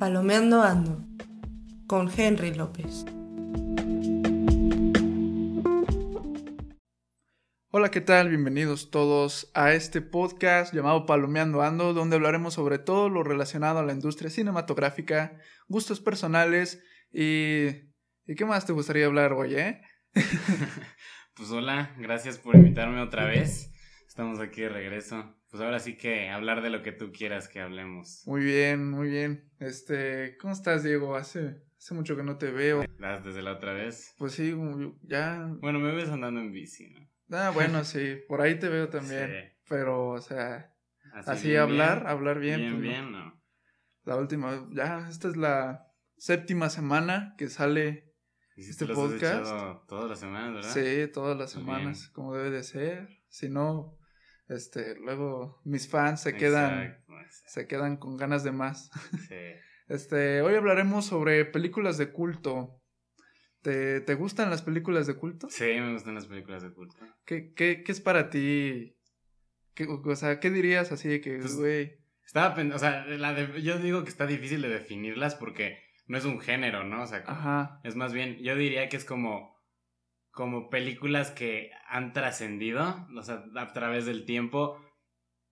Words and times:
Palomeando 0.00 0.62
Ando 0.62 1.06
con 1.86 2.10
Henry 2.16 2.54
López. 2.54 3.04
Hola, 7.70 7.90
¿qué 7.90 8.00
tal? 8.00 8.30
Bienvenidos 8.30 8.90
todos 8.90 9.50
a 9.52 9.74
este 9.74 10.00
podcast 10.00 10.72
llamado 10.72 11.04
Palomeando 11.04 11.60
Ando, 11.60 11.92
donde 11.92 12.16
hablaremos 12.16 12.54
sobre 12.54 12.78
todo 12.78 13.10
lo 13.10 13.22
relacionado 13.22 13.80
a 13.80 13.82
la 13.82 13.92
industria 13.92 14.30
cinematográfica, 14.30 15.38
gustos 15.68 16.00
personales 16.00 16.82
y... 17.12 17.66
¿Y 18.24 18.36
qué 18.36 18.46
más 18.46 18.64
te 18.64 18.72
gustaría 18.72 19.04
hablar 19.04 19.34
hoy, 19.34 19.56
eh? 19.56 19.82
pues 21.34 21.50
hola, 21.50 21.94
gracias 21.98 22.38
por 22.38 22.56
invitarme 22.56 23.02
otra 23.02 23.26
vez. 23.26 23.70
Estamos 24.08 24.40
aquí 24.40 24.62
de 24.62 24.70
regreso. 24.70 25.39
Pues 25.50 25.62
ahora 25.62 25.80
sí 25.80 25.96
que 25.96 26.30
hablar 26.30 26.62
de 26.62 26.70
lo 26.70 26.82
que 26.82 26.92
tú 26.92 27.10
quieras 27.10 27.48
que 27.48 27.60
hablemos. 27.60 28.22
Muy 28.26 28.42
bien, 28.42 28.88
muy 28.88 29.08
bien. 29.08 29.50
Este, 29.58 30.36
¿cómo 30.40 30.52
estás, 30.52 30.84
Diego? 30.84 31.16
Hace, 31.16 31.60
hace 31.76 31.94
mucho 31.94 32.16
que 32.16 32.22
no 32.22 32.38
te 32.38 32.52
veo. 32.52 32.84
¿Desde 33.24 33.42
la 33.42 33.54
otra 33.54 33.72
vez? 33.72 34.14
Pues 34.16 34.32
sí, 34.32 34.54
ya. 35.02 35.48
Bueno, 35.60 35.80
me 35.80 35.92
ves 35.92 36.08
andando 36.08 36.40
en 36.40 36.52
bici, 36.52 36.90
¿no? 36.90 37.00
Ah, 37.36 37.50
bueno, 37.50 37.82
sí, 37.84 38.18
por 38.28 38.40
ahí 38.42 38.60
te 38.60 38.68
veo 38.68 38.88
también. 38.88 39.26
Sí. 39.28 39.56
Pero, 39.68 40.10
o 40.10 40.20
sea, 40.20 40.72
así, 41.26 41.56
hablar, 41.56 42.06
hablar 42.06 42.38
bien. 42.38 42.60
Bien, 42.60 42.72
pues, 42.72 42.82
bien, 42.82 43.12
¿no? 43.12 43.42
La 44.04 44.16
última, 44.16 44.68
ya, 44.72 45.08
esta 45.08 45.28
es 45.28 45.36
la 45.36 45.88
séptima 46.16 46.70
semana 46.70 47.34
que 47.38 47.48
sale 47.48 48.14
este 48.56 48.86
podcast. 48.86 49.50
todas 49.88 50.08
las 50.10 50.20
semanas, 50.20 50.54
¿verdad? 50.54 50.70
Sí, 50.70 51.12
todas 51.12 51.36
las 51.36 51.50
semanas, 51.50 52.08
como 52.10 52.34
debe 52.34 52.50
de 52.50 52.62
ser. 52.62 53.08
Si 53.28 53.48
no, 53.48 53.99
este, 54.50 54.96
luego 54.96 55.60
mis 55.64 55.88
fans 55.88 56.22
se 56.22 56.34
quedan, 56.34 56.98
se 57.46 57.66
quedan 57.66 57.96
con 57.96 58.16
ganas 58.16 58.44
de 58.44 58.52
más. 58.52 58.90
Sí. 59.28 59.36
Este, 59.88 60.40
hoy 60.42 60.54
hablaremos 60.54 61.04
sobre 61.04 61.44
películas 61.44 61.98
de 61.98 62.12
culto. 62.12 62.80
¿Te, 63.60 64.00
¿Te, 64.00 64.14
gustan 64.14 64.48
las 64.48 64.62
películas 64.62 65.08
de 65.08 65.14
culto? 65.14 65.48
Sí, 65.50 65.64
me 65.64 65.92
gustan 65.92 66.14
las 66.14 66.26
películas 66.26 66.62
de 66.62 66.72
culto. 66.72 66.96
¿Qué, 67.24 67.52
qué, 67.54 67.82
qué 67.84 67.92
es 67.92 68.00
para 68.00 68.30
ti? 68.30 68.96
¿Qué, 69.74 69.86
o 69.86 70.16
sea, 70.16 70.38
¿qué 70.38 70.50
dirías 70.50 70.92
así 70.92 71.08
de 71.08 71.20
que, 71.20 71.38
pues, 71.38 71.56
güey? 71.56 71.98
estaba, 72.24 72.54
o 72.74 72.78
sea, 72.78 73.04
la 73.06 73.34
de, 73.34 73.62
yo 73.62 73.78
digo 73.78 74.04
que 74.04 74.10
está 74.10 74.26
difícil 74.26 74.62
de 74.62 74.68
definirlas 74.68 75.34
porque 75.34 75.82
no 76.06 76.16
es 76.16 76.24
un 76.24 76.40
género, 76.40 76.84
¿no? 76.84 77.02
O 77.02 77.06
sea, 77.06 77.24
Ajá. 77.26 77.80
es 77.82 77.96
más 77.96 78.12
bien, 78.12 78.38
yo 78.38 78.54
diría 78.54 78.88
que 78.88 78.96
es 78.96 79.04
como 79.04 79.59
como 80.30 80.70
películas 80.70 81.30
que 81.30 81.70
han 81.88 82.12
trascendido, 82.12 83.06
o 83.16 83.22
sea, 83.22 83.44
a 83.56 83.72
través 83.72 84.06
del 84.06 84.24
tiempo, 84.24 84.80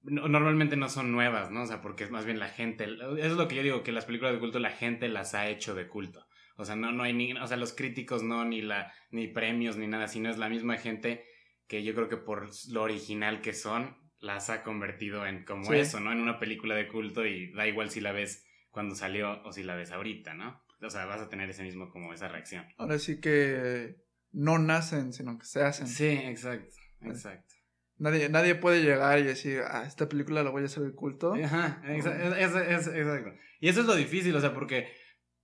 normalmente 0.02 0.76
no 0.76 0.88
son 0.88 1.12
nuevas, 1.12 1.50
¿no? 1.50 1.62
O 1.62 1.66
sea, 1.66 1.82
porque 1.82 2.04
es 2.04 2.10
más 2.10 2.24
bien 2.24 2.38
la 2.38 2.48
gente, 2.48 2.84
eso 2.84 3.16
es 3.16 3.32
lo 3.32 3.48
que 3.48 3.56
yo 3.56 3.62
digo, 3.62 3.82
que 3.82 3.92
las 3.92 4.04
películas 4.04 4.34
de 4.34 4.40
culto 4.40 4.58
la 4.58 4.70
gente 4.70 5.08
las 5.08 5.34
ha 5.34 5.48
hecho 5.48 5.74
de 5.74 5.88
culto. 5.88 6.26
O 6.56 6.64
sea, 6.64 6.76
no, 6.76 6.92
no 6.92 7.04
hay 7.04 7.12
ni, 7.12 7.32
o 7.34 7.46
sea, 7.46 7.56
los 7.56 7.72
críticos 7.72 8.22
no, 8.22 8.44
ni 8.44 8.62
la, 8.62 8.92
ni 9.10 9.28
premios, 9.28 9.76
ni 9.76 9.86
nada, 9.86 10.08
sino 10.08 10.30
es 10.30 10.38
la 10.38 10.48
misma 10.48 10.76
gente 10.76 11.24
que 11.66 11.84
yo 11.84 11.94
creo 11.94 12.08
que 12.08 12.16
por 12.16 12.48
lo 12.70 12.82
original 12.82 13.40
que 13.40 13.52
son, 13.52 13.96
las 14.20 14.50
ha 14.50 14.62
convertido 14.62 15.26
en 15.26 15.44
como 15.44 15.72
eso, 15.72 16.00
¿no? 16.00 16.12
En 16.12 16.20
una 16.20 16.38
película 16.38 16.74
de 16.74 16.88
culto 16.88 17.24
y 17.24 17.52
da 17.52 17.66
igual 17.68 17.90
si 17.90 18.00
la 18.00 18.12
ves 18.12 18.44
cuando 18.70 18.94
salió 18.94 19.42
o 19.44 19.52
si 19.52 19.62
la 19.62 19.76
ves 19.76 19.92
ahorita, 19.92 20.34
¿no? 20.34 20.60
O 20.80 20.90
sea, 20.90 21.06
vas 21.06 21.20
a 21.20 21.28
tener 21.28 21.48
ese 21.50 21.62
mismo 21.62 21.90
como 21.90 22.12
esa 22.12 22.28
reacción. 22.28 22.66
Ahora 22.76 22.98
sí 22.98 23.20
que 23.20 23.96
no 24.32 24.58
nacen, 24.58 25.12
sino 25.12 25.38
que 25.38 25.46
se 25.46 25.62
hacen. 25.62 25.86
Sí, 25.86 26.08
exacto, 26.08 26.74
exacto. 27.02 27.54
Nadie, 27.98 28.28
nadie 28.28 28.54
puede 28.54 28.82
llegar 28.82 29.18
y 29.18 29.24
decir, 29.24 29.60
ah, 29.66 29.84
esta 29.84 30.08
película 30.08 30.42
la 30.42 30.50
voy 30.50 30.62
a 30.62 30.66
hacer 30.66 30.84
de 30.84 30.94
culto. 30.94 31.34
Ajá, 31.34 31.82
exacto. 31.86 33.32
Y 33.60 33.68
eso 33.68 33.80
es 33.80 33.86
lo 33.86 33.96
difícil, 33.96 34.34
o 34.36 34.40
sea, 34.40 34.54
porque 34.54 34.88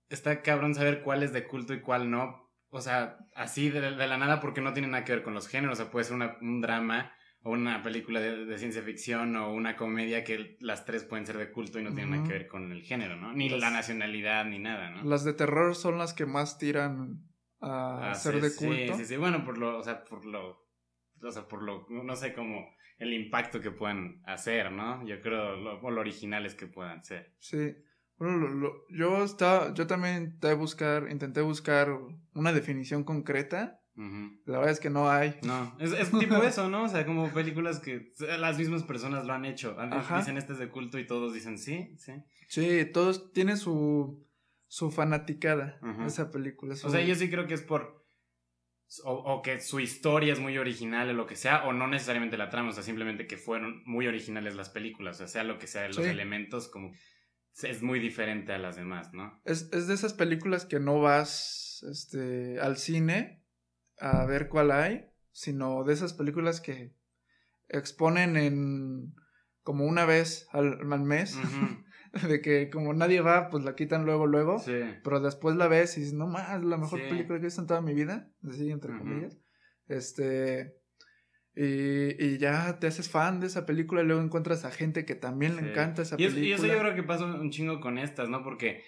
está 0.09 0.41
cabrón 0.41 0.73
saber 0.73 1.01
cuál 1.01 1.23
es 1.23 1.33
de 1.33 1.45
culto 1.45 1.73
y 1.73 1.81
cuál 1.81 2.09
no. 2.09 2.49
O 2.69 2.81
sea, 2.81 3.17
así 3.35 3.69
de, 3.69 3.91
la 3.91 4.17
nada 4.17 4.39
porque 4.39 4.61
no 4.61 4.73
tiene 4.73 4.87
nada 4.87 5.03
que 5.03 5.13
ver 5.13 5.23
con 5.23 5.33
los 5.33 5.47
géneros. 5.47 5.79
O 5.79 5.83
sea, 5.83 5.91
puede 5.91 6.05
ser 6.05 6.17
un 6.41 6.61
drama 6.61 7.11
o 7.45 7.51
una 7.51 7.83
película 7.83 8.19
de, 8.19 8.57
ciencia 8.57 8.81
ficción 8.81 9.35
o 9.35 9.53
una 9.53 9.75
comedia 9.75 10.23
que 10.23 10.57
las 10.61 10.83
tres 10.83 11.03
pueden 11.03 11.27
ser 11.27 11.37
de 11.37 11.51
culto 11.51 11.79
y 11.79 11.83
no 11.83 11.93
tienen 11.93 12.11
nada 12.11 12.23
que 12.23 12.33
ver 12.33 12.47
con 12.47 12.71
el 12.71 12.81
género, 12.81 13.17
¿no? 13.17 13.33
Ni 13.33 13.49
la 13.49 13.69
nacionalidad 13.69 14.45
ni 14.45 14.57
nada, 14.57 14.89
¿no? 14.89 15.03
Las 15.03 15.23
de 15.23 15.33
terror 15.33 15.75
son 15.75 15.99
las 15.99 16.13
que 16.13 16.25
más 16.25 16.57
tiran 16.57 17.23
a 17.61 18.11
ah, 18.11 18.15
ser 18.15 18.41
de 18.41 18.55
culto. 18.55 18.93
Sí, 18.93 18.99
sí, 18.99 19.05
sí, 19.05 19.17
bueno, 19.17 19.43
por 19.43 19.57
lo, 19.57 19.77
o 19.77 19.83
sea, 19.83 20.03
por 20.03 20.25
lo, 20.25 20.65
o 21.21 21.31
sea, 21.31 21.47
por 21.47 21.63
lo, 21.63 21.87
no 21.89 22.15
sé 22.15 22.33
cómo 22.33 22.67
el 22.97 23.13
impacto 23.13 23.59
que 23.59 23.71
puedan 23.71 24.21
hacer, 24.25 24.71
¿no? 24.71 25.05
Yo 25.05 25.21
creo, 25.21 25.55
lo, 25.55 25.81
o 25.81 25.91
lo 25.91 26.01
originales 26.01 26.55
que 26.55 26.67
puedan 26.67 27.03
ser. 27.03 27.33
Sí. 27.39 27.75
Bueno, 28.17 28.71
yo 28.89 29.23
estaba, 29.23 29.73
yo 29.73 29.87
también 29.87 30.15
intenté 30.15 30.53
buscar, 30.53 31.11
intenté 31.11 31.41
buscar 31.41 31.89
una 32.33 32.53
definición 32.53 33.03
concreta. 33.03 33.81
La 34.45 34.57
verdad 34.57 34.71
es 34.71 34.81
que 34.81 34.89
no 34.89 35.09
hay. 35.09 35.37
No, 35.43 35.73
es, 35.79 35.93
es 35.93 36.11
tipo 36.19 36.35
eso, 36.43 36.69
¿no? 36.69 36.83
O 36.83 36.87
sea, 36.89 37.05
como 37.05 37.29
películas 37.31 37.79
que 37.79 38.11
las 38.39 38.57
mismas 38.57 38.83
personas 38.83 39.25
lo 39.25 39.33
han 39.33 39.45
hecho. 39.45 39.77
Dicen 40.17 40.37
este 40.37 40.53
es 40.53 40.59
de 40.59 40.69
culto 40.69 40.99
y 40.99 41.07
todos 41.07 41.33
dicen 41.33 41.57
sí, 41.57 41.95
sí. 41.97 42.13
Sí, 42.47 42.85
todos 42.93 43.31
tienen 43.31 43.57
su, 43.57 44.25
su 44.67 44.91
fanaticada, 44.91 45.79
esa 46.05 46.31
película. 46.31 46.73
O 46.73 46.89
sea, 46.89 47.01
yo 47.01 47.15
sí 47.15 47.29
creo 47.29 47.47
que 47.47 47.53
es 47.53 47.61
por... 47.61 48.05
O, 49.03 49.41
que 49.41 49.59
su 49.61 49.79
historia 49.79 50.31
es 50.31 50.39
muy 50.39 50.57
original 50.59 51.09
o 51.09 51.13
lo 51.13 51.25
que 51.25 51.35
sea, 51.35 51.65
o 51.65 51.73
no 51.73 51.87
necesariamente 51.87 52.37
la 52.37 52.49
trama, 52.49 52.69
o 52.69 52.71
sea, 52.71 52.83
simplemente 52.83 53.25
que 53.25 53.35
fueron 53.35 53.81
muy 53.85 54.07
originales 54.07 54.55
las 54.55 54.69
películas, 54.69 55.15
o 55.15 55.17
sea, 55.19 55.27
sea 55.27 55.43
lo 55.43 55.57
que 55.57 55.67
sea, 55.67 55.87
los 55.87 55.99
elementos 55.99 56.67
como... 56.67 56.91
Es 57.63 57.81
muy 57.81 57.99
diferente 57.99 58.51
a 58.51 58.57
las 58.57 58.75
demás, 58.75 59.13
¿no? 59.13 59.41
Es, 59.45 59.69
es 59.71 59.87
de 59.87 59.93
esas 59.93 60.13
películas 60.13 60.65
que 60.65 60.79
no 60.79 60.99
vas 60.99 61.85
este, 61.89 62.59
al 62.59 62.77
cine 62.77 63.43
a 63.97 64.25
ver 64.25 64.49
cuál 64.49 64.71
hay, 64.71 65.05
sino 65.31 65.83
de 65.83 65.93
esas 65.93 66.13
películas 66.13 66.59
que 66.61 66.93
exponen 67.69 68.37
en 68.37 69.15
como 69.63 69.85
una 69.85 70.05
vez 70.05 70.47
al, 70.51 70.79
al 70.91 71.03
mes. 71.03 71.37
de 72.27 72.41
que 72.41 72.69
como 72.69 72.93
nadie 72.93 73.21
va, 73.21 73.49
pues 73.49 73.63
la 73.63 73.75
quitan 73.75 74.05
luego, 74.05 74.25
luego. 74.25 74.59
Sí. 74.59 74.81
Pero 75.03 75.19
después 75.19 75.55
la 75.55 75.67
ves 75.67 75.97
y 75.97 76.01
dices, 76.01 76.15
no 76.15 76.27
más, 76.27 76.63
la 76.63 76.77
mejor 76.77 77.01
película 77.01 77.37
que 77.39 77.43
he 77.43 77.47
visto 77.47 77.61
en 77.61 77.67
toda 77.67 77.81
mi 77.81 77.93
vida. 77.93 78.31
Así, 78.47 78.71
entre 78.71 78.97
comillas. 78.97 79.37
Este. 79.87 80.77
Y, 81.57 82.21
y, 82.21 82.37
ya 82.37 82.79
te 82.79 82.87
haces 82.87 83.09
fan 83.09 83.39
de 83.39 83.47
esa 83.47 83.65
película 83.65 84.01
y 84.01 84.05
luego 84.05 84.21
encuentras 84.21 84.65
a 84.65 84.71
gente 84.71 85.05
que 85.05 85.15
también 85.15 85.55
le 85.55 85.71
encanta 85.71 86.01
esa 86.01 86.17
película. 86.17 86.45
Y 86.45 86.51
eso 86.51 86.67
yo 86.67 86.77
creo 86.79 86.95
que 86.95 87.03
pasa 87.03 87.23
un 87.23 87.49
chingo 87.49 87.79
con 87.79 87.97
estas, 87.97 88.27
¿no? 88.27 88.43
Porque, 88.43 88.83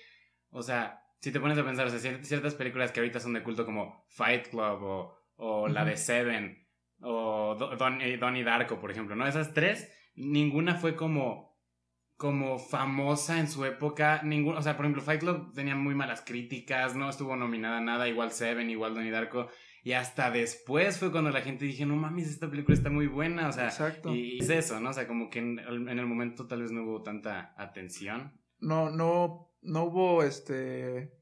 o 0.50 0.62
sea, 0.62 1.02
si 1.22 1.32
te 1.32 1.40
pones 1.40 1.58
a 1.58 1.64
pensar, 1.64 1.88
o 1.88 1.90
sea, 1.90 2.24
ciertas 2.24 2.56
películas 2.56 2.92
que 2.92 3.00
ahorita 3.00 3.22
son 3.22 3.34
de 3.34 3.44
culto 3.44 3.66
como 3.66 4.06
Fight 4.10 4.50
Club 4.50 4.84
o, 4.84 5.18
o 5.36 5.68
la 5.70 5.86
de 5.86 5.96
Seven 5.96 6.68
o 7.00 7.56
Don, 7.56 8.02
eh, 8.02 8.18
Donnie 8.18 8.44
Darko, 8.44 8.80
por 8.80 8.92
ejemplo, 8.92 9.16
¿no? 9.16 9.26
Esas 9.26 9.54
tres, 9.54 9.90
ninguna 10.16 10.76
fue 10.76 10.98
como 10.98 11.57
como 12.18 12.58
famosa 12.58 13.40
en 13.40 13.48
su 13.48 13.64
época. 13.64 14.22
Ningún, 14.24 14.58
o 14.58 14.62
sea, 14.62 14.76
por 14.76 14.86
ejemplo, 14.86 15.04
Fight 15.04 15.22
Club 15.22 15.54
tenía 15.54 15.76
muy 15.76 15.96
malas 15.96 16.22
críticas, 16.26 16.96
no 16.96 17.10
estuvo 17.10 17.36
nominada 17.36 17.80
nada, 17.80 18.10
igual 18.10 18.32
Seven, 18.32 18.70
igual 18.70 18.96
Donnie 18.96 19.12
Darko. 19.12 19.48
Y 19.84 19.94
hasta 19.94 20.32
después 20.32 20.98
fue 20.98 21.12
cuando 21.12 21.30
la 21.30 21.42
gente 21.42 21.64
dije, 21.64 21.86
no 21.86 21.96
mames, 21.96 22.28
esta 22.28 22.50
película 22.50 22.76
está 22.76 22.90
muy 22.90 23.08
buena. 23.08 23.48
O 23.48 23.54
sea, 23.54 23.68
Exacto. 23.68 24.14
y 24.14 24.40
es 24.40 24.50
eso, 24.50 24.80
¿no? 24.82 24.90
O 24.90 24.94
sea, 24.94 25.08
como 25.08 25.30
que 25.30 25.40
en, 25.40 25.60
en, 25.60 26.00
el 26.00 26.06
momento 26.06 26.46
tal 26.48 26.64
vez 26.64 26.72
no 26.72 26.84
hubo 26.84 27.04
tanta 27.04 27.54
atención. 27.56 28.34
No, 28.60 28.90
no, 28.90 29.54
no 29.62 29.84
hubo 29.86 30.24
este. 30.24 31.14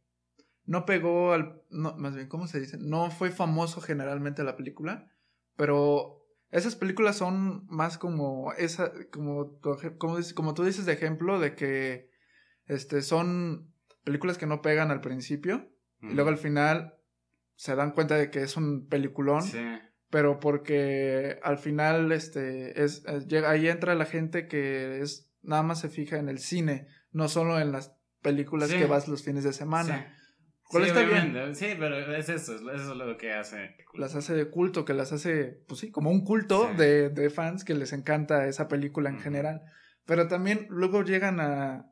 No 0.63 0.85
pegó 0.85 1.33
al. 1.33 1.61
No, 1.69 1.95
más 1.97 2.15
bien, 2.15 2.27
¿cómo 2.27 2.47
se 2.47 2.59
dice? 2.59 2.77
No 2.79 3.11
fue 3.11 3.29
famoso 3.29 3.81
generalmente 3.81 4.43
la 4.43 4.55
película, 4.55 5.11
pero 5.55 6.24
esas 6.55 6.75
películas 6.77 7.17
son 7.17 7.67
más 7.67 7.97
como 7.97 8.53
esa, 8.53 8.91
como, 9.11 9.59
como, 9.97 10.17
como 10.33 10.53
tú 10.53 10.63
dices 10.63 10.85
de 10.85 10.93
ejemplo, 10.93 11.37
de 11.39 11.53
que 11.53 12.09
este, 12.65 13.01
son 13.01 13.73
películas 14.05 14.37
que 14.37 14.45
no 14.45 14.61
pegan 14.61 14.89
al 14.89 15.01
principio 15.01 15.69
y 16.01 16.13
luego 16.13 16.29
al 16.29 16.37
final 16.37 16.95
se 17.55 17.75
dan 17.75 17.91
cuenta 17.91 18.15
de 18.15 18.29
que 18.29 18.41
es 18.41 18.55
un 18.55 18.87
peliculón. 18.87 19.43
Pero 20.09 20.39
porque 20.39 21.39
al 21.43 21.57
final 21.57 22.13
este, 22.13 22.81
es, 22.83 23.03
llega, 23.27 23.49
ahí 23.49 23.67
entra 23.67 23.95
la 23.95 24.05
gente 24.05 24.47
que 24.47 25.01
es 25.01 25.29
nada 25.41 25.61
más 25.63 25.81
se 25.81 25.89
fija 25.89 26.19
en 26.19 26.29
el 26.29 26.39
cine, 26.39 26.87
no 27.11 27.27
solo 27.27 27.59
en 27.59 27.73
las 27.73 27.97
películas 28.21 28.71
que 28.71 28.85
vas 28.85 29.09
los 29.09 29.23
fines 29.23 29.43
de 29.43 29.51
semana 29.51 30.14
sí, 30.69 30.81
está 30.81 31.03
bien. 31.03 31.55
Sí, 31.55 31.75
pero 31.77 31.97
es 32.15 32.29
eso, 32.29 32.55
eso 32.55 32.71
es 32.73 32.87
lo 32.87 33.17
que 33.17 33.33
hace. 33.33 33.75
Las 33.93 34.15
hace 34.15 34.33
de 34.33 34.49
culto, 34.49 34.85
que 34.85 34.93
las 34.93 35.11
hace, 35.11 35.63
pues 35.67 35.79
sí, 35.79 35.91
como 35.91 36.09
un 36.09 36.23
culto 36.23 36.73
de, 36.73 37.09
de, 37.09 37.29
fans 37.29 37.63
que 37.63 37.75
les 37.75 37.93
encanta 37.93 38.47
esa 38.47 38.67
película 38.67 39.09
en 39.09 39.19
general. 39.19 39.61
Pero 40.05 40.27
también 40.27 40.67
luego 40.69 41.03
llegan 41.03 41.39
a, 41.39 41.91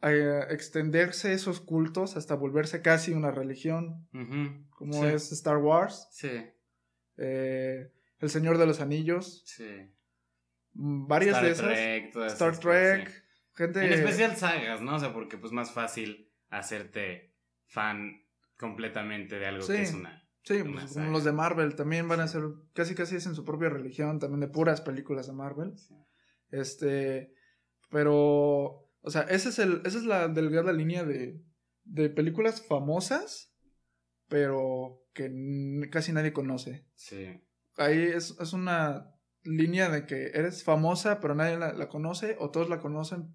a, 0.00 0.10
extenderse 0.50 1.32
esos 1.32 1.60
cultos 1.60 2.16
hasta 2.16 2.34
volverse 2.34 2.82
casi 2.82 3.12
una 3.12 3.30
religión, 3.30 4.08
como 4.70 5.04
es 5.06 5.32
Star 5.32 5.58
Wars. 5.58 6.08
Sí. 6.10 6.44
Eh, 7.18 7.90
El 8.18 8.30
Señor 8.30 8.58
de 8.58 8.66
los 8.66 8.80
Anillos. 8.80 9.42
Sí. 9.46 9.90
Varias 10.74 11.42
de 11.42 11.50
esas. 11.50 11.66
Trek, 11.66 12.16
Star 12.26 12.58
Trek. 12.58 13.24
gente... 13.54 13.84
En 13.84 13.92
especial 13.92 14.36
sagas, 14.36 14.80
¿no? 14.80 14.96
O 14.96 14.98
sea, 14.98 15.12
porque 15.12 15.36
pues 15.36 15.52
más 15.52 15.72
fácil 15.72 16.30
hacerte 16.50 17.31
fan 17.72 18.22
completamente 18.56 19.38
de 19.38 19.46
algo 19.46 19.66
que 19.66 19.82
es 19.82 19.94
una... 19.94 20.22
Sí, 20.44 20.62
pues, 20.64 20.92
como 20.94 21.10
los 21.10 21.24
de 21.24 21.32
Marvel 21.32 21.76
también 21.76 22.08
van 22.08 22.20
a 22.20 22.26
ser, 22.26 22.42
casi 22.74 22.94
casi 22.96 23.16
es 23.16 23.26
en 23.26 23.34
su 23.36 23.44
propia 23.44 23.68
religión, 23.68 24.18
también 24.18 24.40
de 24.40 24.48
puras 24.48 24.80
películas 24.80 25.28
de 25.28 25.32
Marvel. 25.32 25.74
Este, 26.50 27.32
pero, 27.90 28.88
o 29.00 29.10
sea, 29.10 29.22
ese 29.22 29.50
es 29.50 29.60
el, 29.60 29.82
esa 29.84 29.98
es 29.98 30.04
la 30.04 30.26
delgada 30.26 30.72
línea 30.72 31.04
de, 31.04 31.40
de 31.84 32.10
películas 32.10 32.66
famosas, 32.66 33.54
pero 34.28 35.04
que 35.12 35.30
casi 35.90 36.12
nadie 36.12 36.32
conoce. 36.32 36.86
Sí. 36.96 37.40
Ahí 37.76 37.98
es, 38.02 38.36
es 38.40 38.52
una 38.52 39.14
línea 39.44 39.90
de 39.90 40.06
que 40.06 40.26
eres 40.34 40.64
famosa, 40.64 41.20
pero 41.20 41.34
nadie 41.34 41.56
la, 41.58 41.88
conoce, 41.88 42.36
o 42.38 42.50
todos 42.50 42.68
la 42.68 42.80
conocen 42.80 43.32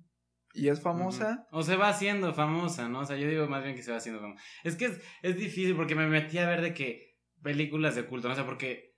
y 0.57 0.69
es 0.69 0.81
famosa. 0.81 1.47
O 1.51 1.61
se 1.61 1.75
va 1.75 1.89
haciendo 1.89 2.33
famosa, 2.33 2.89
¿no? 2.89 3.01
O 3.01 3.05
sea, 3.05 3.15
yo 3.15 3.27
digo 3.27 3.47
más 3.47 3.63
bien 3.63 3.75
que 3.75 3.83
se 3.83 3.91
va 3.91 3.97
haciendo 3.97 4.19
famosa. 4.19 4.41
Es 4.63 4.75
que 4.75 4.85
es, 4.85 5.01
es 5.21 5.37
difícil 5.37 5.75
porque 5.75 5.95
me 5.95 6.07
metí 6.07 6.37
a 6.39 6.47
ver 6.47 6.61
de 6.61 6.73
que 6.73 7.17
películas 7.43 7.95
de 7.95 8.05
culto, 8.05 8.27
¿no? 8.27 8.33
O 8.33 8.35
sea, 8.35 8.45
porque 8.45 8.97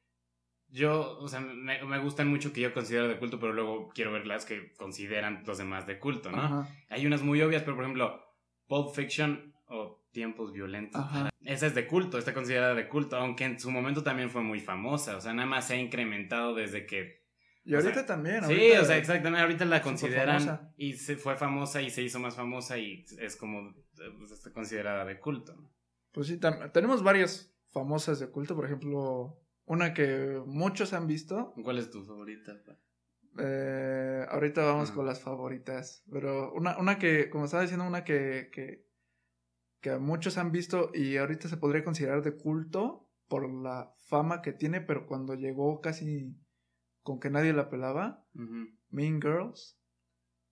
yo, 0.69 1.17
o 1.19 1.27
sea, 1.27 1.39
me, 1.39 1.83
me, 1.83 1.99
gustan 1.99 2.27
mucho 2.27 2.53
que 2.53 2.61
yo 2.61 2.73
considero 2.73 3.07
de 3.07 3.17
culto, 3.17 3.39
pero 3.39 3.53
luego 3.53 3.89
quiero 3.89 4.11
ver 4.11 4.27
las 4.27 4.45
que 4.45 4.73
consideran 4.73 5.43
los 5.45 5.57
demás 5.57 5.87
de 5.87 5.99
culto, 5.99 6.31
¿no? 6.31 6.67
Hay 6.89 7.05
unas 7.05 7.23
muy 7.23 7.41
obvias, 7.41 7.63
pero 7.63 7.75
por 7.75 7.85
ejemplo, 7.85 8.23
Pulp 8.67 8.93
Fiction 8.95 9.53
o 9.65 10.05
Tiempos 10.11 10.53
Violentos. 10.53 11.03
Esa 11.41 11.67
es 11.67 11.75
de 11.75 11.87
culto, 11.87 12.17
está 12.17 12.33
considerada 12.33 12.75
de 12.75 12.87
culto, 12.87 13.17
aunque 13.17 13.45
en 13.45 13.59
su 13.59 13.71
momento 13.71 14.03
también 14.03 14.29
fue 14.29 14.43
muy 14.43 14.59
famosa, 14.59 15.17
o 15.17 15.21
sea, 15.21 15.33
nada 15.33 15.47
más 15.47 15.67
se 15.67 15.73
ha 15.73 15.77
incrementado 15.77 16.53
desde 16.53 16.85
que... 16.85 17.19
Y 17.69 17.75
ahorita 17.75 18.05
también. 18.05 18.43
sí, 18.45 18.71
o 18.71 18.85
sea, 18.85 18.97
exactamente, 18.97 19.41
ahorita 19.41 19.65
la 19.65 19.81
consideran 19.81 20.73
y 20.77 20.93
se 20.93 21.17
fue 21.17 21.37
famosa 21.37 21.81
y 21.81 21.89
se 21.89 22.01
hizo 22.01 22.19
más 22.19 22.35
famosa 22.35 22.77
y 22.77 23.05
es 23.19 23.35
como, 23.35 23.73
pues, 24.17 24.31
está 24.31 24.51
considerada 24.51 25.05
de 25.05 25.19
culto. 25.19 25.55
Pues 26.11 26.27
sí, 26.27 26.39
tenemos 26.73 27.03
varias 27.03 27.53
famosas 27.71 28.19
de 28.19 28.29
culto, 28.29 28.55
por 28.55 28.65
ejemplo, 28.65 29.39
una 29.65 29.93
que 29.93 30.41
muchos 30.45 30.93
han 30.93 31.05
visto. 31.07 31.53
¿Cuál 31.63 31.77
es 31.77 31.91
tu 31.91 32.03
favorita? 32.03 32.59
Eh, 33.37 34.25
ahorita 34.29 34.63
vamos 34.63 34.91
con 34.91 35.05
las 35.05 35.21
favoritas, 35.21 36.03
pero 36.11 36.51
una, 36.53 36.77
una 36.79 36.97
que, 36.97 37.29
como 37.29 37.45
estaba 37.45 37.61
diciendo, 37.61 37.85
una 37.85 38.03
que, 38.03 38.49
que 38.51 38.89
que 39.81 39.97
muchos 39.97 40.37
han 40.37 40.51
visto 40.51 40.91
y 40.93 41.17
ahorita 41.17 41.47
se 41.47 41.57
podría 41.57 41.83
considerar 41.83 42.21
de 42.21 42.35
culto 42.35 43.07
por 43.27 43.49
la 43.49 43.93
fama 44.07 44.41
que 44.41 44.53
tiene, 44.53 44.81
pero 44.81 45.05
cuando 45.05 45.35
llegó 45.35 45.81
casi 45.81 46.35
con 47.03 47.19
que 47.19 47.29
nadie 47.29 47.53
la 47.53 47.69
pelaba, 47.69 48.25
Mean 48.89 49.21
Girls, 49.21 49.79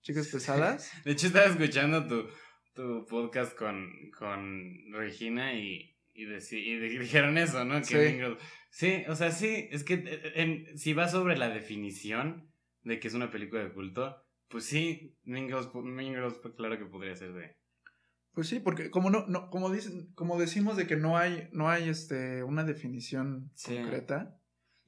Chicas 0.02 0.28
Pesadas. 0.28 0.92
de 1.04 1.12
hecho, 1.12 1.26
estaba 1.26 1.46
escuchando 1.46 2.06
tu, 2.06 2.28
tu 2.74 3.06
podcast 3.06 3.56
con, 3.56 3.90
con 4.16 4.92
Regina 4.92 5.54
y, 5.54 5.96
y, 6.14 6.24
dijeron 6.98 7.38
eso, 7.38 7.64
¿no? 7.64 7.78
Que 7.78 7.84
sí. 7.84 7.94
Mean 7.96 8.16
Girls. 8.16 8.42
Sí, 8.70 9.04
o 9.08 9.16
sea, 9.16 9.30
sí, 9.30 9.68
es 9.70 9.84
que 9.84 9.94
eh, 9.94 10.32
en, 10.36 10.78
si 10.78 10.92
va 10.92 11.08
sobre 11.08 11.36
la 11.36 11.48
definición 11.48 12.52
de 12.82 13.00
que 13.00 13.08
es 13.08 13.14
una 13.14 13.30
película 13.30 13.62
de 13.62 13.72
culto, 13.72 14.24
pues 14.48 14.64
sí, 14.64 15.16
Mean 15.24 15.46
Girls, 15.46 15.68
mean 15.74 16.14
Girls 16.14 16.38
pues 16.40 16.54
claro 16.54 16.78
que 16.78 16.86
podría 16.86 17.14
ser 17.16 17.32
de, 17.32 17.58
pues 18.38 18.46
sí, 18.46 18.60
porque 18.60 18.88
como 18.90 19.10
no, 19.10 19.26
no, 19.26 19.50
como 19.50 19.68
dicen, 19.68 20.12
como 20.14 20.38
decimos 20.38 20.76
de 20.76 20.86
que 20.86 20.94
no 20.94 21.18
hay, 21.18 21.48
no 21.50 21.68
hay 21.68 21.88
este 21.88 22.44
una 22.44 22.62
definición 22.62 23.50
concreta. 23.64 24.37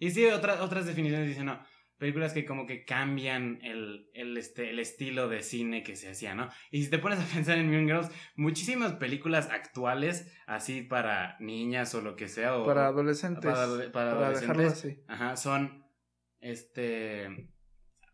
Y 0.00 0.11
sí, 0.11 0.25
otras 0.26 0.61
otras 0.61 0.87
definiciones 0.87 1.29
dicen, 1.29 1.47
no, 1.47 1.61
películas 1.99 2.32
que 2.32 2.47
como 2.47 2.67
que 2.67 2.85
cambian 2.85 3.61
el, 3.62 4.11
el, 4.14 4.37
este, 4.38 4.70
el 4.70 4.81
estilo 4.81 5.29
de 5.29 5.43
cine 5.43 5.82
que 5.82 5.94
se 5.94 6.08
hacía, 6.08 6.35
¿no? 6.35 6.49
Y 6.70 6.82
si 6.82 6.91
te 6.91 6.99
pones 6.99 7.20
a 7.20 7.35
pensar 7.35 7.58
en 7.58 7.70
Mean 7.70 7.87
Girls, 7.87 8.11
muchísimas 8.35 8.94
películas 8.94 9.50
actuales, 9.50 10.32
así 10.47 10.81
para 10.81 11.37
niñas 11.38 11.94
o 11.94 12.00
lo 12.00 12.17
que 12.17 12.26
sea, 12.26 12.56
o 12.56 12.64
para 12.64 12.87
adolescentes, 12.87 13.44
para, 13.44 13.93
para, 13.93 14.12
adolescentes, 14.12 14.73
así. 14.73 15.05
Ajá, 15.06 15.37
son, 15.37 15.85
este, 16.41 17.50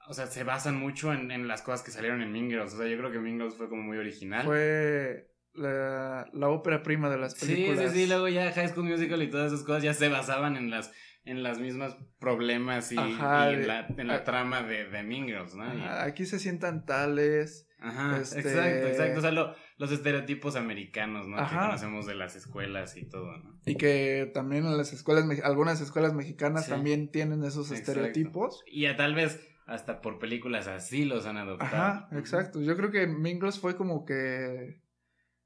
o 0.09 0.13
sea, 0.13 0.27
se 0.27 0.43
basan 0.43 0.77
mucho 0.77 1.13
en, 1.13 1.31
en, 1.31 1.47
las 1.47 1.63
cosas 1.63 1.83
que 1.83 1.93
salieron 1.93 2.21
en 2.23 2.33
Mean 2.33 2.51
Girls. 2.51 2.75
O 2.75 2.79
sea, 2.79 2.89
yo 2.89 2.99
creo 2.99 3.13
que 3.13 3.21
Mean 3.21 3.39
Girls 3.39 3.57
fue 3.57 3.69
como 3.69 3.83
muy 3.83 3.99
original. 3.99 4.45
Fue 4.45 5.31
la, 5.55 6.29
la 6.33 6.49
ópera 6.49 6.83
prima 6.83 7.09
de 7.09 7.19
las 7.19 7.37
películas. 7.37 7.79
Sí, 7.79 7.89
sí, 7.89 8.03
sí. 8.03 8.07
Luego 8.09 8.27
ya 8.27 8.53
High 8.53 8.69
School 8.69 8.87
Musical 8.87 9.23
y 9.23 9.31
todas 9.31 9.53
esas 9.53 9.65
cosas 9.65 9.85
ya 9.85 9.95
se 9.95 10.09
basaban 10.09 10.57
en 10.57 10.71
las 10.71 10.93
en 11.27 11.43
las 11.43 11.59
mismas 11.59 11.97
problemas 12.19 12.93
y, 12.93 12.97
en, 12.97 13.67
la, 13.67 13.87
en 13.87 14.07
la 14.07 14.25
trama 14.25 14.63
de, 14.63 14.87
de 14.87 15.03
Mean 15.03 15.27
Girls, 15.27 15.55
¿no? 15.55 15.65
aquí 16.01 16.25
se 16.25 16.39
sientan 16.39 16.87
tales. 16.87 17.69
Ajá, 17.79 18.19
este 18.21 18.41
exacto, 18.41 18.87
exacto. 18.89 19.19
O 19.19 19.21
sea, 19.21 19.55
los 19.77 19.93
estereotipos 19.93 20.57
americanos, 20.57 21.29
¿no? 21.29 21.37
Que 21.37 21.55
conocemos 21.55 22.07
de 22.07 22.15
las 22.15 22.35
escuelas 22.35 22.97
y 22.97 23.05
todo, 23.05 23.37
¿no? 23.37 23.61
Y 23.67 23.77
que 23.77 24.31
también 24.33 24.65
en 24.65 24.79
las 24.79 24.93
escuelas, 24.93 25.27
algunas 25.45 25.81
escuelas 25.81 26.15
mexicanas 26.15 26.69
también 26.69 27.11
tienen 27.11 27.45
esos 27.45 27.71
estereotipos. 27.71 28.63
Y 28.67 28.87
a 28.87 28.97
tal 28.97 29.15
vez 29.15 29.39
hasta 29.67 30.01
por 30.01 30.19
películas 30.19 30.69
así 30.69 31.05
los 31.05 31.27
han 31.27 31.37
adoptado. 31.37 31.77
Ajá, 31.77 32.09
exacto. 32.13 32.63
Yo 32.63 32.77
creo 32.77 32.91
que 32.91 33.07
Mingles 33.07 33.59
fue 33.59 33.77
como 33.77 34.05
que 34.05 34.81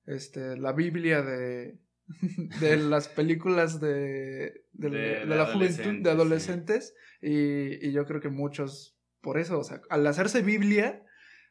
este 0.05 0.57
la 0.57 0.73
Biblia 0.73 1.23
de 1.23 1.81
de 2.61 2.77
las 2.77 3.09
películas 3.09 3.81
de, 3.81 4.65
de, 4.73 5.25
la 5.27 5.47
juventud, 5.47 6.03
de 6.03 6.11
adolescentes, 6.11 6.95
y, 7.21 7.87
y, 7.87 7.93
yo 7.93 8.05
creo 8.07 8.21
que 8.21 8.29
muchos, 8.29 8.97
por 9.21 9.39
eso, 9.39 9.59
o 9.59 9.65
sea, 9.65 9.81
al 9.91 10.07
hacerse 10.07 10.43
Biblia, 10.43 11.05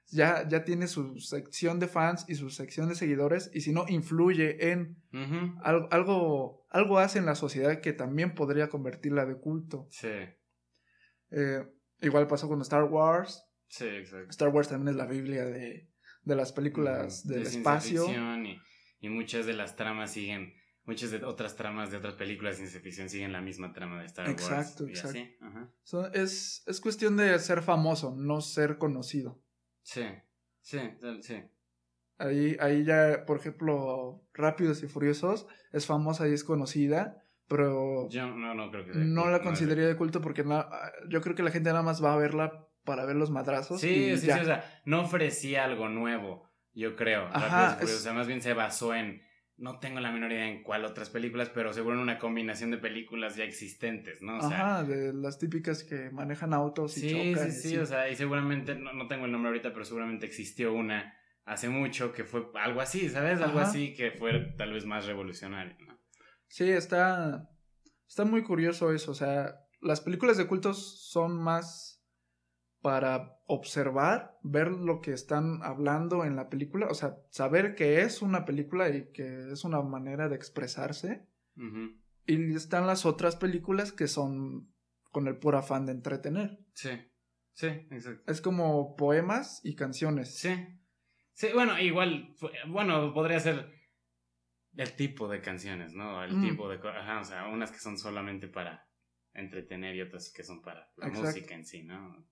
ya, 0.08 0.48
ya 0.48 0.64
tiene 0.64 0.88
su 0.88 1.20
sección 1.20 1.80
de 1.80 1.88
fans 1.88 2.26
y 2.28 2.36
su 2.36 2.50
sección 2.50 2.90
de 2.90 2.96
seguidores, 2.96 3.52
y 3.54 3.62
si 3.62 3.72
no, 3.72 3.86
influye 3.88 4.72
en 4.72 4.98
algo, 5.64 5.88
algo, 5.92 6.66
algo 6.70 7.00
hace 7.00 7.20
en 7.20 7.26
la 7.26 7.36
sociedad 7.36 7.82
que 7.82 7.94
también 7.94 8.34
podría 8.34 8.70
convertirla 8.70 9.26
de 9.26 9.36
culto. 9.36 9.88
Sí. 9.92 10.10
Eh, 11.32 11.64
Igual 12.02 12.28
pasó 12.28 12.48
con 12.48 12.62
Star 12.62 12.86
Wars. 12.86 13.46
Sí, 13.68 13.86
exacto. 13.86 14.30
Star 14.30 14.50
Wars 14.50 14.70
también 14.70 14.90
es 14.90 14.96
la 14.96 15.06
Biblia 15.06 15.46
de, 15.46 15.90
de 16.24 16.36
las 16.36 16.52
películas 16.52 17.28
del 17.28 17.44
espacio. 17.44 18.06
Y, 18.10 18.60
y, 19.00 19.10
muchas 19.10 19.46
de 19.46 19.54
las 19.54 19.76
tramas 19.76 20.12
siguen, 20.12 20.54
muchas 20.84 21.12
de 21.12 21.24
otras 21.24 21.56
tramas 21.56 21.92
de 21.92 21.98
otras 21.98 22.16
películas 22.16 22.54
de 22.54 22.58
ciencia 22.58 22.82
ficción 22.82 23.10
siguen 23.10 23.32
la 23.32 23.42
misma 23.42 23.74
trama 23.74 24.00
de 24.00 24.06
Star 24.06 24.28
Wars. 24.28 24.42
Exacto, 24.42 24.88
exacto. 24.88 26.12
es, 26.14 26.64
es 26.66 26.82
cuestión 26.82 27.18
de 27.18 27.38
ser 27.40 27.62
famoso, 27.62 28.16
no 28.16 28.42
ser 28.42 28.78
conocido. 28.78 29.42
Sí, 29.82 30.06
sí, 30.62 30.80
sí. 31.22 31.44
Ahí, 32.18 32.58
ahí 32.60 32.84
ya, 32.84 33.26
por 33.26 33.38
ejemplo, 33.38 34.28
Rápidos 34.34 34.84
y 34.84 34.88
Furiosos 34.88 35.48
es 35.72 35.86
famosa 35.86 36.28
y 36.28 36.34
es 36.34 36.44
conocida, 36.44 37.24
pero 37.48 38.10
yo 38.10 38.28
no, 38.28 38.54
no 38.54 38.70
creo 38.70 38.86
que 38.86 38.94
no 38.94 39.30
la 39.30 39.42
consideraría 39.42 39.88
de 39.88 39.96
culto 39.96 40.22
porque 40.22 40.44
yo 41.10 41.22
creo 41.22 41.36
que 41.36 41.44
la 41.44 41.52
gente 41.52 41.70
nada 41.70 41.82
más 41.82 42.04
va 42.04 42.14
a 42.14 42.18
verla 42.18 42.68
para 42.84 43.06
ver 43.06 43.16
los 43.16 43.32
madrazos. 43.32 43.80
Sí, 43.80 44.18
sí, 44.18 44.32
sí, 44.32 44.32
o 44.32 44.46
sea, 44.46 44.82
no 44.86 45.02
ofrecía 45.02 45.64
algo 45.64 45.90
nuevo, 45.90 46.49
yo 46.74 46.96
creo. 46.96 47.28
Ajá, 47.32 47.80
o 47.82 47.88
sea, 47.88 48.14
más 48.14 48.28
bien 48.28 48.42
se 48.42 48.54
basó 48.54 48.94
en, 48.94 49.22
no 49.58 49.80
tengo 49.80 50.00
la 50.00 50.12
menor 50.12 50.32
idea 50.32 50.48
en 50.48 50.64
cuál 50.64 50.86
otras 50.86 51.10
películas, 51.10 51.50
pero 51.50 51.74
seguro 51.74 51.96
en 51.96 52.02
una 52.02 52.20
combinación 52.20 52.72
de 52.72 52.78
películas 52.78 53.36
ya 53.36 53.44
existentes, 53.44 54.22
¿no? 54.22 54.38
O 54.38 54.50
sea, 54.50 54.84
de 54.84 55.14
las 55.14 55.38
típicas 55.38 55.84
que 55.84 56.10
manejan 56.12 56.54
autos 56.54 56.98
y 56.98 57.02
sí, 57.02 57.10
chocan. 57.10 57.52
Sí, 57.52 57.62
sí, 57.62 57.70
sí, 57.70 57.78
o 57.78 57.86
sea, 57.86 58.10
y 58.10 58.16
seguramente, 58.16 58.76
no, 58.76 58.94
no 58.94 59.08
tengo 59.08 59.26
el 59.26 59.32
nombre 59.32 59.50
ahorita, 59.50 59.74
pero 59.74 59.86
seguramente 59.86 60.26
existió 60.26 60.74
una 60.74 61.16
hace 61.50 61.68
mucho 61.68 62.14
que 62.14 62.24
fue 62.24 62.46
algo 62.56 62.80
así, 62.80 63.10
¿sabes? 63.10 63.42
Algo 63.42 63.60
así 63.60 63.96
que 63.96 64.12
fue 64.12 64.54
tal 64.56 64.72
vez 64.72 64.86
más 64.86 65.08
revolucionario, 65.08 65.76
¿no? 65.80 66.00
Sí, 66.48 66.70
está, 66.70 67.50
está 68.08 68.24
muy 68.24 68.44
curioso 68.44 68.94
eso. 68.94 69.12
O 69.12 69.16
sea, 69.16 69.56
las 69.82 70.00
películas 70.02 70.38
de 70.38 70.46
cultos 70.46 71.10
son 71.10 71.42
más 71.42 72.06
para 72.82 73.39
observar, 73.50 74.38
ver 74.44 74.72
lo 74.72 75.02
que 75.02 75.12
están 75.12 75.64
hablando 75.64 76.24
en 76.24 76.36
la 76.36 76.50
película, 76.50 76.86
o 76.88 76.94
sea, 76.94 77.18
saber 77.32 77.74
que 77.74 78.02
es 78.02 78.22
una 78.22 78.46
película 78.46 78.88
y 78.90 79.12
que 79.12 79.52
es 79.52 79.64
una 79.64 79.82
manera 79.82 80.30
de 80.30 80.36
expresarse. 80.36 81.28
Y 82.28 82.54
están 82.54 82.86
las 82.86 83.08
otras 83.08 83.36
películas 83.36 83.92
que 83.92 84.08
son 84.08 84.72
con 85.12 85.28
el 85.28 85.38
puro 85.38 85.58
afán 85.58 85.88
de 85.88 85.94
entretener. 85.94 86.60
Sí, 86.74 86.92
sí, 87.54 87.68
exacto. 87.68 88.32
Es 88.32 88.40
como 88.40 88.96
poemas 88.96 89.62
y 89.64 89.76
canciones. 89.76 90.38
Sí. 90.38 90.56
Sí, 91.34 91.48
bueno, 91.52 91.80
igual, 91.80 92.36
bueno, 92.68 93.14
podría 93.16 93.40
ser 93.40 93.74
el 94.78 94.96
tipo 94.96 95.28
de 95.28 95.42
canciones, 95.42 95.94
¿no? 95.94 96.24
El 96.24 96.38
mm. 96.38 96.42
tipo 96.50 96.70
de... 96.70 96.78
Ajá, 96.88 97.20
o 97.20 97.26
sea, 97.26 97.48
unas 97.48 97.72
que 97.72 97.80
son 97.80 97.98
solamente 97.98 98.48
para 98.48 98.88
entretener 99.34 99.96
y 99.96 100.02
otras 100.02 100.32
que 100.32 100.44
son 100.44 100.62
para 100.62 100.92
la 100.98 101.08
música 101.08 101.56
en 101.56 101.66
sí, 101.66 101.82
¿no? 101.82 102.30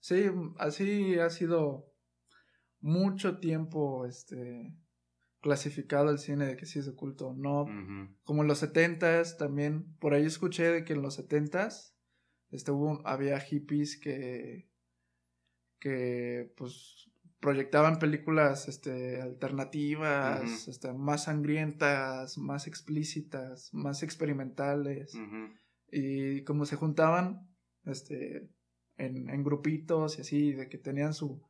Sí, 0.00 0.26
así 0.58 1.18
ha 1.18 1.30
sido 1.30 1.86
mucho 2.80 3.38
tiempo, 3.38 4.06
este 4.06 4.74
clasificado 5.40 6.10
el 6.10 6.18
cine 6.18 6.46
de 6.46 6.56
que 6.56 6.66
sí 6.66 6.78
es 6.78 6.86
de 6.86 6.94
culto 6.94 7.34
no. 7.34 7.66
Como 8.24 8.42
en 8.42 8.48
los 8.48 8.58
setentas 8.58 9.38
también, 9.38 9.94
por 9.98 10.14
ahí 10.14 10.26
escuché 10.26 10.70
de 10.70 10.84
que 10.84 10.92
en 10.92 11.02
los 11.02 11.14
setentas 11.14 11.96
este, 12.50 12.70
hubo, 12.72 13.00
había 13.06 13.40
hippies 13.40 13.98
que, 13.98 14.68
que 15.78 16.52
pues 16.56 17.10
proyectaban 17.40 17.98
películas 17.98 18.68
este, 18.68 19.22
alternativas, 19.22 20.68
este, 20.68 20.92
más 20.92 21.24
sangrientas, 21.24 22.36
más 22.36 22.66
explícitas, 22.66 23.70
más 23.72 24.02
experimentales. 24.02 25.16
Y 25.90 26.44
como 26.44 26.66
se 26.66 26.76
juntaban 26.76 27.48
este, 27.86 28.50
en, 29.04 29.30
en, 29.30 29.42
grupitos 29.42 30.18
y 30.18 30.20
así, 30.20 30.52
de 30.52 30.68
que 30.68 30.78
tenían 30.78 31.14
su, 31.14 31.42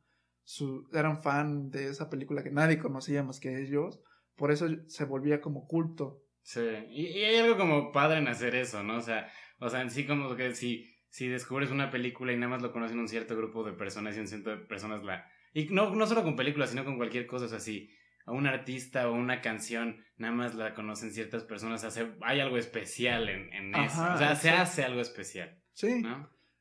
su... 0.43 0.87
eran 0.93 1.21
fan 1.21 1.69
de 1.69 1.89
esa 1.89 2.09
película 2.09 2.43
que 2.43 2.51
nadie 2.51 2.79
conocía 2.79 3.23
más 3.23 3.39
que 3.39 3.61
ellos, 3.61 4.01
por 4.35 4.51
eso 4.51 4.67
se 4.87 5.05
volvía 5.05 5.41
como 5.41 5.67
culto. 5.67 6.23
Sí, 6.43 6.61
y, 6.89 7.07
y 7.07 7.23
hay 7.23 7.37
algo 7.37 7.57
como 7.57 7.91
padre 7.91 8.19
en 8.19 8.27
hacer 8.27 8.55
eso, 8.55 8.83
¿no? 8.83 8.97
O 8.97 9.01
sea, 9.01 9.31
o 9.59 9.69
sea, 9.69 9.81
en 9.81 9.91
sí 9.91 10.05
como 10.05 10.35
que 10.35 10.55
si, 10.55 10.87
si 11.09 11.27
descubres 11.27 11.71
una 11.71 11.91
película 11.91 12.33
y 12.33 12.37
nada 12.37 12.49
más 12.49 12.61
lo 12.61 12.71
conocen 12.71 12.99
un 12.99 13.07
cierto 13.07 13.37
grupo 13.37 13.63
de 13.63 13.73
personas 13.73 14.17
y 14.17 14.19
un 14.19 14.27
cierto 14.27 14.49
de 14.49 14.57
personas 14.57 15.03
la 15.03 15.29
y 15.53 15.65
no, 15.65 15.93
no 15.93 16.07
solo 16.07 16.23
con 16.23 16.35
películas, 16.35 16.69
sino 16.69 16.85
con 16.85 16.97
cualquier 16.97 17.27
cosa, 17.27 17.45
o 17.45 17.49
sea, 17.49 17.59
si 17.59 17.91
a 18.25 18.31
un 18.31 18.47
artista 18.47 19.09
o 19.09 19.13
una 19.13 19.41
canción 19.41 20.03
nada 20.17 20.33
más 20.33 20.55
la 20.55 20.73
conocen 20.73 21.11
ciertas 21.11 21.43
personas, 21.43 21.83
hace, 21.83 22.07
hay 22.21 22.39
algo 22.39 22.57
especial 22.57 23.27
en, 23.27 23.51
en 23.53 23.75
eso. 23.75 24.01
O 24.13 24.17
sea, 24.17 24.35
se 24.35 24.49
hace 24.49 24.83
algo 24.83 25.01
especial. 25.01 25.59
Sí. 25.73 26.03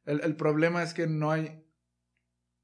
El, 0.05 0.23
el, 0.23 0.37
problema 0.37 0.83
es 0.83 0.95
que 0.95 1.07
no 1.07 1.31
hay 1.31 1.65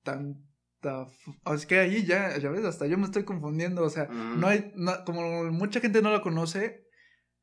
tanta... 0.02 1.06
Es 1.52 1.66
que 1.66 1.78
ahí 1.78 2.04
ya, 2.04 2.36
ya 2.38 2.50
ves, 2.50 2.64
hasta 2.64 2.86
yo 2.86 2.96
me 2.96 3.04
estoy 3.04 3.24
confundiendo, 3.24 3.82
o 3.82 3.90
sea, 3.90 4.06
no 4.06 4.46
hay, 4.46 4.72
como 5.04 5.50
mucha 5.50 5.80
gente 5.80 6.00
no 6.00 6.10
lo 6.10 6.22
conoce, 6.22 6.86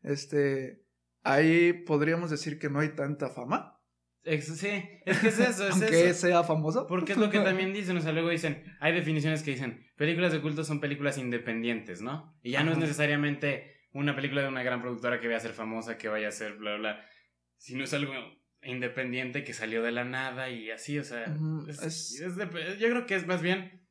este, 0.01 0.85
ahí 1.23 1.73
podríamos 1.73 2.29
decir 2.29 2.59
que 2.59 2.69
no 2.69 2.79
hay 2.79 2.89
tanta 2.89 3.29
fama. 3.29 3.81
Sí, 4.23 4.69
es 5.05 5.19
que 5.19 5.27
es 5.27 5.39
eso, 5.39 5.67
es 5.67 5.73
Aunque 5.81 6.13
sea 6.13 6.43
famoso. 6.43 6.87
Porque 6.87 7.11
es 7.11 7.17
lo 7.17 7.29
que 7.29 7.39
también 7.39 7.73
dicen, 7.73 7.97
o 7.97 8.01
sea, 8.01 8.13
luego 8.13 8.29
dicen, 8.29 8.63
hay 8.79 8.93
definiciones 8.93 9.43
que 9.43 9.51
dicen, 9.51 9.85
películas 9.97 10.31
de 10.31 10.41
culto 10.41 10.63
son 10.63 10.79
películas 10.79 11.17
independientes, 11.17 12.01
¿no? 12.01 12.37
Y 12.41 12.51
ya 12.51 12.63
no 12.63 12.71
es 12.71 12.77
necesariamente 12.77 13.73
una 13.91 14.15
película 14.15 14.41
de 14.41 14.47
una 14.47 14.63
gran 14.63 14.81
productora 14.81 15.19
que 15.19 15.27
vaya 15.27 15.37
a 15.37 15.41
ser 15.41 15.51
famosa, 15.51 15.97
que 15.97 16.07
vaya 16.07 16.29
a 16.29 16.31
ser 16.31 16.53
bla, 16.53 16.77
bla, 16.77 16.93
bla, 16.93 17.05
sino 17.57 17.83
es 17.83 17.93
algo 17.93 18.13
independiente 18.65 19.43
que 19.43 19.53
salió 19.53 19.81
de 19.83 19.91
la 19.91 20.03
nada 20.03 20.49
y 20.49 20.71
así, 20.71 20.99
o 20.99 21.03
sea, 21.03 21.25
yo 21.27 22.89
creo 22.89 23.05
que 23.05 23.15
es 23.15 23.27
más 23.27 23.41
bien 23.41 23.87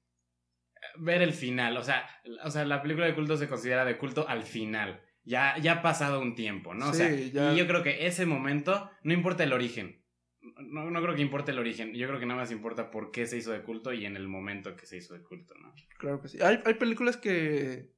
ver 0.98 1.22
el 1.22 1.32
final, 1.32 1.76
o 1.76 1.84
sea, 1.84 2.06
o 2.44 2.50
sea, 2.50 2.64
la 2.64 2.82
película 2.82 3.06
de 3.06 3.14
culto 3.14 3.36
se 3.36 3.48
considera 3.48 3.84
de 3.84 3.98
culto 3.98 4.28
al 4.28 4.42
final. 4.42 5.02
Ya, 5.24 5.56
ya 5.58 5.74
ha 5.74 5.82
pasado 5.82 6.20
un 6.20 6.34
tiempo, 6.34 6.74
¿no? 6.74 6.90
o 6.90 6.92
sea, 6.92 7.08
y 7.14 7.30
yo 7.30 7.66
creo 7.68 7.84
que 7.84 8.06
ese 8.06 8.26
momento, 8.26 8.90
no 9.04 9.12
importa 9.12 9.44
el 9.44 9.52
origen, 9.52 10.02
no, 10.42 10.90
no 10.90 11.02
creo 11.02 11.14
que 11.14 11.22
importe 11.22 11.52
el 11.52 11.58
origen. 11.58 11.94
Yo 11.94 12.08
creo 12.08 12.18
que 12.18 12.26
nada 12.26 12.40
más 12.40 12.50
importa 12.50 12.90
por 12.90 13.10
qué 13.10 13.26
se 13.26 13.36
hizo 13.36 13.52
de 13.52 13.62
culto 13.62 13.92
y 13.92 14.04
en 14.04 14.16
el 14.16 14.28
momento 14.28 14.76
que 14.76 14.86
se 14.86 14.96
hizo 14.96 15.14
de 15.14 15.22
culto, 15.22 15.54
¿no? 15.54 15.72
Claro 15.98 16.20
que 16.20 16.28
sí. 16.28 16.38
Hay, 16.42 16.60
hay 16.64 16.74
películas 16.74 17.16
que, 17.16 17.92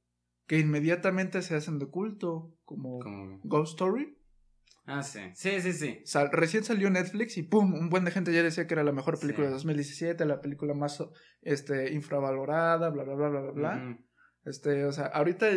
que 0.47 0.59
inmediatamente 0.59 1.41
se 1.41 1.55
hacen 1.55 1.79
de 1.79 1.87
culto, 1.87 2.55
como 2.63 2.99
Ghost 3.43 3.73
Story. 3.73 4.14
Ah, 4.85 5.01
sí. 5.01 5.19
Sí, 5.33 5.61
sí, 5.61 5.73
sí. 5.73 6.03
recién 6.31 6.63
salió 6.63 6.89
Netflix 6.89 7.37
y 7.37 7.43
pum, 7.43 7.73
un 7.73 7.89
buen 7.89 8.05
de 8.05 8.11
gente 8.11 8.31
ya 8.31 8.43
decía 8.43 8.67
que 8.67 8.75
era 8.75 8.83
la 8.83 8.91
mejor 8.91 9.19
película 9.19 9.47
de 9.47 9.53
2017, 9.53 10.25
la 10.25 10.41
película 10.41 10.73
más 10.73 11.03
este 11.41 11.91
infravalorada, 11.93 12.89
bla 12.89 13.03
bla 13.03 13.15
bla 13.15 13.29
bla 13.29 13.51
bla. 13.51 13.97
Este, 14.45 14.85
o 14.85 14.91
sea, 14.91 15.05
ahorita 15.07 15.47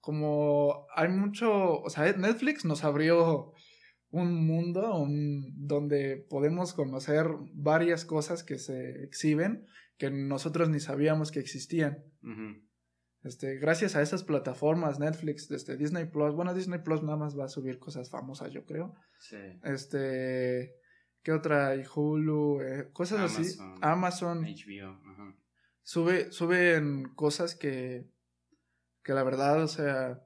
como 0.00 0.86
hay 0.94 1.08
mucho, 1.08 1.80
o 1.80 1.90
sea, 1.90 2.12
Netflix 2.12 2.64
nos 2.64 2.84
abrió 2.84 3.52
un 4.10 4.46
mundo 4.46 5.04
donde 5.54 6.24
podemos 6.28 6.74
conocer 6.74 7.26
varias 7.54 8.04
cosas 8.04 8.44
que 8.44 8.58
se 8.58 9.02
exhiben 9.02 9.66
que 9.98 10.10
nosotros 10.10 10.68
ni 10.68 10.80
sabíamos 10.80 11.30
que 11.30 11.40
existían. 11.40 12.04
Este, 13.26 13.56
gracias 13.56 13.96
a 13.96 14.02
esas 14.02 14.22
plataformas, 14.22 15.00
Netflix, 15.00 15.48
desde 15.48 15.76
Disney 15.76 16.04
Plus, 16.04 16.32
bueno, 16.34 16.54
Disney 16.54 16.78
Plus 16.78 17.02
nada 17.02 17.16
más 17.16 17.36
va 17.36 17.46
a 17.46 17.48
subir 17.48 17.80
cosas 17.80 18.08
famosas, 18.08 18.52
yo 18.52 18.64
creo. 18.64 18.94
Sí. 19.18 19.36
Este, 19.64 20.76
¿qué 21.24 21.32
otra? 21.32 21.74
Y 21.74 21.82
Hulu, 21.92 22.60
eh, 22.60 22.88
cosas 22.92 23.20
así. 23.20 23.58
Amazon. 23.80 24.44
HBO. 24.44 25.00
Sube, 25.82 26.30
suben 26.30 27.14
cosas 27.16 27.56
que, 27.56 28.08
que 29.02 29.12
la 29.12 29.24
verdad, 29.24 29.60
o 29.62 29.68
sea, 29.68 30.22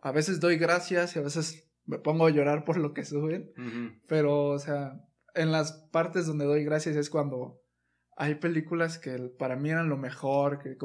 a 0.00 0.12
veces 0.12 0.38
doy 0.38 0.56
gracias 0.56 1.16
y 1.16 1.18
a 1.18 1.22
veces 1.22 1.68
me 1.84 1.98
pongo 1.98 2.26
a 2.26 2.30
llorar 2.30 2.64
por 2.64 2.76
lo 2.76 2.94
que 2.94 3.04
suben. 3.04 3.52
Pero, 4.06 4.50
o 4.50 4.58
sea, 4.60 5.00
en 5.34 5.50
las 5.50 5.72
partes 5.90 6.26
donde 6.26 6.44
doy 6.44 6.64
gracias 6.64 6.94
es 6.94 7.10
cuando 7.10 7.60
hay 8.16 8.36
películas 8.36 8.98
que 8.98 9.18
para 9.36 9.56
mí 9.56 9.70
eran 9.70 9.88
lo 9.88 9.96
mejor, 9.96 10.60
que, 10.60 10.76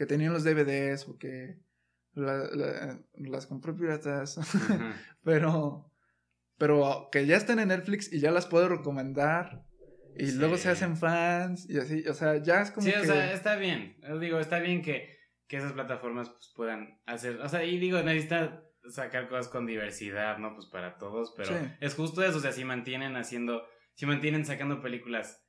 que 0.00 0.06
tenían 0.06 0.32
los 0.32 0.44
DVDs 0.44 1.06
o 1.08 1.18
que 1.18 1.58
las 2.14 3.46
compré 3.46 3.74
piratas. 3.74 4.40
pero, 5.22 5.92
pero 6.56 7.10
que 7.12 7.26
ya 7.26 7.36
estén 7.36 7.58
en 7.58 7.68
Netflix 7.68 8.10
y 8.10 8.18
ya 8.18 8.30
las 8.30 8.46
puedo 8.46 8.70
recomendar. 8.70 9.62
Y 10.16 10.32
luego 10.32 10.56
se 10.56 10.70
hacen 10.70 10.96
fans 10.96 11.68
y 11.68 11.78
así, 11.78 12.08
o 12.08 12.14
sea, 12.14 12.38
ya 12.38 12.62
es 12.62 12.70
como. 12.70 12.86
Sí, 12.86 12.94
o 12.94 13.04
sea, 13.04 13.30
está 13.34 13.56
bien. 13.56 13.98
Digo, 14.18 14.40
está 14.40 14.58
bien 14.58 14.80
que, 14.80 15.18
que 15.46 15.58
esas 15.58 15.74
plataformas 15.74 16.30
pues, 16.30 16.50
puedan 16.56 16.98
hacer. 17.04 17.38
O 17.42 17.48
sea, 17.50 17.62
y 17.64 17.78
digo, 17.78 18.00
necesita 18.02 18.64
sacar 18.88 19.28
cosas 19.28 19.48
con 19.48 19.66
diversidad, 19.66 20.38
¿no? 20.38 20.54
Pues 20.54 20.64
para 20.64 20.96
todos, 20.96 21.34
pero 21.36 21.54
es 21.78 21.94
justo 21.94 22.24
eso, 22.24 22.38
o 22.38 22.40
sea, 22.40 22.52
si 22.52 22.64
mantienen 22.64 23.16
haciendo, 23.16 23.66
si 23.92 24.06
mantienen 24.06 24.46
sacando 24.46 24.80
películas 24.80 25.46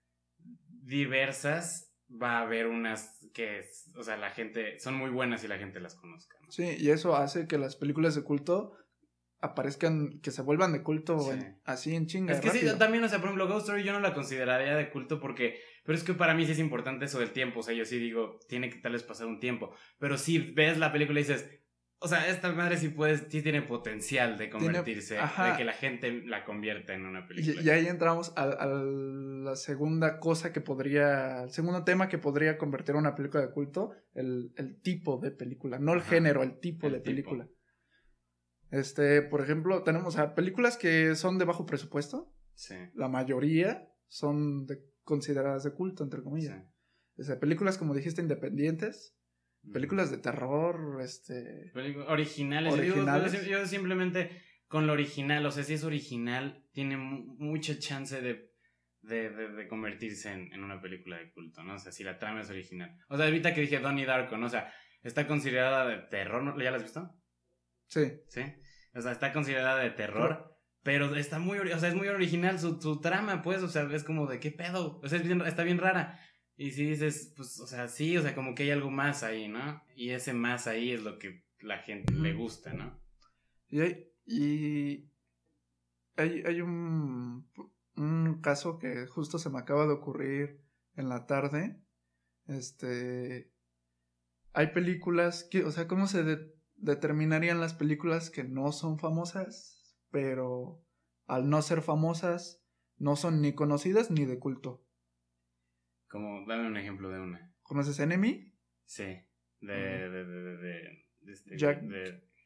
diversas, 0.68 1.91
va 2.22 2.40
a 2.40 2.42
haber 2.42 2.68
unas 2.68 3.20
que, 3.34 3.62
o 3.96 4.04
sea, 4.04 4.18
la 4.18 4.32
gente, 4.32 4.80
son 4.80 4.96
muy 4.96 5.10
buenas 5.10 5.44
y 5.44 5.48
la 5.48 5.58
gente 5.58 5.80
las 5.80 5.96
conozca. 5.96 6.38
¿no? 6.42 6.52
Sí, 6.52 6.76
y 6.78 6.90
eso 6.90 7.16
hace 7.16 7.48
que 7.48 7.58
las 7.58 7.76
películas 7.76 8.16
de 8.16 8.24
culto 8.24 8.74
aparezcan, 9.42 10.20
que 10.22 10.32
se 10.32 10.44
vuelvan 10.44 10.72
de 10.72 10.84
culto 10.84 11.18
así 11.66 11.96
en 11.96 12.06
chinga. 12.06 12.34
Es 12.34 12.42
que 12.42 12.52
sí, 12.52 12.66
también, 12.78 13.04
o 13.04 13.10
sea, 13.10 13.20
por 13.20 13.30
ejemplo, 13.30 13.48
Ghost 13.48 13.68
Story 13.68 13.84
yo 13.84 13.92
no 13.92 14.00
la 14.00 14.14
consideraría 14.14 14.76
de 14.76 14.90
culto 14.92 15.20
porque, 15.20 15.60
pero 15.84 15.98
es 15.98 16.04
que 16.04 16.14
para 16.14 16.36
mí 16.36 16.46
sí 16.46 16.52
es 16.52 16.60
importante 16.60 17.06
eso 17.06 17.20
del 17.20 17.32
tiempo, 17.32 17.62
o 17.62 17.64
sea, 17.64 17.74
yo 17.74 17.86
sí 17.86 17.98
digo, 17.98 18.40
tiene 18.48 18.70
que 18.70 18.78
tal 18.78 18.94
vez 18.94 19.04
pasar 19.04 19.28
un 19.28 19.40
tiempo, 19.40 19.74
pero 19.98 20.18
si 20.18 20.38
ves 20.38 20.78
la 20.78 20.92
película 20.92 21.20
y 21.20 21.24
dices, 21.24 21.50
o 22.04 22.08
sea, 22.08 22.28
esta 22.28 22.52
madre 22.52 22.78
sí 22.78 22.90
puede, 22.90 23.30
sí 23.30 23.44
tiene 23.44 23.62
potencial 23.62 24.36
de 24.36 24.50
convertirse, 24.50 25.16
de 25.16 25.56
que 25.56 25.64
la 25.64 25.74
gente 25.74 26.24
la 26.26 26.44
convierta 26.44 26.96
en 26.96 27.06
una 27.06 27.28
película. 27.28 27.62
Y, 27.62 27.70
ahí 27.70 27.86
entramos 27.86 28.34
a, 28.36 28.66
la 28.66 29.56
segunda 29.56 30.20
cosa 30.20 30.52
que 30.52 30.62
podría, 30.62 31.44
el 31.44 31.52
segundo 31.52 31.84
tema 31.84 32.10
que 32.10 32.18
podría 32.18 32.58
convertir 32.58 32.96
a 32.96 32.98
una 32.98 33.14
película 33.14 33.46
de 33.46 33.52
culto, 33.52 33.92
el, 34.16 34.52
tipo 34.82 35.20
de 35.20 35.30
película, 35.30 35.78
no 35.78 35.94
el 35.94 36.02
género, 36.02 36.42
el 36.42 36.60
tipo 36.60 36.90
de 36.90 37.02
película. 37.02 37.48
Este, 38.72 39.22
por 39.22 39.42
ejemplo, 39.42 39.84
tenemos 39.84 40.18
a 40.18 40.34
películas 40.34 40.78
que 40.78 41.14
son 41.16 41.38
de 41.38 41.46
bajo 41.46 41.68
presupuesto. 41.68 42.34
Sí. 42.56 42.76
La 42.96 43.10
mayoría 43.10 43.94
son 44.08 44.66
consideradas 45.04 45.64
de 45.64 45.74
culto, 45.74 46.04
entre 46.04 46.24
comillas. 46.24 46.64
Sí. 47.20 47.32
películas, 47.40 47.78
como 47.78 47.94
dijiste, 47.94 48.24
independientes 48.24 49.16
películas 49.72 50.12
de 50.12 50.18
terror, 50.18 51.02
este... 51.02 51.72
originales. 52.08 52.74
originales. 52.74 53.46
Yo, 53.48 53.66
simplemente 53.66 54.42
con 54.68 54.88
lo 54.88 54.94
original, 54.94 55.46
o 55.46 55.52
sea, 55.52 55.64
si 55.64 55.74
es 55.74 55.84
original, 55.84 56.66
tiene 56.72 56.98
mucha 56.98 57.78
chance 57.78 58.22
de, 58.22 58.52
de, 59.02 59.30
de, 59.30 59.68
convertirse 59.68 60.32
en, 60.32 60.54
en, 60.54 60.64
una 60.64 60.82
película 60.82 61.18
de 61.18 61.32
culto, 61.32 61.64
¿no? 61.64 61.76
O 61.76 61.78
sea, 61.78 61.92
si 61.92 62.04
la 62.04 62.18
trama 62.18 62.42
es 62.42 62.50
original. 62.50 62.98
O 63.10 63.18
sea, 63.18 63.26
ahorita 63.26 63.54
que 63.54 63.62
dije 63.62 63.80
Donnie 63.80 64.06
Darko, 64.06 64.38
¿no? 64.38 64.46
O 64.46 64.50
sea, 64.50 64.74
está 65.04 65.28
considerada 65.28 65.86
de 65.88 65.98
terror, 66.08 66.42
¿no? 66.44 66.58
¿ya 66.62 66.72
la 66.72 66.78
has 66.78 66.84
visto? 66.84 67.14
Sí. 67.88 68.14
Sí. 68.30 68.42
O 68.94 69.02
sea, 69.02 69.12
está 69.12 69.34
considerada 69.34 69.80
de 69.80 69.92
terror. 69.92 70.52
Pero 70.84 71.14
está 71.16 71.38
muy, 71.38 71.60
o 71.60 71.80
sea, 71.80 71.90
es 71.90 71.96
muy 71.96 72.08
original 72.08 72.58
su, 72.58 72.82
su 72.82 73.00
trama, 73.02 73.44
pues, 73.44 73.62
o 73.62 73.68
sea, 73.68 73.84
es 73.92 74.04
como 74.04 74.26
de 74.26 74.40
qué 74.40 74.50
pedo, 74.50 75.00
o 75.04 75.08
sea, 75.08 75.20
es 75.20 75.26
bien, 75.26 75.40
está 75.42 75.64
bien 75.64 75.78
rara. 75.78 76.20
Y 76.62 76.70
si 76.70 76.86
dices, 76.86 77.34
pues, 77.36 77.60
o 77.60 77.66
sea, 77.66 77.88
sí, 77.88 78.16
o 78.18 78.22
sea, 78.22 78.36
como 78.36 78.54
que 78.54 78.62
hay 78.62 78.70
algo 78.70 78.92
más 78.92 79.24
ahí, 79.24 79.48
¿no? 79.48 79.82
Y 79.96 80.12
ese 80.12 80.32
más 80.32 80.68
ahí 80.68 80.92
es 80.92 81.02
lo 81.02 81.18
que 81.18 81.44
la 81.60 81.80
gente 81.80 82.14
le 82.14 82.34
gusta, 82.36 82.72
¿no? 82.72 83.02
Y 83.68 83.80
hay, 83.80 84.12
y 84.28 85.10
hay, 86.18 86.44
hay 86.46 86.62
un, 86.62 87.50
un 87.98 88.42
caso 88.44 88.78
que 88.78 89.08
justo 89.08 89.40
se 89.40 89.50
me 89.50 89.58
acaba 89.58 89.88
de 89.88 89.94
ocurrir 89.94 90.62
en 90.98 91.10
la 91.10 91.26
tarde. 91.26 91.82
Este, 92.46 93.52
hay 94.54 94.68
películas 94.68 95.44
que, 95.44 95.64
o 95.64 95.72
sea, 95.72 95.88
¿cómo 95.88 96.06
se 96.06 96.24
determinarían 96.76 97.60
las 97.60 97.74
películas 97.74 98.30
que 98.30 98.44
no 98.44 98.72
son 98.72 99.00
famosas, 99.00 99.98
pero 100.12 100.86
al 101.26 101.50
no 101.50 101.60
ser 101.64 101.82
famosas, 101.82 102.62
no 103.00 103.16
son 103.16 103.42
ni 103.42 103.56
conocidas 103.56 104.12
ni 104.12 104.26
de 104.26 104.38
culto? 104.38 104.86
Como, 106.12 106.46
dame 106.46 106.68
un 106.68 106.76
ejemplo 106.76 107.10
de 107.10 107.22
una. 107.22 107.54
¿Conoces 107.62 107.98
Enemy? 108.00 108.54
Sí. 108.86 109.06
De, 109.62 109.74
de, 109.74 110.26
de, 110.26 110.58
de, 110.58 111.06
este, 111.26 111.58
Jack, 111.58 111.84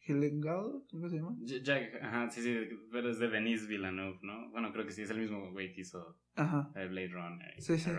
Gyllenhaal, 0.05 0.83
¿cómo 0.91 1.09
se 1.09 1.15
llama? 1.15 1.35
Jack, 1.41 1.95
ajá, 1.99 2.29
sí, 2.29 2.41
sí, 2.41 2.69
pero 2.91 3.09
es 3.09 3.17
de 3.17 3.29
Denis 3.29 3.67
Villeneuve, 3.67 4.19
¿no? 4.21 4.51
Bueno, 4.51 4.71
creo 4.71 4.85
que 4.85 4.91
sí, 4.91 5.01
es 5.01 5.09
el 5.09 5.17
mismo 5.17 5.51
güey 5.51 5.73
que 5.73 5.81
hizo 5.81 6.19
ajá. 6.35 6.69
Blade 6.73 7.07
Runner 7.07 7.55
sí, 7.57 7.79
sí. 7.79 7.89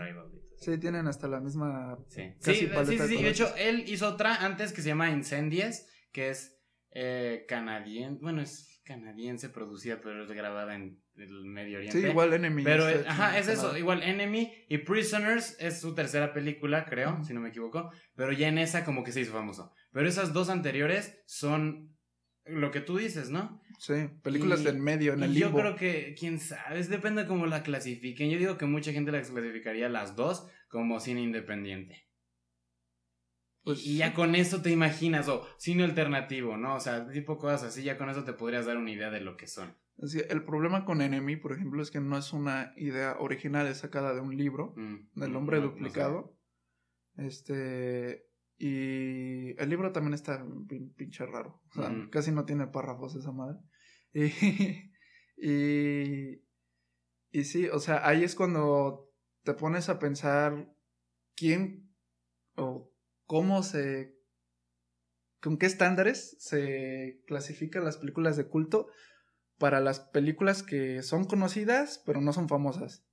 Sí, 0.55 0.77
tienen 0.77 1.07
hasta 1.07 1.27
la 1.27 1.41
misma... 1.41 1.97
Sí, 2.07 2.33
sí, 2.39 2.53
sí, 2.53 2.69
sí, 2.85 2.97
sí, 2.99 3.23
de 3.23 3.29
hecho, 3.29 3.53
él 3.57 3.83
hizo 3.87 4.07
otra 4.07 4.45
antes 4.45 4.71
que 4.71 4.81
se 4.81 4.89
llama 4.89 5.09
Incendies, 5.09 5.89
que 6.13 6.29
es 6.29 6.63
eh, 6.91 7.45
canadiense, 7.47 8.21
bueno, 8.21 8.41
es 8.41 8.76
canadiense 8.87 9.49
producida, 9.49 9.99
pero 10.01 10.23
es 10.23 10.31
grabada 10.31 10.75
en 10.75 11.01
el 11.17 11.45
Medio 11.45 11.79
Oriente. 11.79 12.01
Sí, 12.01 12.07
igual 12.07 12.33
Enemy. 12.33 12.63
Pero, 12.63 12.85
ajá, 13.05 13.37
es 13.37 13.49
eso, 13.49 13.77
igual 13.77 14.01
Enemy 14.01 14.51
y 14.69 14.77
Prisoners 14.79 15.57
es 15.59 15.81
su 15.81 15.93
tercera 15.93 16.33
película, 16.33 16.85
creo, 16.85 17.21
si 17.23 17.33
no 17.33 17.41
me 17.41 17.49
equivoco, 17.49 17.91
pero 18.15 18.31
ya 18.31 18.47
en 18.47 18.57
esa 18.57 18.85
como 18.85 19.03
que 19.03 19.11
se 19.11 19.21
hizo 19.21 19.33
famoso. 19.33 19.73
Pero 19.91 20.07
esas 20.07 20.31
dos 20.31 20.49
anteriores 20.49 21.21
son 21.25 21.97
lo 22.45 22.71
que 22.71 22.79
tú 22.79 22.97
dices, 22.97 23.29
¿no? 23.29 23.61
Sí, 23.77 23.93
películas 24.23 24.63
del 24.63 24.79
medio, 24.79 25.13
en 25.13 25.23
el 25.23 25.35
Yo 25.35 25.53
creo 25.53 25.75
que, 25.75 26.15
quién 26.17 26.39
sabe, 26.39 26.81
depende 26.83 27.23
de 27.23 27.27
cómo 27.27 27.45
la 27.45 27.63
clasifiquen. 27.63 28.29
Yo 28.29 28.39
digo 28.39 28.57
que 28.57 28.65
mucha 28.65 28.93
gente 28.93 29.11
la 29.11 29.21
clasificaría 29.21 29.89
las 29.89 30.15
dos 30.15 30.47
como 30.69 30.99
cine 30.99 31.21
independiente. 31.21 32.06
Pues, 33.67 33.85
y 33.85 33.97
ya 33.97 34.13
con 34.13 34.33
eso 34.35 34.61
te 34.61 34.71
imaginas, 34.71 35.27
o 35.27 35.45
cine 35.57 35.83
alternativo, 35.83 36.55
¿no? 36.55 36.75
O 36.75 36.79
sea, 36.79 37.05
tipo 37.09 37.37
cosas 37.37 37.63
así, 37.63 37.83
ya 37.83 37.97
con 37.97 38.09
eso 38.09 38.23
te 38.23 38.31
podrías 38.31 38.65
dar 38.65 38.77
una 38.77 38.91
idea 38.91 39.11
de 39.11 39.19
lo 39.19 39.35
que 39.35 39.45
son. 39.45 39.75
el 39.97 40.45
problema 40.45 40.85
con 40.85 41.01
Enemy, 41.01 41.35
por 41.35 41.51
ejemplo, 41.51 41.81
es 41.81 41.91
que 41.91 41.99
no 41.99 42.17
es 42.17 42.31
una 42.31 42.71
idea 42.77 43.17
original, 43.19 43.67
es 43.67 43.79
sacada 43.79 44.13
de 44.13 44.21
un 44.21 44.37
libro, 44.37 44.73
mm, 44.77 45.19
del 45.19 45.35
hombre 45.35 45.59
duplicado. 45.59 46.33
Este. 47.17 48.29
Y 48.57 49.61
el 49.61 49.69
libro 49.69 49.91
también 49.91 50.13
está 50.13 50.45
pinche 50.95 51.25
raro. 51.25 51.61
O 51.71 51.73
sea, 51.73 51.93
casi 52.09 52.31
no 52.31 52.45
tiene 52.45 52.67
párrafos 52.67 53.15
esa 53.15 53.33
madre. 53.33 53.59
Y, 55.39 55.51
y, 55.51 56.41
y 57.31 57.43
sí, 57.43 57.67
o 57.67 57.79
sea, 57.79 58.07
ahí 58.07 58.23
es 58.23 58.33
cuando 58.33 59.11
te 59.43 59.53
pones 59.53 59.89
a 59.89 59.99
pensar 59.99 60.73
quién 61.35 61.93
o 62.55 62.93
cómo 63.27 63.61
se... 63.61 64.15
con 65.39 65.57
qué 65.57 65.67
estándares 65.67 66.35
se 66.39 67.21
clasifican 67.27 67.85
las 67.85 67.97
películas 67.97 68.35
de 68.37 68.47
culto 68.47 68.87
para 69.59 69.79
las 69.79 69.99
películas 69.99 70.63
que 70.63 71.03
son 71.03 71.25
conocidas 71.25 72.01
pero 72.05 72.21
no 72.21 72.33
son 72.33 72.49
famosas. 72.49 73.03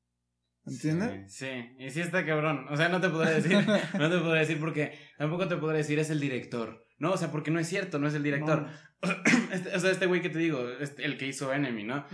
¿Entiendes? 0.67 1.35
Sí, 1.35 1.51
y 1.79 1.91
sí 1.91 2.01
está 2.01 2.25
cabrón. 2.25 2.67
O 2.71 2.77
sea, 2.77 2.89
no 2.89 3.01
te 3.01 3.11
podré 3.11 3.35
decir, 3.35 3.53
no 3.99 4.11
te 4.11 4.19
podré 4.19 4.41
decir 4.41 4.59
porque 4.59 4.99
tampoco 5.19 5.47
te 5.47 5.57
podré 5.57 5.79
decir 5.79 5.99
es 5.99 6.09
el 6.09 6.21
director. 6.21 6.87
No, 6.99 7.13
o 7.13 7.17
sea, 7.17 7.31
porque 7.31 7.51
no 7.51 7.59
es 7.59 7.69
cierto, 7.69 7.99
no 7.99 8.09
es 8.09 8.15
el 8.15 8.23
director. 8.23 8.67
Este, 9.53 9.77
o 9.77 9.79
sea, 9.79 9.91
este 9.91 10.07
güey 10.07 10.23
que 10.23 10.31
te 10.31 10.39
digo, 10.39 10.67
este, 10.81 11.05
el 11.05 11.19
que 11.19 11.27
hizo 11.27 11.53
Enemy, 11.53 11.85
¿no? 11.85 12.07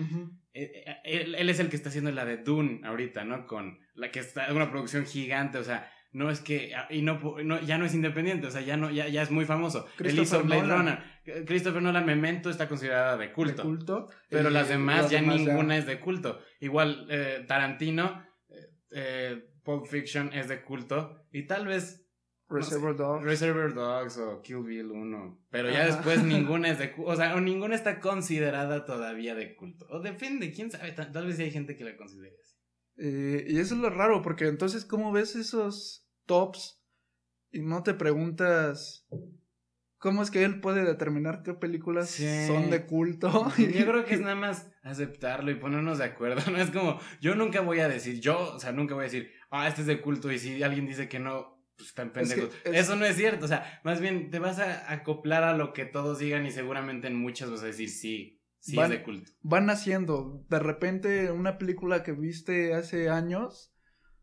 Eh, 0.52 0.72
eh, 0.84 0.96
él, 1.04 1.36
él, 1.36 1.48
es 1.48 1.60
el 1.60 1.70
que 1.70 1.76
está 1.76 1.88
haciendo 1.88 2.10
la 2.10 2.24
de 2.24 2.38
Dune 2.38 2.80
ahorita, 2.82 3.22
¿no? 3.22 3.46
Con 3.46 3.78
la 3.94 4.10
que 4.10 4.18
está, 4.18 4.52
una 4.52 4.70
producción 4.70 5.06
gigante, 5.06 5.58
o 5.58 5.62
sea, 5.62 5.88
no 6.12 6.30
es 6.30 6.40
que 6.40 6.74
ah, 6.74 6.88
y 6.90 7.02
no, 7.02 7.20
no, 7.44 7.60
ya 7.60 7.78
no 7.78 7.84
es 7.84 7.94
independiente, 7.94 8.46
o 8.46 8.50
sea, 8.50 8.60
ya 8.60 8.76
no 8.76 8.90
ya, 8.90 9.08
ya 9.08 9.22
es 9.22 9.30
muy 9.30 9.44
famoso. 9.44 9.86
Él 9.98 10.18
hizo 10.18 10.42
Blade 10.42 10.62
Runner. 10.62 10.98
Christopher 11.46 11.82
Nolan 11.82 12.06
Memento 12.06 12.50
está 12.50 12.68
considerada 12.68 13.16
de 13.16 13.32
culto. 13.32 13.62
De 13.62 13.68
culto. 13.68 14.08
Pero 14.28 14.50
las 14.50 14.68
demás 14.68 15.10
ya 15.10 15.20
ninguna 15.20 15.76
es 15.76 15.86
de 15.86 16.00
culto. 16.00 16.40
Igual 16.60 17.06
eh, 17.10 17.44
Tarantino 17.46 18.24
eh, 18.48 18.54
eh, 18.90 19.44
Pulp 19.62 19.86
Fiction 19.86 20.32
es 20.32 20.48
de 20.48 20.62
culto 20.62 21.26
y 21.30 21.46
tal 21.46 21.66
vez 21.66 22.00
Reservoir 22.50 22.96
Dogs. 22.96 23.24
Reservoir 23.24 23.72
Dogs 23.72 24.18
o 24.18 24.42
Kill 24.42 24.64
Bill 24.64 24.90
1. 24.90 25.46
Pero 25.50 25.70
ya 25.70 25.86
después 25.86 26.22
ninguna 26.24 26.70
es 26.70 26.78
de 26.78 26.92
culto. 26.92 27.12
O 27.12 27.16
sea, 27.16 27.36
o 27.36 27.40
ninguna 27.40 27.76
está 27.76 28.00
considerada 28.00 28.84
todavía 28.84 29.36
de 29.36 29.54
culto. 29.54 29.86
O 29.88 30.00
depende, 30.00 30.52
quién 30.52 30.70
sabe. 30.70 30.90
Tal, 30.92 31.26
vez 31.26 31.38
hay 31.38 31.52
gente 31.52 31.76
que 31.76 31.84
la 31.84 31.96
considere 31.96 32.34
así. 32.42 32.56
Y 32.96 33.58
eso 33.58 33.74
es 33.74 33.80
lo 33.80 33.90
raro, 33.90 34.22
porque 34.22 34.46
entonces, 34.46 34.84
¿cómo 34.84 35.12
ves 35.12 35.36
esos 35.36 36.06
tops 36.26 36.80
y 37.50 37.62
no 37.62 37.82
te 37.82 37.94
preguntas 37.94 39.06
cómo 40.00 40.22
es 40.22 40.30
que 40.30 40.42
él 40.42 40.60
puede 40.60 40.84
determinar 40.84 41.42
qué 41.44 41.54
películas 41.54 42.10
son 42.46 42.70
de 42.70 42.86
culto. 42.86 43.52
Yo 43.58 43.86
creo 43.86 44.04
que 44.04 44.14
es 44.14 44.20
nada 44.20 44.34
más 44.34 44.70
aceptarlo 44.82 45.50
y 45.50 45.56
ponernos 45.56 45.98
de 45.98 46.04
acuerdo. 46.04 46.50
No 46.50 46.58
es 46.58 46.70
como, 46.70 46.98
yo 47.20 47.34
nunca 47.34 47.60
voy 47.60 47.80
a 47.80 47.88
decir, 47.88 48.18
yo, 48.18 48.54
o 48.54 48.58
sea, 48.58 48.72
nunca 48.72 48.94
voy 48.94 49.02
a 49.02 49.04
decir, 49.04 49.30
ah, 49.50 49.68
este 49.68 49.82
es 49.82 49.86
de 49.86 50.00
culto 50.00 50.32
y 50.32 50.38
si 50.38 50.62
alguien 50.62 50.86
dice 50.86 51.08
que 51.08 51.18
no, 51.18 51.62
pues 51.76 51.90
están 51.90 52.12
pendejos. 52.12 52.50
Eso 52.64 52.96
no 52.96 53.04
es 53.04 53.16
cierto, 53.16 53.44
o 53.44 53.48
sea, 53.48 53.80
más 53.84 54.00
bien 54.00 54.30
te 54.30 54.38
vas 54.38 54.58
a 54.58 54.90
acoplar 54.90 55.44
a 55.44 55.56
lo 55.56 55.74
que 55.74 55.84
todos 55.84 56.18
digan 56.18 56.46
y 56.46 56.50
seguramente 56.50 57.06
en 57.06 57.14
muchas 57.14 57.50
vas 57.50 57.62
a 57.62 57.66
decir 57.66 57.90
sí. 57.90 58.39
Sí, 58.60 58.78
es 58.78 58.88
de 58.88 59.02
culto. 59.02 59.30
Van 59.42 59.70
haciendo, 59.70 60.44
de 60.48 60.58
repente, 60.58 61.30
una 61.32 61.58
película 61.58 62.02
que 62.02 62.12
viste 62.12 62.74
hace 62.74 63.08
años, 63.08 63.72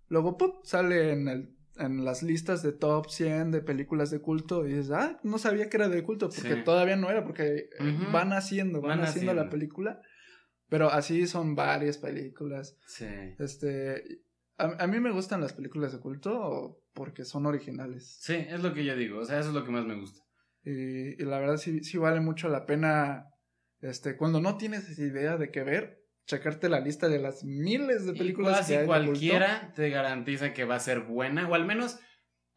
luego 0.07 0.37
¡pum! 0.37 0.53
sale 0.63 1.11
en 1.11 1.27
el 1.27 1.57
en 1.79 2.05
las 2.05 2.23
listas 2.23 2.63
de 2.63 2.71
top 2.71 3.09
100 3.09 3.51
de 3.51 3.61
películas 3.61 4.09
de 4.09 4.19
culto 4.19 4.65
y 4.65 4.73
dices, 4.73 4.91
ah, 4.91 5.19
no 5.23 5.37
sabía 5.37 5.69
que 5.69 5.77
era 5.77 5.89
de 5.89 6.03
culto, 6.03 6.29
porque 6.29 6.55
todavía 6.57 6.95
no 6.95 7.09
era, 7.09 7.23
porque 7.23 7.69
eh, 7.79 7.97
van 8.11 8.33
haciendo, 8.33 8.81
van, 8.81 9.01
haciendo, 9.01 9.33
la 9.33 9.49
película, 9.49 10.01
pero 10.69 10.89
así 10.91 11.27
son 11.27 11.55
varias 11.55 11.97
películas. 11.97 12.77
Sí. 12.87 13.07
Este, 13.39 14.21
a, 14.57 14.87
mí 14.87 14.99
me 14.99 15.11
gustan 15.11 15.41
las 15.41 15.53
películas 15.53 15.93
de 15.93 15.99
culto 15.99 16.81
porque 16.93 17.25
son 17.25 17.45
originales. 17.45 18.17
Sí, 18.19 18.35
es 18.35 18.61
lo 18.61 18.73
que 18.73 18.85
yo 18.85 18.95
digo, 18.95 19.19
o 19.19 19.25
sea, 19.25 19.39
eso 19.39 19.49
es 19.49 19.55
lo 19.55 19.63
que 19.63 19.71
más 19.71 19.85
me 19.85 19.99
gusta. 19.99 20.21
Y, 20.63 21.21
y 21.21 21.25
la 21.25 21.39
verdad 21.39 21.57
sí, 21.57 21.83
sí 21.83 21.97
vale 21.97 22.19
mucho 22.19 22.49
la 22.49 22.65
pena, 22.65 23.27
este, 23.81 24.17
cuando 24.17 24.41
no 24.41 24.57
tienes 24.57 24.97
idea 24.97 25.37
de 25.37 25.51
qué 25.51 25.63
ver, 25.63 26.03
checarte 26.25 26.69
la 26.69 26.79
lista 26.79 27.07
de 27.07 27.19
las 27.19 27.43
miles 27.43 28.05
de 28.05 28.13
películas 28.13 28.67
que 28.67 28.77
hay 28.77 28.85
cualquiera 28.85 29.71
te 29.73 29.89
garantiza 29.89 30.53
que 30.53 30.65
va 30.65 30.75
a 30.75 30.79
ser 30.79 31.01
buena 31.01 31.47
o 31.47 31.55
al 31.55 31.65
menos 31.65 31.99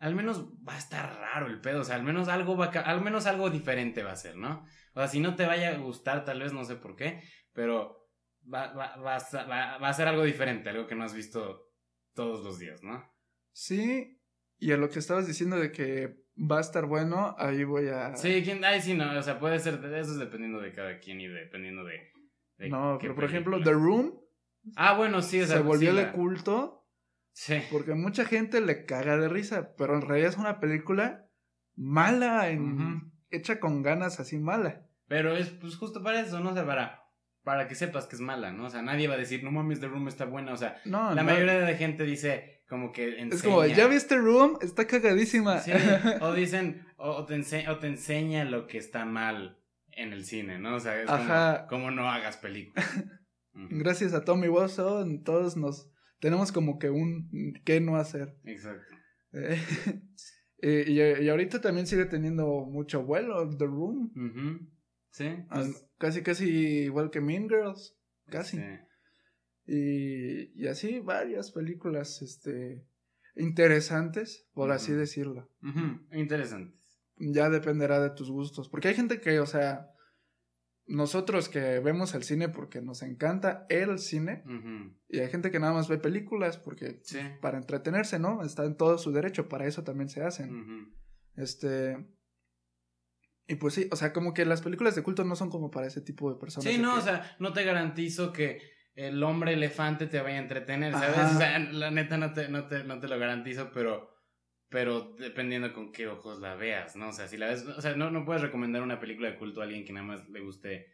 al 0.01 0.15
menos 0.15 0.47
va 0.67 0.75
a 0.75 0.79
estar 0.79 1.15
raro 1.15 1.47
el 1.47 1.61
pedo, 1.61 1.83
o 1.83 1.85
sea, 1.85 1.95
al 1.95 2.03
menos 2.03 2.29
algo 2.29 2.57
va 2.57 2.67
al 2.67 3.03
menos 3.03 3.27
algo 3.27 3.51
diferente 3.51 4.03
va 4.03 4.13
a 4.13 4.17
ser, 4.17 4.35
¿no? 4.35 4.65
O 4.95 5.01
sea, 5.01 5.09
si 5.09 5.21
no 5.21 5.37
te 5.37 5.45
vaya 5.45 5.69
a 5.69 5.79
gustar, 5.79 6.25
tal 6.25 6.41
vez 6.41 6.55
no 6.55 6.65
sé 6.65 6.77
por 6.77 6.97
qué, 6.97 7.23
pero 7.53 8.09
va, 8.53 8.73
va, 8.73 8.97
va, 8.97 9.79
va 9.79 9.89
a 9.89 9.93
ser 9.93 10.09
algo 10.09 10.25
diferente, 10.25 10.71
algo 10.71 10.87
que 10.87 10.95
no 10.95 11.05
has 11.05 11.15
visto 11.15 11.71
todos 12.15 12.43
los 12.43 12.59
días, 12.59 12.83
¿no? 12.83 13.05
Sí, 13.53 14.21
y 14.59 14.73
a 14.73 14.79
lo 14.79 14.89
que 14.89 14.99
estabas 14.99 15.27
diciendo 15.27 15.59
de 15.59 15.71
que 15.71 16.20
va 16.37 16.59
a 16.59 16.61
estar 16.61 16.87
bueno, 16.87 17.35
ahí 17.39 17.65
voy 17.65 17.89
a... 17.89 18.17
Sí, 18.17 18.43
¿quién? 18.45 18.65
Ay, 18.65 18.81
sí, 18.81 18.95
no, 18.95 19.19
o 19.19 19.23
sea, 19.23 19.39
puede 19.39 19.59
ser, 19.59 19.75
eso 19.75 20.13
es 20.13 20.19
dependiendo 20.19 20.61
de 20.61 20.73
cada 20.73 20.99
quien 20.99 21.21
y 21.21 21.29
dependiendo 21.29 21.85
de 21.85 22.11
no, 22.69 22.99
pero 23.01 23.15
por 23.15 23.25
ejemplo, 23.25 23.63
The 23.63 23.73
Room. 23.73 24.21
Ah, 24.77 24.95
bueno, 24.95 25.23
sí, 25.23 25.45
Se 25.45 25.61
volvió 25.61 25.95
de 25.95 26.13
culto. 26.13 26.87
Sí. 27.33 27.63
Porque 27.71 27.95
mucha 27.95 28.25
gente 28.25 28.61
le 28.61 28.85
caga 28.85 29.17
de 29.17 29.29
risa, 29.29 29.75
pero 29.77 29.95
en 29.95 30.03
realidad 30.03 30.31
es 30.31 30.37
una 30.37 30.61
película 30.61 31.27
mala, 31.77 32.51
en, 32.51 33.13
hecha 33.31 33.61
con 33.61 33.83
ganas 33.83 34.21
así 34.21 34.39
mala. 34.39 34.87
Pero 35.07 35.37
es 35.37 35.49
pues 35.51 35.77
justo 35.77 36.03
para 36.03 36.21
eso, 36.21 36.41
¿no? 36.41 36.51
O 36.51 36.55
sea, 36.55 36.67
para, 36.67 37.05
para 37.43 37.67
que 37.69 37.75
sepas 37.75 38.07
que 38.07 38.17
es 38.17 38.21
mala, 38.21 38.53
¿no? 38.53 38.67
O 38.67 38.71
sea, 38.71 38.83
nadie 38.83 39.09
va 39.09 39.15
a 39.15 39.19
decir, 39.19 39.43
no 39.43 39.53
mames, 39.53 39.81
The 39.81 39.89
Room 39.89 40.09
está 40.09 40.25
buena. 40.25 40.53
O 40.53 40.57
sea, 40.57 40.81
no, 40.85 41.15
la 41.15 41.23
mayoría 41.23 41.61
de 41.61 41.77
gente 41.77 42.05
dice 42.05 42.60
como 42.71 42.93
que 42.93 43.21
enseña. 43.21 43.35
Es 43.35 43.43
como, 43.43 43.67
¿ya 43.67 43.89
viste 43.89 44.17
Room? 44.17 44.57
Está 44.63 44.87
cagadísima. 44.87 45.59
Sí, 45.59 45.73
o 46.21 46.33
dicen, 46.33 46.87
o, 46.97 47.27
te 47.27 47.35
o 47.69 47.79
te 47.79 47.87
enseña 47.89 48.45
lo 48.45 48.69
que 48.69 48.79
está 48.79 49.05
mal 49.05 49.59
en 49.91 50.13
el 50.13 50.25
cine, 50.25 50.61
¿no? 50.61 50.77
O 50.77 50.81
sea, 50.81 51.03
es 51.03 51.67
como, 51.69 51.91
no 51.91 52.09
hagas 52.09 52.37
películas. 52.37 52.87
Gracias 53.53 54.15
a 54.15 54.25
Tommy 54.25 54.47
Wiseau, 54.47 55.05
todos 55.25 55.57
nos 55.57 55.91
tenemos 56.21 56.53
como 56.53 56.79
que 56.79 56.91
un 56.91 57.61
qué 57.65 57.81
no 57.81 57.97
hacer. 57.97 58.39
Exacto. 58.45 58.97
Eh, 60.63 60.85
y, 60.89 61.27
ahorita 61.31 61.63
también 61.63 61.87
sigue 61.87 62.05
teniendo 62.05 62.67
mucho 62.67 63.03
vuelo 63.03 63.49
The 63.49 63.65
Room. 63.65 64.13
Sí. 65.11 65.35
Pues 65.51 65.89
casi, 65.97 66.23
casi 66.23 66.51
igual 66.83 67.11
que 67.11 67.23
Mean 67.23 67.49
Girls. 67.49 67.99
Casi. 68.27 68.59
Sí. 68.59 68.63
Y, 69.73 70.61
y 70.61 70.67
así 70.67 70.99
varias 71.01 71.53
películas, 71.53 72.23
este, 72.23 72.85
interesantes, 73.37 74.49
por 74.53 74.73
así 74.73 74.93
decirlo. 74.93 75.49
Interesantes 76.13 76.81
ya 77.21 77.51
dependerá 77.51 78.01
de 78.01 78.11
tus 78.11 78.31
gustos. 78.31 78.69
Porque 78.69 78.89
hay 78.89 78.95
gente 78.95 79.21
que, 79.21 79.41
o 79.41 79.47
sea, 79.47 79.93
nosotros 80.87 81.49
que 81.49 81.79
vemos 81.79 82.15
el 82.15 82.25
cine 82.25 82.49
porque 82.49 82.81
nos 82.81 83.03
encanta 83.03 83.67
el 83.69 83.99
cine, 83.99 84.43
y 85.09 85.19
hay 85.19 85.29
gente 85.29 85.51
que 85.51 85.61
nada 85.61 85.73
más 85.73 85.89
ve 85.89 85.99
películas 85.99 86.57
porque 86.57 87.01
para 87.41 87.59
entretenerse, 87.59 88.19
¿no? 88.19 88.43
Está 88.43 88.65
en 88.65 88.77
todo 88.77 88.99
su 88.99 89.13
derecho, 89.13 89.49
para 89.49 89.67
eso 89.67 89.85
también 89.85 90.09
se 90.09 90.23
hacen. 90.23 90.95
Este. 91.37 91.97
Y 93.47 93.57
pues 93.57 93.75
sí, 93.75 93.89
o 93.91 93.97
sea, 93.97 94.13
como 94.13 94.33
que 94.33 94.45
las 94.45 94.63
películas 94.63 94.95
de 94.95 95.03
culto 95.03 95.25
no 95.25 95.35
son 95.35 95.51
como 95.51 95.71
para 95.73 95.89
ese 95.89 96.01
tipo 96.01 96.33
de 96.33 96.39
personas. 96.39 96.73
Sí, 96.73 96.79
no, 96.79 96.97
o 96.97 97.01
sea, 97.01 97.37
no 97.41 97.53
te 97.53 97.65
garantizo 97.65 98.33
que 98.33 98.61
el 98.95 99.23
hombre 99.23 99.55
elefante 99.55 100.07
te 100.07 100.21
vaya 100.21 100.37
a 100.37 100.43
entretener, 100.43 100.93
¿sabes? 100.93 101.35
O 101.35 101.39
sea, 101.39 101.59
la 101.59 101.91
neta 101.91 102.19
no 102.19 102.33
te, 102.33 102.49
no 102.49 102.67
te, 102.67 102.85
no 102.85 102.99
te 103.01 103.09
lo 103.09 103.19
garantizo, 103.19 103.71
pero 103.73 104.11
pero 104.71 105.17
dependiendo 105.19 105.73
con 105.73 105.91
qué 105.91 106.07
ojos 106.07 106.41
la 106.41 106.55
veas, 106.55 106.95
¿no? 106.95 107.09
O 107.09 107.13
sea, 107.13 107.27
si 107.27 107.37
la 107.37 107.49
ves, 107.49 107.67
o 107.67 107.81
sea, 107.81 107.97
no, 107.97 108.11
no 108.11 108.25
puedes 108.25 108.41
recomendar 108.41 108.83
una 108.83 109.01
película 109.01 109.29
de 109.29 109.37
culto 109.37 109.61
a 109.61 109.65
alguien 109.65 109.85
que 109.85 109.93
nada 109.93 110.07
más 110.07 110.29
le 110.29 110.41
guste 110.41 110.87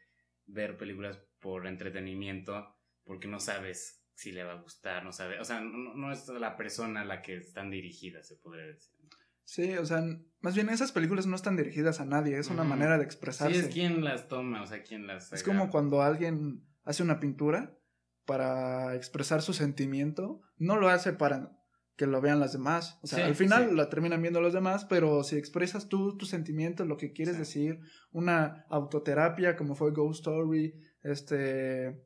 ver 0.47 0.79
películas 0.79 1.19
por 1.41 1.67
entretenimiento, 1.67 2.75
porque 3.05 3.29
no 3.29 3.39
sabes 3.39 4.03
si 4.15 4.33
le 4.33 4.45
va 4.45 4.53
a 4.53 4.63
gustar, 4.63 5.05
no 5.05 5.13
sabe, 5.13 5.39
o 5.39 5.45
sea, 5.45 5.61
no, 5.61 5.95
no 5.95 6.11
es 6.11 6.27
la 6.29 6.57
persona 6.57 7.03
a 7.03 7.05
la 7.05 7.21
que 7.21 7.37
están 7.37 7.71
dirigidas, 7.71 8.27
se 8.27 8.37
podría 8.37 8.67
decir. 8.67 8.99
Sí, 9.45 9.75
o 9.75 9.85
sea, 9.85 10.03
más 10.41 10.55
bien 10.55 10.71
esas 10.71 10.91
películas 10.91 11.27
no 11.27 11.37
están 11.37 11.57
dirigidas 11.57 12.01
a 12.01 12.07
nadie, 12.07 12.39
es 12.39 12.49
una 12.49 12.65
manera 12.65 12.97
de 12.97 13.05
expresarse. 13.05 13.55
Sí, 13.55 13.67
es 13.67 13.73
quien 13.73 14.03
las 14.03 14.27
toma, 14.27 14.63
o 14.63 14.67
sea, 14.67 14.83
quien 14.83 15.07
las... 15.07 15.33
Es 15.35 15.43
como 15.43 15.71
cuando 15.71 16.03
alguien 16.03 16.67
hace 16.83 17.03
una 17.03 17.21
pintura 17.21 17.79
para 18.27 18.95
expresar 18.95 19.41
su 19.41 19.53
sentimiento, 19.55 20.43
no 20.59 20.77
lo 20.77 20.89
hace 20.89 21.13
para 21.13 21.57
que 21.97 22.07
lo 22.07 22.21
vean 22.21 22.41
las 22.41 22.53
demás. 22.53 22.99
O 23.03 23.07
sea, 23.07 23.25
al 23.25 23.35
final 23.35 23.75
la 23.75 23.89
terminan 23.89 24.21
viendo 24.21 24.41
los 24.41 24.53
demás, 24.53 24.85
pero 24.85 25.25
si 25.25 25.37
expresas 25.37 25.89
tú 25.89 26.17
tus 26.19 26.29
sentimientos, 26.29 26.87
lo 26.87 26.99
que 26.99 27.13
quieres 27.13 27.39
decir, 27.39 27.81
una 28.11 28.67
autoterapia 28.69 29.57
como 29.57 29.75
fue 29.75 29.93
Ghost 29.93 30.21
Story, 30.21 30.75
este 31.03 32.05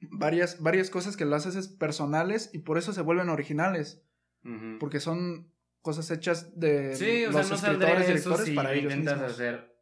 varias 0.00 0.60
varias 0.60 0.90
cosas 0.90 1.16
que 1.16 1.24
lo 1.24 1.34
haces 1.34 1.68
personales 1.68 2.50
y 2.52 2.58
por 2.58 2.78
eso 2.78 2.92
se 2.92 3.02
vuelven 3.02 3.30
originales. 3.30 4.04
Porque 4.80 5.00
son 5.00 5.52
cosas 5.82 6.10
hechas 6.10 6.58
de 6.58 6.94
sí, 6.96 7.24
o 7.24 7.32
los 7.32 7.46
sea, 7.46 7.48
no 7.48 7.54
escritores 7.56 8.04
y 8.04 8.06
directores 8.06 8.46
si 8.46 8.54
para 8.54 8.72
ellos 8.72 8.94
intentas 8.94 9.32
hacer 9.32 9.76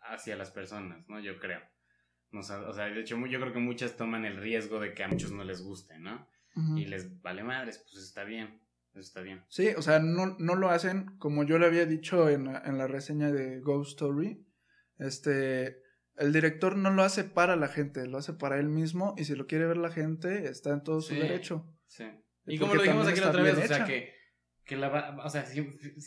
hacia 0.00 0.36
las 0.36 0.50
personas, 0.50 1.08
¿no? 1.08 1.18
Yo 1.18 1.38
creo. 1.40 1.60
O 2.32 2.42
sea, 2.42 2.84
de 2.86 3.00
hecho 3.00 3.16
yo 3.26 3.40
creo 3.40 3.52
que 3.52 3.58
muchas 3.58 3.96
toman 3.96 4.24
el 4.24 4.36
riesgo 4.36 4.80
de 4.80 4.94
que 4.94 5.04
a 5.04 5.08
muchos 5.08 5.32
no 5.32 5.44
les 5.44 5.62
guste, 5.62 5.98
¿no? 5.98 6.28
y 6.76 6.84
les 6.84 7.22
vale 7.22 7.42
madres, 7.42 7.78
pues 7.78 8.04
está 8.04 8.24
bien. 8.24 8.60
Está 8.94 9.20
bien. 9.20 9.44
Sí, 9.48 9.68
o 9.76 9.82
sea, 9.82 10.00
no, 10.00 10.36
no 10.38 10.56
lo 10.56 10.68
hacen 10.68 11.16
como 11.18 11.44
yo 11.44 11.58
le 11.58 11.66
había 11.66 11.86
dicho 11.86 12.28
en, 12.28 12.48
en 12.48 12.76
la 12.76 12.88
reseña 12.88 13.30
de 13.30 13.60
Ghost 13.60 13.90
Story. 13.90 14.44
Este, 14.98 15.80
el 16.16 16.32
director 16.32 16.76
no 16.76 16.90
lo 16.90 17.02
hace 17.02 17.24
para 17.24 17.56
la 17.56 17.68
gente, 17.68 18.06
lo 18.06 18.18
hace 18.18 18.32
para 18.32 18.58
él 18.58 18.68
mismo 18.68 19.14
y 19.16 19.24
si 19.24 19.36
lo 19.36 19.46
quiere 19.46 19.66
ver 19.66 19.76
la 19.76 19.90
gente 19.90 20.48
está 20.48 20.70
en 20.70 20.82
todo 20.82 21.00
su 21.00 21.14
derecho. 21.14 21.72
Sí. 21.86 22.04
Y 22.46 22.58
como 22.58 22.74
lo 22.74 22.82
dijimos 22.82 23.06
aquí 23.06 23.20
la 23.20 23.28
otra 23.28 23.42
vez, 23.42 23.58
o 23.58 23.66
sea, 23.66 23.84
que, 23.84 24.12
que 24.64 24.76
la 24.76 24.88
va, 24.88 25.24
o 25.24 25.30
sea, 25.30 25.44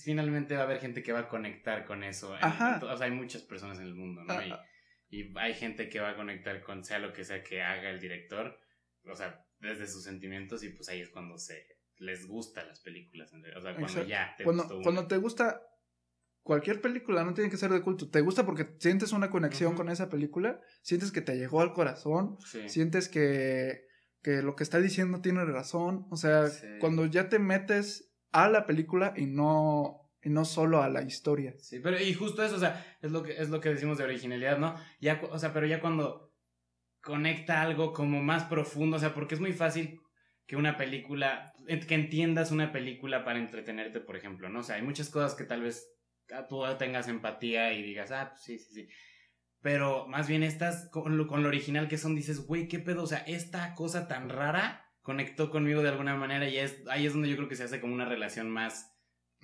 finalmente 0.04 0.56
va 0.56 0.62
a 0.62 0.66
haber 0.66 0.80
gente 0.80 1.04
que 1.04 1.14
va 1.14 1.22
a 1.22 1.30
conectar 1.30 1.86
con 1.86 2.04
eso. 2.04 2.36
Ajá. 2.42 2.80
o 2.84 2.98
sea, 2.98 3.06
hay 3.08 3.14
muchas 3.14 3.44
personas 3.44 3.80
en 3.80 3.86
el 3.86 3.96
mundo, 3.96 4.24
¿no? 4.24 4.34
Y, 4.42 4.54
y, 5.14 5.32
hay 5.38 5.54
gente 5.54 5.90
que 5.90 6.00
va 6.00 6.12
a 6.12 6.16
conectar 6.16 6.62
con 6.64 6.84
sea 6.84 7.00
lo 7.00 7.14
que 7.14 7.24
sea 7.24 7.44
que 7.44 7.62
haga 7.62 7.90
el 7.90 8.00
director. 8.00 8.58
O 9.06 9.16
sea, 9.16 9.46
desde 9.60 9.88
sus 9.88 10.04
sentimientos 10.04 10.64
y 10.64 10.70
pues 10.70 10.90
ahí 10.90 11.02
es 11.02 11.10
cuando 11.10 11.38
se 11.38 11.68
les 11.98 12.28
gusta 12.28 12.66
las 12.66 12.80
películas. 12.80 13.32
O 13.34 13.62
sea, 13.62 13.76
cuando 13.76 14.04
ya 14.06 14.36
te 14.38 14.44
cuando, 14.44 14.82
cuando 14.82 15.08
te 15.08 15.18
gusta 15.18 15.62
cualquier 16.42 16.82
película, 16.82 17.24
no 17.24 17.34
tiene 17.34 17.50
que 17.50 17.58
ser 17.58 17.72
de 17.72 17.82
culto, 17.82 18.10
te 18.10 18.22
gusta 18.22 18.46
porque 18.46 18.76
sientes 18.80 19.14
una 19.14 19.30
conexión 19.30 19.76
con 19.76 19.90
esa 19.90 20.10
película, 20.10 20.60
sientes 20.82 21.12
que 21.12 21.22
te 21.22 21.38
llegó 21.38 21.62
al 21.62 21.74
corazón, 21.74 22.38
sientes 22.68 23.08
que, 23.08 23.86
que 24.22 24.42
lo 24.42 24.56
que 24.56 24.64
está 24.64 24.80
diciendo 24.80 25.22
tiene 25.22 25.46
razón, 25.46 26.08
o 26.10 26.18
sea, 26.18 26.50
cuando 26.80 27.06
ya 27.06 27.30
te 27.30 27.40
metes 27.40 28.14
a 28.32 28.50
la 28.50 28.66
película 28.66 29.14
y 29.16 29.26
no 29.26 30.03
y 30.24 30.30
no 30.30 30.46
solo 30.46 30.82
a 30.82 30.90
la 30.90 31.02
historia. 31.02 31.54
Sí, 31.60 31.80
pero 31.80 32.00
y 32.00 32.14
justo 32.14 32.44
eso, 32.44 32.56
o 32.56 32.60
sea, 32.60 32.86
es 33.02 33.12
lo 33.12 33.24
que 33.24 33.34
es 33.34 33.50
lo 33.50 33.60
que 33.60 33.70
decimos 33.70 33.98
de 33.98 34.06
originalidad, 34.06 34.58
¿no? 34.58 34.76
Ya, 35.00 35.22
o 35.32 35.38
sea, 35.38 35.54
pero 35.54 35.68
ya 35.68 35.82
cuando 35.82 36.34
conecta 37.02 37.62
algo 37.62 37.94
como 37.94 38.24
más 38.24 38.46
profundo, 38.46 38.98
o 38.98 39.00
sea, 39.00 39.14
porque 39.14 39.36
es 39.36 39.42
muy 39.42 39.54
fácil 39.54 40.00
que 40.46 40.56
una 40.56 40.78
película, 40.78 41.54
que 41.68 41.96
entiendas 41.96 42.52
una 42.52 42.72
película 42.72 43.24
para 43.24 43.40
entretenerte, 43.40 44.00
por 44.00 44.16
ejemplo, 44.16 44.50
¿no? 44.50 44.60
O 44.60 44.64
sea, 44.64 44.76
hay 44.76 44.82
muchas 44.82 45.10
cosas 45.10 45.36
que 45.36 45.44
tal 45.44 45.62
vez 45.62 45.88
tú 46.50 46.64
tengas 46.78 47.08
empatía 47.08 47.74
y 47.74 47.84
digas, 47.84 48.12
ah, 48.12 48.30
pues 48.32 48.44
sí, 48.44 48.60
sí, 48.60 48.74
sí. 48.74 48.88
Pero 49.62 50.08
más 50.08 50.28
bien 50.28 50.44
estas, 50.44 50.90
con 50.90 51.18
lo, 51.18 51.28
con 51.28 51.44
lo 51.44 51.50
original 51.50 51.88
que 51.88 51.98
son, 51.98 52.16
dices, 52.16 52.46
güey, 52.46 52.68
¿qué 52.68 52.80
pedo? 52.80 53.04
O 53.04 53.08
sea, 53.08 53.20
esta 53.20 53.74
cosa 53.76 54.08
tan 54.08 54.30
rara 54.30 54.86
conectó 55.02 55.50
conmigo 55.50 55.82
de 55.82 55.90
alguna 55.90 56.16
manera 56.16 56.50
y 56.50 56.58
es, 56.58 56.84
ahí 56.90 57.06
es 57.06 57.14
donde 57.14 57.30
yo 57.30 57.36
creo 57.36 57.48
que 57.48 57.56
se 57.56 57.64
hace 57.64 57.80
como 57.80 57.94
una 57.94 58.06
relación 58.06 58.50
más... 58.50 58.93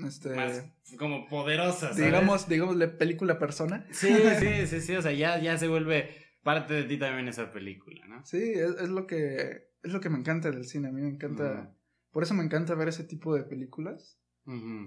Este, 0.05 0.35
más 0.35 0.63
como 0.97 1.27
poderosa. 1.27 1.93
¿sabes? 1.93 1.97
Digamos, 1.97 2.47
digámosle 2.47 2.87
película 2.87 3.37
persona. 3.37 3.85
Sí, 3.91 4.13
sí, 4.39 4.67
sí, 4.67 4.81
sí, 4.81 4.95
o 4.95 5.01
sea, 5.01 5.11
ya, 5.11 5.39
ya 5.39 5.57
se 5.57 5.67
vuelve 5.67 6.09
parte 6.43 6.73
de 6.73 6.83
ti 6.83 6.97
también 6.97 7.27
esa 7.27 7.51
película, 7.51 8.07
¿no? 8.07 8.25
Sí, 8.25 8.53
es, 8.53 8.89
lo 8.89 9.05
que 9.05 9.69
es 9.83 9.93
lo 9.93 9.99
que 9.99 10.09
me 10.09 10.17
encanta 10.17 10.51
del 10.51 10.65
cine, 10.65 10.89
a 10.89 10.91
mí 10.91 11.01
me 11.01 11.09
encanta, 11.09 11.75
por 12.11 12.23
eso 12.23 12.33
me 12.33 12.43
encanta 12.43 12.75
ver 12.75 12.87
ese 12.87 13.03
tipo 13.03 13.35
de 13.35 13.43
películas. 13.43 14.17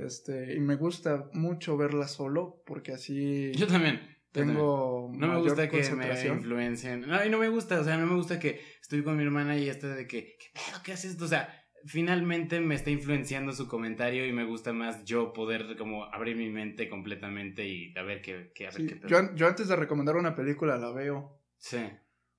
Este, 0.00 0.56
y 0.56 0.60
me 0.60 0.74
gusta 0.74 1.30
mucho 1.34 1.76
verlas 1.76 2.10
solo 2.10 2.64
porque 2.66 2.92
así 2.92 3.52
Yo 3.52 3.68
también. 3.68 4.00
Tengo 4.32 5.12
no 5.14 5.28
me 5.28 5.40
gusta 5.40 5.68
que 5.68 5.82
me 5.94 6.26
influencien. 6.26 7.02
No, 7.02 7.24
y 7.24 7.28
no 7.28 7.38
me 7.38 7.48
gusta, 7.48 7.78
o 7.80 7.84
sea, 7.84 7.98
no 7.98 8.06
me 8.06 8.16
gusta 8.16 8.40
que 8.40 8.60
estoy 8.80 9.04
con 9.04 9.16
mi 9.16 9.22
hermana 9.22 9.56
y 9.58 9.68
esto 9.68 9.88
de 9.88 10.06
que 10.06 10.36
¿qué 10.38 10.46
pedo? 10.54 10.82
¿Qué 10.82 10.92
haces 10.92 11.12
esto? 11.12 11.26
O 11.26 11.28
sea, 11.28 11.61
finalmente 11.84 12.60
me 12.60 12.74
está 12.74 12.90
influenciando 12.90 13.52
su 13.52 13.68
comentario 13.68 14.26
y 14.26 14.32
me 14.32 14.44
gusta 14.44 14.72
más 14.72 15.04
yo 15.04 15.32
poder 15.32 15.76
como 15.76 16.04
abrir 16.04 16.36
mi 16.36 16.50
mente 16.50 16.88
completamente 16.88 17.66
y 17.66 17.96
a 17.96 18.02
ver 18.02 18.22
qué, 18.22 18.52
qué, 18.54 18.66
a 18.66 18.70
ver 18.70 18.86
qué 18.86 19.00
yo, 19.08 19.34
yo 19.34 19.46
antes 19.46 19.68
de 19.68 19.76
recomendar 19.76 20.16
una 20.16 20.34
película 20.34 20.76
la 20.76 20.90
veo 20.92 21.42
Sí. 21.62 21.78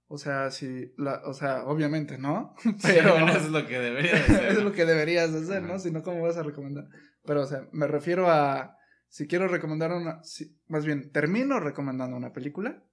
O 0.08 0.18
sea, 0.18 0.52
si, 0.52 0.94
la, 0.98 1.22
o 1.26 1.34
sea, 1.34 1.64
obviamente, 1.64 2.18
¿no? 2.18 2.54
Pero 2.84 3.18
eso 3.30 3.38
es 3.38 3.50
lo 3.50 3.66
que 3.66 3.80
deberías 3.80 4.22
hacer. 4.30 4.46
es 4.52 4.64
lo 4.64 4.74
que 4.74 4.86
deberías 4.86 5.34
hacer, 5.34 5.64
¿no? 5.64 5.80
Si 5.80 5.92
no, 5.92 6.04
¿cómo 6.04 6.22
vas 6.22 6.38
a 6.38 6.44
recomendar? 6.44 6.88
Pero, 7.26 7.42
o 7.42 7.46
sea, 7.46 7.68
me 7.72 7.88
refiero 7.88 8.30
a, 8.30 8.78
si 9.08 9.28
quiero 9.28 9.48
recomendar 9.48 9.92
una, 9.92 10.22
más 10.68 10.86
bien, 10.86 11.12
termino 11.12 11.60
recomendando 11.60 12.18
una 12.18 12.34
película 12.34 12.84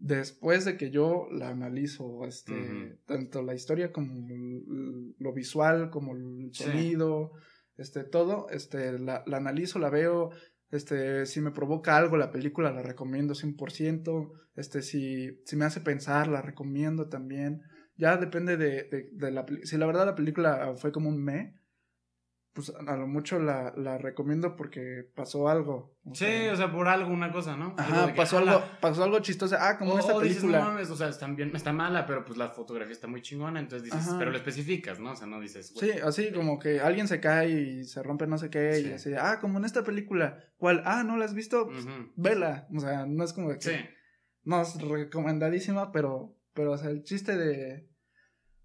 después 0.00 0.64
de 0.64 0.76
que 0.76 0.90
yo 0.90 1.28
la 1.30 1.50
analizo, 1.50 2.26
este, 2.26 2.98
tanto 3.06 3.42
la 3.42 3.54
historia 3.54 3.92
como 3.92 4.12
lo 5.18 5.32
visual, 5.32 5.90
como 5.90 6.16
el 6.16 6.50
sonido, 6.52 7.32
este, 7.76 8.04
todo, 8.04 8.48
este, 8.50 8.98
la, 8.98 9.22
la 9.26 9.36
analizo, 9.36 9.78
la 9.78 9.90
veo, 9.90 10.30
este, 10.70 11.26
si 11.26 11.40
me 11.40 11.50
provoca 11.50 11.96
algo 11.96 12.16
la 12.16 12.30
película, 12.30 12.72
la 12.72 12.82
recomiendo 12.82 13.34
100%. 13.34 14.32
Este, 14.54 14.82
si, 14.82 15.40
si 15.44 15.56
me 15.56 15.64
hace 15.66 15.80
pensar, 15.80 16.28
la 16.28 16.42
recomiendo 16.42 17.08
también. 17.08 17.60
Ya 17.96 18.16
depende 18.16 18.56
de, 18.56 18.84
de, 18.84 19.10
de 19.12 19.30
la 19.30 19.44
Si 19.64 19.76
la 19.76 19.86
verdad 19.86 20.06
la 20.06 20.14
película 20.14 20.74
fue 20.76 20.92
como 20.92 21.10
un 21.10 21.22
me, 21.22 21.59
pues 22.52 22.72
a 22.74 22.96
lo 22.96 23.06
mucho 23.06 23.38
la, 23.38 23.72
la 23.76 23.96
recomiendo 23.96 24.56
porque 24.56 25.08
pasó 25.14 25.48
algo. 25.48 25.96
sí, 26.14 26.48
o 26.52 26.56
sea, 26.56 26.72
por 26.72 26.88
algo, 26.88 27.12
una 27.12 27.30
cosa, 27.30 27.56
¿no? 27.56 27.74
Ajá, 27.78 28.12
pasó, 28.16 28.38
algo, 28.38 28.62
pasó 28.80 29.04
algo 29.04 29.20
chistoso. 29.20 29.56
Ah, 29.58 29.78
como 29.78 29.98
esta 29.98 30.18
película. 30.18 30.58
no 30.58 30.64
mames, 30.64 30.90
o 30.90 30.96
sea, 30.96 31.08
está, 31.08 31.28
bien, 31.28 31.54
está 31.54 31.72
mala, 31.72 32.06
pero 32.06 32.24
pues 32.24 32.36
la 32.36 32.48
fotografía 32.48 32.92
está 32.92 33.06
muy 33.06 33.22
chingona, 33.22 33.60
entonces 33.60 33.84
dices, 33.84 34.14
pero 34.18 34.32
lo 34.32 34.36
especificas, 34.36 34.98
¿no? 34.98 35.12
O 35.12 35.16
sea, 35.16 35.28
no 35.28 35.40
dices. 35.40 35.72
Sí, 35.78 35.92
así 36.04 36.32
como 36.32 36.58
que 36.58 36.80
alguien 36.80 37.06
se 37.06 37.20
cae 37.20 37.50
y 37.50 37.84
se 37.84 38.02
rompe 38.02 38.26
no 38.26 38.36
sé 38.36 38.50
qué, 38.50 38.80
y 38.80 38.92
así, 38.92 39.12
ah, 39.16 39.38
como 39.40 39.58
en 39.58 39.64
esta 39.64 39.84
película, 39.84 40.42
¿cuál? 40.56 40.82
Ah, 40.84 41.04
¿no 41.04 41.16
la 41.16 41.26
has 41.26 41.34
visto? 41.34 41.66
Pues, 41.66 41.86
vela. 42.16 42.66
O 42.74 42.80
sea, 42.80 43.06
no 43.06 43.22
es 43.22 43.32
como 43.32 43.50
que. 43.50 43.60
Sí. 43.60 43.76
No 44.42 44.62
es 44.62 44.80
recomendadísima, 44.80 45.92
pero, 45.92 46.36
pero, 46.54 46.72
o 46.72 46.78
sea, 46.78 46.90
el 46.90 47.04
chiste 47.04 47.36
de. 47.36 47.88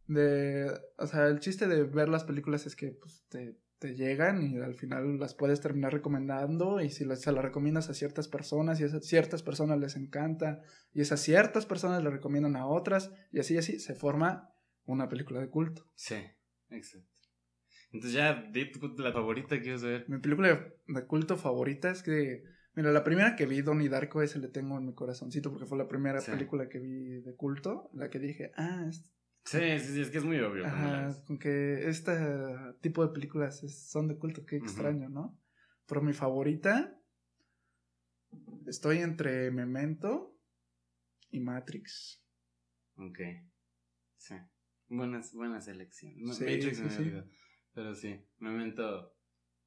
De. 0.08 0.72
O 0.98 1.06
sea, 1.06 1.28
el 1.28 1.40
chiste 1.40 1.68
de 1.68 1.84
ver 1.84 2.10
las 2.10 2.24
películas 2.24 2.66
es 2.66 2.76
que, 2.76 2.92
pues, 2.92 3.26
te 3.30 3.60
te 3.80 3.96
llegan 3.96 4.42
y 4.42 4.58
al 4.58 4.76
final 4.76 5.20
las 5.20 5.36
puedes 5.36 5.62
terminar 5.62 5.94
recomendando 5.94 6.82
y 6.82 6.90
si 6.90 7.06
se 7.16 7.32
las 7.32 7.44
recomiendas 7.44 7.90
a 7.90 7.94
ciertas 7.94 8.28
personas 8.28 8.80
y 8.80 8.84
a 8.84 8.88
esas 8.88 9.06
ciertas 9.06 9.44
personas 9.44 9.80
les 9.80 9.96
encanta 9.96 10.62
y 10.94 11.02
esas 11.02 11.22
ciertas 11.22 11.66
personas 11.66 12.04
le 12.04 12.10
recomiendan 12.10 12.56
a 12.56 12.68
otras 12.68 13.12
y 13.32 13.40
así 13.40 13.56
y 13.56 13.58
así 13.58 13.80
se 13.80 13.96
forma 13.96 14.50
una 14.86 15.10
película 15.10 15.40
de 15.40 15.50
culto. 15.50 15.86
Sí, 15.96 16.16
exacto. 16.70 17.10
Entonces 17.92 18.14
ya, 18.14 18.52
la 18.98 19.14
favorita 19.14 19.60
quiero 19.62 19.78
saber. 19.78 20.06
Mi 20.10 20.20
película 20.20 20.74
de 20.88 21.06
culto 21.06 21.38
favorita 21.38 21.92
es 21.92 22.04
que, 22.04 22.44
mira, 22.74 22.92
la 22.92 23.04
primera 23.04 23.36
que 23.36 23.46
vi, 23.46 23.62
Donnie 23.62 23.90
Darko, 23.90 24.22
ese 24.22 24.40
le 24.40 24.50
tengo 24.50 24.78
en 24.78 24.86
mi 24.86 24.94
corazoncito 24.94 25.50
porque 25.50 25.66
fue 25.66 25.78
la 25.78 25.88
primera 25.88 26.20
película 26.22 26.68
que 26.68 26.80
vi 26.80 27.22
de 27.22 27.36
culto, 27.36 27.90
la 27.94 28.10
que 28.10 28.20
dije, 28.20 28.52
ah, 28.58 28.90
Sí, 29.46 29.80
sí, 29.80 29.94
sí, 29.94 30.02
es 30.02 30.10
que 30.10 30.18
es 30.18 30.24
muy 30.26 30.40
obvio. 30.40 30.66
Ajá, 30.66 31.16
con 31.28 31.38
que 31.38 31.88
este 31.88 32.12
tipo 32.82 33.06
de 33.06 33.14
películas 33.14 33.60
son 33.90 34.08
de 34.08 34.18
culto, 34.18 34.44
qué 34.44 34.58
extraño, 34.58 35.08
¿no? 35.08 35.40
Pero 35.88 36.02
mi 36.02 36.14
favorita, 36.14 37.00
estoy 38.66 38.98
entre 39.00 39.52
Memento 39.52 40.36
y 41.30 41.40
Matrix. 41.40 42.26
Ok, 42.96 43.20
sí. 44.18 44.36
Buenas, 44.88 45.32
buenas 45.34 45.68
elecciones. 45.68 46.24
Matrix 46.24 46.78
sí, 46.78 46.90
sí. 46.90 47.12
Pero 47.72 47.94
sí, 47.94 48.20
Memento, 48.40 49.16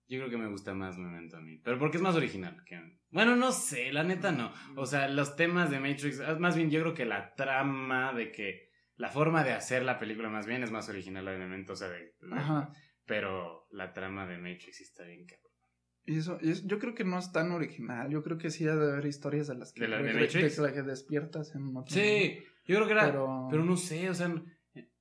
yo 0.08 0.18
creo 0.18 0.30
que 0.30 0.38
me 0.38 0.48
gusta 0.48 0.74
más 0.74 0.98
Memento 0.98 1.36
a 1.36 1.40
mí. 1.40 1.60
Pero 1.62 1.78
porque 1.78 1.98
es 1.98 2.02
más 2.02 2.16
original. 2.16 2.64
Que... 2.64 2.80
Bueno, 3.10 3.36
no 3.36 3.52
sé, 3.52 3.92
la 3.92 4.02
neta 4.02 4.32
no. 4.32 4.52
O 4.74 4.86
sea, 4.86 5.08
los 5.08 5.36
temas 5.36 5.70
de 5.70 5.78
Matrix, 5.78 6.20
más 6.40 6.56
bien 6.56 6.68
yo 6.68 6.80
creo 6.80 6.94
que 6.94 7.04
la 7.04 7.34
trama 7.36 8.12
de 8.12 8.32
que 8.32 8.67
la 8.98 9.08
forma 9.08 9.44
de 9.44 9.52
hacer 9.52 9.84
la 9.84 9.98
película 9.98 10.28
más 10.28 10.46
bien 10.46 10.62
es 10.62 10.70
más 10.70 10.88
original 10.88 11.26
obviamente, 11.26 11.72
o 11.72 11.76
sea, 11.76 11.88
de, 11.88 12.14
Pero 13.06 13.66
la 13.70 13.92
trama 13.92 14.26
de 14.26 14.36
Matrix 14.36 14.80
está 14.80 15.04
bien 15.04 15.24
cabrón. 15.24 15.48
Y 16.04 16.18
eso, 16.18 16.38
yo 16.40 16.78
creo 16.78 16.94
que 16.94 17.04
no 17.04 17.18
es 17.18 17.32
tan 17.32 17.52
original. 17.52 18.10
Yo 18.10 18.22
creo 18.22 18.38
que 18.38 18.50
sí 18.50 18.66
ha 18.66 18.74
de 18.74 18.92
haber 18.92 19.06
historias 19.06 19.46
de 19.46 19.54
las 19.54 19.72
que, 19.72 19.82
¿De 19.82 19.88
la, 19.88 19.98
de 19.98 20.12
de 20.12 20.72
que 20.72 20.82
despiertas 20.82 21.54
en 21.54 21.74
Sí, 21.86 22.38
yo 22.66 22.76
creo 22.76 22.86
que 22.86 22.92
era. 22.92 23.06
Pero, 23.06 23.46
pero 23.50 23.64
no 23.64 23.76
sé, 23.76 24.08
o 24.10 24.14
sea, 24.14 24.34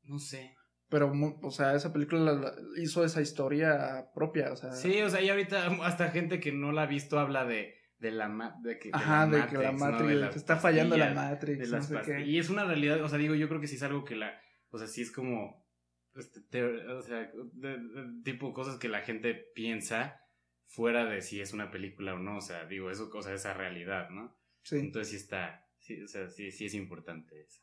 no 0.04 0.20
sé. 0.20 0.54
Pero, 0.90 1.12
o 1.42 1.52
sea, 1.52 1.74
esa 1.76 1.92
película 1.92 2.54
hizo 2.78 3.04
esa 3.04 3.22
historia 3.22 4.10
propia, 4.14 4.52
o 4.52 4.58
sea. 4.58 4.74
Sí, 4.74 5.02
o 5.02 5.10
sea, 5.10 5.22
y 5.22 5.30
ahorita 5.30 5.68
hasta 5.84 6.12
gente 6.12 6.40
que 6.40 6.52
no 6.52 6.72
la 6.72 6.84
ha 6.84 6.88
visto 6.88 7.20
habla 7.20 7.46
de, 7.46 7.77
de 8.00 8.12
la, 8.12 8.58
de 8.62 8.78
que, 8.78 8.90
Ajá, 8.94 9.28
de, 9.28 9.46
que 9.48 9.58
la 9.58 9.72
Matrix, 9.72 10.36
está 10.36 10.58
fallando 10.58 10.98
la 10.98 11.14
Matrix. 11.14 11.72
Y 12.26 12.38
es 12.38 12.50
una 12.50 12.66
realidad, 12.66 13.02
o 13.04 13.10
sea, 13.10 13.18
digo, 13.18 13.36
yo 13.36 13.48
creo 13.48 13.60
que 13.60 13.68
sí 13.68 13.76
es 13.76 13.84
algo 13.84 14.06
que 14.06 14.16
la, 14.16 14.40
o 14.70 14.78
sea, 14.78 14.88
sí 14.88 15.02
es 15.02 15.12
como, 15.12 15.66
este, 16.16 16.64
o 16.64 17.02
sea, 17.02 17.32
tipo 18.24 18.54
cosas 18.54 18.78
que 18.78 18.90
la 18.90 19.02
gente 19.02 19.34
piensa 19.56 20.22
fuera 20.66 21.06
de 21.06 21.22
si 21.22 21.42
es 21.42 21.54
una 21.54 21.72
película 21.72 22.14
o 22.14 22.20
no, 22.20 22.38
o 22.38 22.42
sea, 22.42 22.66
digo, 22.66 22.92
eso, 22.92 23.10
o 23.14 23.22
sea, 23.22 23.34
esa 23.34 23.54
realidad, 23.54 24.10
¿no? 24.10 24.38
Sí. 24.64 24.78
Entonces 24.78 25.10
sí 25.12 25.16
está, 25.18 25.66
sí, 25.80 26.02
o 26.02 26.08
sea, 26.08 26.28
sí, 26.30 26.52
sí 26.52 26.66
es 26.66 26.74
importante 26.74 27.42
eso. 27.42 27.62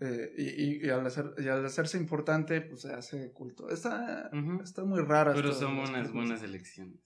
Eh, 0.00 0.32
y, 0.36 0.86
y, 0.86 0.90
al 0.90 1.06
hacer, 1.06 1.34
y, 1.38 1.48
al 1.48 1.64
hacerse 1.64 1.98
importante, 1.98 2.60
pues 2.62 2.82
se 2.82 2.92
hace 2.92 3.32
culto. 3.32 3.68
Está, 3.68 4.30
está 4.62 4.82
muy 4.82 5.00
rara. 5.02 5.34
Pero 5.34 5.52
son 5.52 5.76
unas 5.76 6.10
buenas 6.10 6.42
elecciones. 6.42 7.00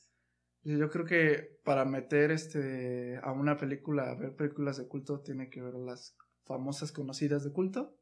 Yo 0.64 0.88
creo 0.88 1.04
que 1.04 1.60
para 1.62 1.84
meter 1.84 2.30
este 2.30 3.18
a 3.22 3.32
una 3.32 3.56
película, 3.56 4.10
a 4.10 4.14
ver 4.14 4.34
películas 4.34 4.78
de 4.78 4.88
culto, 4.88 5.20
tiene 5.20 5.50
que 5.50 5.62
ver 5.62 5.74
las 5.74 6.16
famosas 6.44 6.90
conocidas 6.90 7.44
de 7.44 7.52
culto. 7.52 7.98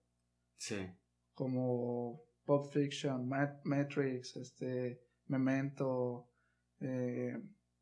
Sí. 0.58 0.76
Como 1.34 2.22
Pop 2.44 2.72
Fiction, 2.72 3.28
Matrix, 3.28 4.36
este, 4.36 5.00
Memento. 5.26 6.30
Eh, 6.78 7.36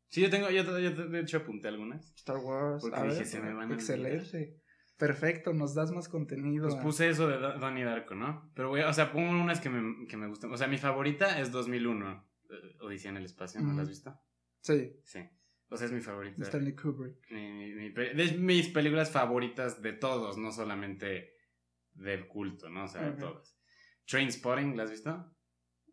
sí, 0.09 0.21
yo 0.21 0.29
tengo, 0.31 0.49
yo, 0.49 0.63
de 0.63 1.19
hecho 1.19 1.37
apunté 1.37 1.67
algunas. 1.67 2.11
Star 2.15 2.37
Wars. 2.37 2.81
Porque 2.81 3.03
dije, 3.03 3.25
se 3.25 3.39
me 3.39 3.53
van 3.53 3.71
a 3.71 3.75
Excelente. 3.75 4.57
Perfecto, 4.97 5.53
nos 5.53 5.73
das 5.75 5.91
más 5.91 6.07
contenido. 6.07 6.69
Pues 6.69 6.81
puse 6.81 7.09
eso 7.09 7.27
de 7.27 7.37
Donnie 7.37 7.83
Darko, 7.83 8.15
¿no? 8.15 8.51
Pero 8.55 8.69
voy 8.69 8.81
a, 8.81 8.89
o 8.89 8.93
sea, 8.93 9.11
pongo 9.11 9.31
unas 9.31 9.59
que 9.59 9.69
me, 9.69 10.07
que 10.07 10.15
me 10.17 10.27
gustan. 10.27 10.51
O 10.51 10.57
sea, 10.57 10.67
mi 10.67 10.77
favorita 10.77 11.39
es 11.39 11.51
2001, 11.51 12.29
eh, 12.49 12.55
Odisea 12.81 13.09
en 13.09 13.17
el 13.17 13.25
espacio, 13.25 13.61
¿no 13.61 13.73
la 13.73 13.81
has 13.81 13.89
visto? 13.89 14.15
Sí. 14.61 14.95
Sí. 15.03 15.19
O 15.69 15.77
sea, 15.77 15.87
es 15.87 15.93
mi 15.93 16.01
favorita. 16.01 16.43
Stanley 16.43 16.75
Kubrick. 16.75 17.31
Mi, 17.31 17.91
de 17.91 18.37
mis 18.37 18.67
películas 18.67 19.09
favoritas 19.09 19.81
de 19.81 19.93
todos, 19.93 20.37
no 20.37 20.51
solamente 20.51 21.35
del 21.93 22.27
culto, 22.27 22.69
¿no? 22.69 22.85
O 22.85 22.87
sea, 22.87 23.09
de 23.09 23.17
todas. 23.17 23.57
Trainspotting, 24.05 24.75
¿la 24.75 24.83
has 24.83 24.91
visto? 24.91 25.33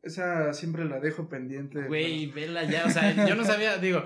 Esa 0.02 0.52
siempre 0.52 0.85
la 0.85 0.98
dejo 0.98 1.28
pendiente. 1.28 1.83
Güey, 1.87 2.26
vela 2.26 2.64
ya. 2.64 2.87
O 2.87 2.90
sea, 2.90 3.12
yo 3.28 3.37
no 3.37 3.44
sabía, 3.44 3.78
digo, 3.78 4.02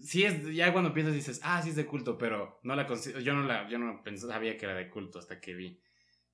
sí 0.00 0.24
es, 0.24 0.46
ya 0.54 0.72
cuando 0.72 0.94
piensas 0.94 1.14
dices, 1.14 1.40
ah, 1.42 1.60
sí 1.62 1.70
es 1.70 1.76
de 1.76 1.86
culto, 1.86 2.16
pero 2.16 2.60
no 2.62 2.74
la 2.74 2.86
yo 2.86 3.34
no 3.34 3.44
la, 3.44 3.68
yo 3.68 3.78
no 3.78 4.02
pensaba, 4.02 4.34
sabía 4.34 4.56
que 4.56 4.64
era 4.64 4.74
de 4.74 4.90
culto 4.90 5.18
hasta 5.18 5.40
que 5.40 5.54
vi. 5.54 5.82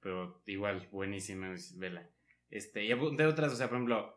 Pero 0.00 0.42
igual, 0.46 0.88
buenísima, 0.92 1.54
vela. 1.76 2.08
Este, 2.50 2.84
y 2.84 2.88
de 2.88 3.26
otras, 3.26 3.52
o 3.52 3.56
sea, 3.56 3.68
por 3.68 3.76
ejemplo, 3.76 4.15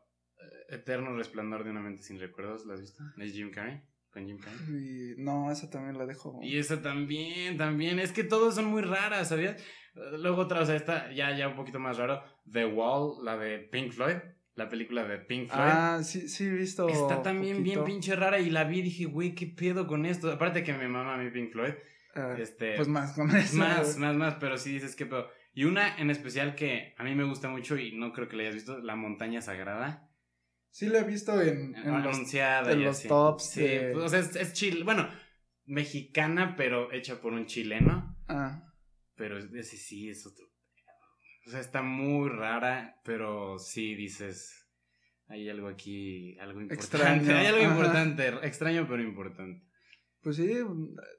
Eterno 0.69 1.15
Resplandor 1.15 1.63
de 1.63 1.71
una 1.71 1.81
mente 1.81 2.03
sin 2.03 2.19
recuerdos, 2.19 2.65
¿la 2.65 2.75
has 2.75 2.81
visto? 2.81 3.03
¿Es 3.17 3.33
Jim 3.33 3.51
Carrey? 3.51 3.81
¿Con 4.11 4.25
Jim 4.25 4.37
Carrey? 4.37 5.15
no, 5.17 5.51
esa 5.51 5.69
también 5.69 5.97
la 5.97 6.05
dejo. 6.05 6.39
Y 6.41 6.57
esa 6.57 6.81
también, 6.81 7.57
también. 7.57 7.99
Es 7.99 8.11
que 8.11 8.23
todos 8.23 8.55
son 8.55 8.65
muy 8.65 8.81
raras, 8.81 9.29
¿sabías? 9.29 9.63
Luego 9.93 10.41
otra, 10.43 10.61
o 10.61 10.65
sea, 10.65 10.75
esta 10.75 11.11
ya, 11.11 11.35
ya 11.35 11.47
un 11.47 11.55
poquito 11.55 11.79
más 11.79 11.97
raro. 11.97 12.23
The 12.51 12.65
Wall, 12.65 13.23
la 13.23 13.37
de 13.37 13.59
Pink 13.59 13.91
Floyd 13.91 14.17
la 14.59 14.69
película 14.69 15.05
de 15.05 15.17
Pink 15.19 15.47
Floyd. 15.47 15.63
Ah, 15.63 16.01
sí, 16.03 16.27
sí, 16.27 16.45
he 16.45 16.49
visto. 16.49 16.87
Está 16.89 17.23
también 17.23 17.63
bien 17.63 17.85
pinche 17.85 18.15
rara 18.15 18.39
y 18.39 18.49
la 18.49 18.65
vi 18.65 18.79
y 18.79 18.81
dije, 18.83 19.05
güey, 19.05 19.33
¿qué 19.33 19.47
pedo 19.47 19.87
con 19.87 20.05
esto? 20.05 20.31
Aparte 20.31 20.63
que 20.63 20.73
mi 20.73 20.85
mamá 20.85 21.15
a 21.15 21.17
mí 21.17 21.31
Pink 21.31 21.53
Floyd. 21.53 21.73
Ah, 22.13 22.35
este, 22.37 22.75
pues 22.75 22.89
más 22.89 23.13
con 23.13 23.33
eso. 23.35 23.55
Más, 23.55 23.97
más, 23.97 24.15
más, 24.15 24.35
pero 24.35 24.57
sí 24.57 24.73
dices, 24.73 24.95
¿qué 24.95 25.05
pedo? 25.05 25.29
Y 25.53 25.63
una 25.63 25.97
en 25.97 26.11
especial 26.11 26.55
que 26.55 26.93
a 26.97 27.03
mí 27.03 27.15
me 27.15 27.23
gusta 27.23 27.47
mucho 27.47 27.77
y 27.77 27.97
no 27.97 28.11
creo 28.11 28.27
que 28.27 28.35
la 28.35 28.43
hayas 28.43 28.55
visto, 28.55 28.79
La 28.79 28.95
Montaña 28.95 29.41
Sagrada. 29.41 30.08
Sí 30.69 30.87
la 30.87 30.99
he 30.99 31.03
visto 31.03 31.41
en, 31.41 31.75
en 31.75 31.93
anunciada 31.93 32.73
los, 32.75 33.03
tops. 33.03 33.49
Sí, 33.51 33.67
pues, 33.93 34.05
o 34.05 34.09
sea, 34.09 34.19
es, 34.19 34.35
es 34.35 34.53
chile, 34.53 34.83
bueno, 34.83 35.09
mexicana, 35.65 36.55
pero 36.55 36.91
hecha 36.91 37.19
por 37.19 37.33
un 37.33 37.45
chileno. 37.45 38.17
Ah. 38.27 38.63
Pero 39.15 39.37
ese 39.37 39.77
sí 39.77 40.09
es 40.09 40.25
otro 40.25 40.49
o 41.49 41.51
sea, 41.51 41.61
está 41.61 41.81
muy 41.81 42.29
rara, 42.29 43.01
pero 43.03 43.57
sí 43.57 43.95
dices, 43.95 44.67
hay 45.27 45.49
algo 45.49 45.67
aquí, 45.67 46.37
algo 46.37 46.61
importante. 46.61 46.83
Extraño. 46.83 47.35
Hay 47.37 47.47
algo 47.47 47.63
importante, 47.63 48.27
extraño 48.43 48.85
pero 48.87 49.01
importante. 49.01 49.65
Pues 50.21 50.35
sí, 50.35 50.53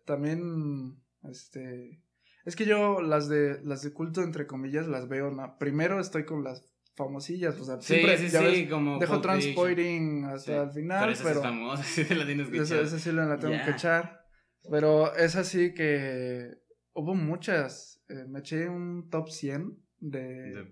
también, 0.07 1.03
este, 1.25 2.01
es 2.45 2.55
que 2.55 2.65
yo 2.65 3.03
las 3.03 3.29
de, 3.29 3.61
las 3.65 3.83
de 3.83 3.93
culto, 3.93 4.23
entre 4.23 4.47
comillas, 4.47 4.87
las 4.87 5.09
veo, 5.09 5.33
primero 5.59 5.99
estoy 5.99 6.25
con 6.25 6.45
las 6.45 6.70
famosillas, 7.05 7.59
o 7.59 7.65
sea, 7.65 7.81
siempre, 7.81 8.17
sí, 8.19 8.29
sí, 8.29 8.69
como 8.69 8.99
dejo 8.99 9.21
Transporting 9.21 10.25
hasta 10.25 10.65
el 10.65 10.71
final, 10.71 11.01
pero... 11.01 11.13
Esa 11.13 11.31
es 11.33 11.39
famosa, 11.41 11.83
sí 11.83 12.15
la 12.15 12.27
tienes 12.27 12.49
que 12.49 12.59
echar. 12.59 12.79
Esa 12.81 12.99
sí 12.99 13.13
la 13.13 13.39
tengo 13.39 13.65
que 13.65 13.71
echar, 13.71 14.25
pero 14.71 15.15
es 15.17 15.37
así 15.37 15.75
que 15.75 16.59
hubo 16.93 17.15
muchas, 17.15 18.03
eh, 18.09 18.25
me 18.29 18.41
eché 18.41 18.69
un 18.69 19.09
top 19.09 19.31
100 19.31 19.79
de, 20.01 20.67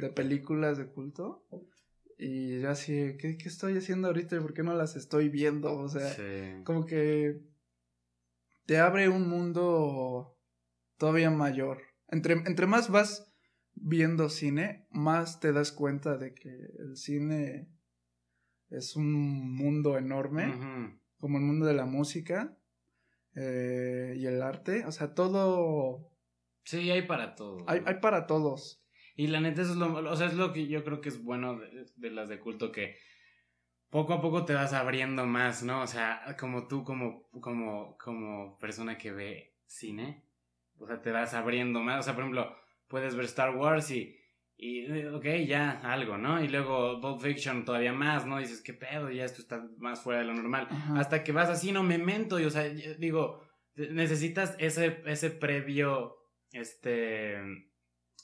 de, 0.00 0.10
películas 0.10 0.78
de 0.78 0.86
culto. 0.86 1.46
Y 2.18 2.60
ya 2.60 2.70
así, 2.70 3.16
¿qué, 3.18 3.36
¿qué, 3.36 3.48
estoy 3.48 3.76
haciendo 3.76 4.08
ahorita 4.08 4.36
y 4.36 4.40
por 4.40 4.54
qué 4.54 4.62
no 4.62 4.74
las 4.74 4.96
estoy 4.96 5.28
viendo? 5.28 5.76
O 5.76 5.88
sea, 5.88 6.16
como 6.64 6.86
que 6.86 7.42
te 8.64 8.78
abre 8.78 9.08
un 9.08 9.28
mundo 9.28 10.38
todavía 10.96 11.30
mayor. 11.30 11.82
Entre, 12.08 12.34
entre 12.34 12.66
más 12.66 12.88
vas 12.88 13.25
viendo 13.76 14.28
cine, 14.28 14.86
más 14.90 15.40
te 15.40 15.52
das 15.52 15.72
cuenta 15.72 16.16
de 16.16 16.34
que 16.34 16.50
el 16.78 16.96
cine 16.96 17.68
es 18.68 18.96
un 18.96 19.54
mundo 19.54 19.96
enorme, 19.96 20.98
como 21.18 21.38
el 21.38 21.44
mundo 21.44 21.66
de 21.66 21.74
la 21.74 21.86
música 21.86 22.58
eh, 23.34 24.14
y 24.18 24.26
el 24.26 24.42
arte. 24.42 24.84
O 24.86 24.92
sea, 24.92 25.14
todo 25.14 26.16
Sí, 26.66 26.90
hay 26.90 27.02
para 27.02 27.36
todo. 27.36 27.64
Hay, 27.68 27.80
hay 27.86 28.00
para 28.00 28.26
todos. 28.26 28.82
Y 29.14 29.28
la 29.28 29.40
neta, 29.40 29.62
eso 29.62 29.70
es 29.70 29.76
lo, 29.76 29.94
o 30.10 30.16
sea, 30.16 30.26
es 30.26 30.34
lo 30.34 30.52
que 30.52 30.66
yo 30.66 30.82
creo 30.82 31.00
que 31.00 31.10
es 31.10 31.22
bueno 31.22 31.60
de, 31.60 32.10
las 32.10 32.28
de 32.28 32.40
culto, 32.40 32.72
que 32.72 32.96
poco 33.88 34.14
a 34.14 34.20
poco 34.20 34.44
te 34.44 34.52
vas 34.52 34.72
abriendo 34.72 35.24
más, 35.26 35.62
¿no? 35.62 35.80
O 35.82 35.86
sea, 35.86 36.36
como 36.38 36.66
tú, 36.66 36.82
como, 36.82 37.28
como, 37.40 37.96
como 37.98 38.58
persona 38.58 38.98
que 38.98 39.12
ve 39.12 39.54
cine, 39.64 40.24
o 40.76 40.88
sea, 40.88 41.00
te 41.00 41.12
vas 41.12 41.34
abriendo 41.34 41.80
más. 41.80 42.00
O 42.00 42.02
sea, 42.02 42.14
por 42.14 42.24
ejemplo, 42.24 42.52
puedes 42.88 43.14
ver 43.14 43.24
Star 43.26 43.56
Wars 43.56 43.90
y, 43.90 44.16
y 44.56 45.04
ok, 45.06 45.24
ya, 45.46 45.80
algo, 45.82 46.16
¿no? 46.16 46.42
Y 46.42 46.48
luego 46.48 47.00
Pulp 47.00 47.20
Fiction 47.20 47.64
todavía 47.64 47.92
más, 47.92 48.26
¿no? 48.26 48.38
dices, 48.38 48.62
¿qué 48.62 48.72
pedo? 48.72 49.10
Ya 49.10 49.24
esto 49.24 49.40
está 49.42 49.66
más 49.78 50.02
fuera 50.02 50.20
de 50.20 50.26
lo 50.26 50.34
normal. 50.34 50.68
Hasta 50.96 51.22
que 51.22 51.32
vas 51.32 51.48
así, 51.48 51.72
no, 51.72 51.82
me 51.82 51.98
mento, 51.98 52.40
y, 52.40 52.44
o 52.44 52.50
sea, 52.50 52.64
digo, 52.64 53.42
necesitas 53.74 54.54
ese, 54.58 55.02
ese 55.06 55.30
previo 55.30 56.16
este, 56.52 57.38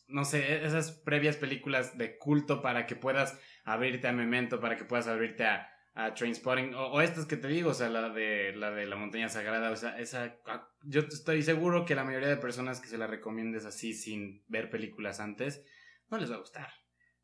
no 0.08 0.24
sé, 0.24 0.52
e-, 0.52 0.66
esas 0.66 0.92
previas 0.92 1.36
películas 1.36 1.98
de 1.98 2.18
culto 2.18 2.62
para 2.62 2.86
que 2.86 2.96
puedas 2.96 3.38
abrirte 3.64 4.08
a 4.08 4.12
Memento, 4.12 4.60
para 4.60 4.76
que 4.76 4.84
puedas 4.84 5.08
abrirte 5.08 5.44
a, 5.44 5.68
a 5.94 6.14
Trainspotting, 6.14 6.74
o, 6.74 7.00
estas 7.02 7.26
que 7.26 7.36
te 7.36 7.48
digo, 7.48 7.70
o 7.70 7.74
sea, 7.74 7.90
la 7.90 8.08
de, 8.08 8.54
la 8.56 8.70
de 8.70 8.86
la 8.86 8.96
montaña 8.96 9.28
sagrada, 9.28 9.70
o 9.70 9.76
sea, 9.76 9.98
esa, 9.98 10.36
ah, 10.46 10.68
yo 10.84 11.00
estoy 11.00 11.42
seguro 11.42 11.84
que 11.84 11.94
la 11.94 12.04
mayoría 12.04 12.28
de 12.28 12.36
personas 12.38 12.80
que 12.80 12.88
se 12.88 12.96
la 12.96 13.06
recomiendes 13.06 13.66
así 13.66 13.92
sin 13.92 14.42
ver 14.48 14.70
películas 14.70 15.20
antes, 15.20 15.64
no 16.10 16.18
les 16.18 16.30
va 16.30 16.36
a 16.36 16.40
gustar. 16.40 16.68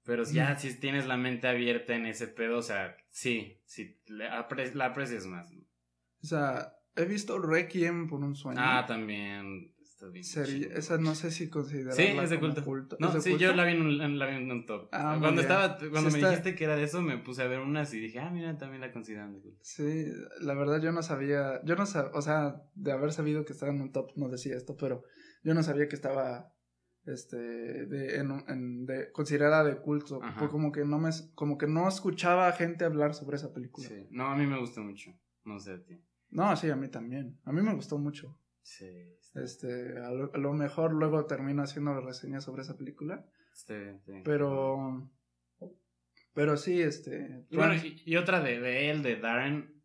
Pero 0.04 0.24
ya 0.24 0.54
mm. 0.54 0.58
si 0.58 0.80
tienes 0.80 1.06
la 1.06 1.16
mente 1.16 1.48
abierta 1.48 1.94
en 1.94 2.06
ese 2.06 2.28
pedo, 2.28 2.58
o 2.58 2.62
sea, 2.62 2.96
sí, 3.10 3.60
sí, 3.64 3.98
la, 4.06 4.38
aprecias 4.38 5.26
más. 5.26 5.50
O 6.22 6.26
sea, 6.26 6.74
he 6.96 7.04
visto 7.04 7.38
Requiem 7.38 8.06
por 8.06 8.20
un 8.20 8.34
sueño. 8.34 8.60
Ah, 8.62 8.84
también 8.86 9.72
esa 10.14 10.98
no 10.98 11.14
sé 11.14 11.30
si 11.30 11.48
considerarla 11.48 11.94
sí, 11.94 12.02
es 12.02 12.30
de 12.30 12.38
culto. 12.38 12.96
No, 13.00 13.20
sí, 13.20 13.36
yo 13.36 13.54
la 13.54 13.64
vi, 13.64 13.72
en 13.72 13.82
un, 13.82 14.18
la 14.18 14.26
vi 14.26 14.36
en 14.36 14.50
un 14.50 14.64
top. 14.64 14.88
Ah, 14.92 15.16
cuando 15.20 15.40
estaba, 15.40 15.76
cuando 15.78 16.10
me 16.10 16.18
dijiste 16.18 16.54
que 16.54 16.64
era 16.64 16.76
de 16.76 16.84
eso, 16.84 17.02
me 17.02 17.18
puse 17.18 17.42
a 17.42 17.46
ver 17.46 17.60
unas 17.60 17.92
y 17.94 18.00
dije, 18.00 18.20
ah, 18.20 18.30
mira, 18.30 18.56
también 18.58 18.80
la 18.80 18.92
consideran 18.92 19.34
de 19.34 19.40
culto. 19.40 19.58
Sí, 19.62 20.06
la 20.40 20.54
verdad 20.54 20.80
yo 20.80 20.92
no 20.92 21.02
sabía, 21.02 21.60
yo 21.64 21.74
no 21.74 21.86
sabía, 21.86 22.12
o 22.14 22.22
sea, 22.22 22.62
de 22.74 22.92
haber 22.92 23.12
sabido 23.12 23.44
que 23.44 23.52
estaba 23.52 23.72
en 23.72 23.80
un 23.80 23.92
top 23.92 24.12
no 24.16 24.28
decía 24.28 24.56
esto, 24.56 24.76
pero 24.76 25.02
yo 25.42 25.54
no 25.54 25.62
sabía 25.62 25.88
que 25.88 25.96
estaba 25.96 26.54
este 27.04 27.36
de, 27.36 28.16
en, 28.16 28.86
de 28.86 29.10
considerada 29.12 29.64
de 29.64 29.80
culto. 29.80 30.20
Fue 30.36 30.48
como 30.48 30.70
que 30.70 30.84
no 30.84 30.98
me 30.98 31.10
como 31.34 31.58
que 31.58 31.66
no 31.66 31.88
escuchaba 31.88 32.48
a 32.48 32.52
gente 32.52 32.84
hablar 32.84 33.14
sobre 33.14 33.36
esa 33.36 33.52
película. 33.52 33.88
Sí. 33.88 34.06
no 34.10 34.26
a 34.26 34.36
mí 34.36 34.46
me 34.46 34.60
gusta 34.60 34.80
mucho. 34.80 35.10
No 35.44 35.58
sé 35.58 35.72
a 35.72 35.82
ti. 35.82 36.04
No 36.30 36.54
sí 36.56 36.70
a 36.70 36.76
mí 36.76 36.88
también. 36.88 37.40
A 37.44 37.52
mí 37.52 37.62
me 37.62 37.74
gustó 37.74 37.98
mucho. 37.98 38.38
Sí 38.62 38.86
este, 39.34 39.98
a 39.98 40.10
lo, 40.10 40.52
mejor 40.52 40.92
luego 40.92 41.26
termino 41.26 41.62
haciendo 41.62 42.00
reseñas 42.00 42.44
sobre 42.44 42.62
esa 42.62 42.76
película. 42.76 43.24
Sí, 43.52 43.74
sí. 44.04 44.12
Pero, 44.24 45.10
Pero 46.32 46.56
sí, 46.56 46.80
este. 46.80 47.44
Bueno, 47.50 47.74
y, 47.82 48.16
otra 48.16 48.40
de, 48.40 48.60
de, 48.60 48.90
él, 48.90 49.02
de 49.02 49.16
Darren, 49.16 49.82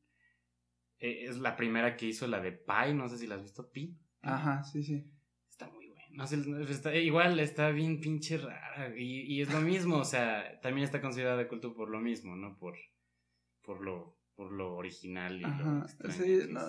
eh, 1.00 1.26
es 1.28 1.38
la 1.38 1.56
primera 1.56 1.96
que 1.98 2.08
hizo, 2.08 2.28
la 2.28 2.40
de 2.40 2.52
Pi, 2.52 2.94
no 2.94 3.10
sé 3.10 3.18
si 3.18 3.28
la 3.28 3.36
has 3.36 3.44
visto, 3.44 3.72
Pi. 3.72 3.98
Ajá, 4.22 4.64
sí, 4.64 4.84
sí. 4.84 5.10
Está 5.50 5.70
muy 5.70 5.88
buena. 5.88 6.06
No 6.12 6.28
sé, 6.28 6.42
está, 6.70 6.96
igual 6.96 7.40
está 7.40 7.70
bien 7.72 8.00
pinche 8.00 8.38
rara. 8.38 8.94
Y, 8.98 9.22
y, 9.22 9.42
es 9.42 9.52
lo 9.52 9.62
mismo, 9.62 9.98
o 9.98 10.06
sea, 10.06 10.60
también 10.62 10.86
está 10.86 11.02
considerada 11.02 11.38
de 11.38 11.48
culto 11.48 11.74
por 11.74 11.90
lo 11.90 12.00
mismo, 12.00 12.36
¿no? 12.36 12.58
Por, 12.58 12.78
por 13.62 13.82
lo 13.82 14.18
por 14.36 14.52
lo 14.52 14.76
original 14.76 15.40
y 15.40 15.44
Ajá, 15.44 15.88
sí, 16.10 16.42
no, 16.50 16.62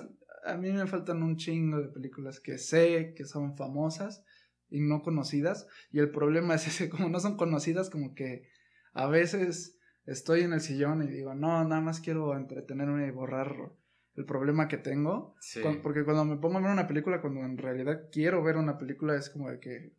a 0.44 0.56
mí 0.56 0.70
me 0.70 0.86
faltan 0.86 1.22
un 1.22 1.36
chingo 1.36 1.80
de 1.80 1.88
películas 1.88 2.40
que 2.40 2.58
sé 2.58 3.14
que 3.16 3.24
son 3.24 3.56
famosas 3.56 4.24
y 4.70 4.80
no 4.80 5.02
conocidas 5.02 5.66
y 5.90 6.00
el 6.00 6.10
problema 6.10 6.54
es 6.54 6.66
ese 6.66 6.88
como 6.90 7.08
no 7.08 7.20
son 7.20 7.36
conocidas 7.36 7.90
como 7.90 8.14
que 8.14 8.48
a 8.92 9.06
veces 9.06 9.78
estoy 10.06 10.42
en 10.42 10.52
el 10.52 10.60
sillón 10.60 11.02
y 11.02 11.08
digo 11.08 11.34
no 11.34 11.64
nada 11.64 11.80
más 11.80 12.00
quiero 12.00 12.36
entretenerme 12.36 13.06
y 13.06 13.10
borrar 13.10 13.72
el 14.16 14.24
problema 14.26 14.68
que 14.68 14.78
tengo 14.78 15.34
porque 15.82 16.04
cuando 16.04 16.24
me 16.24 16.36
pongo 16.36 16.58
a 16.58 16.60
ver 16.60 16.70
una 16.70 16.86
película 16.86 17.20
cuando 17.20 17.40
en 17.40 17.58
realidad 17.58 18.08
quiero 18.12 18.42
ver 18.42 18.56
una 18.56 18.78
película 18.78 19.16
es 19.16 19.30
como 19.30 19.50
de 19.50 19.58
que 19.58 19.92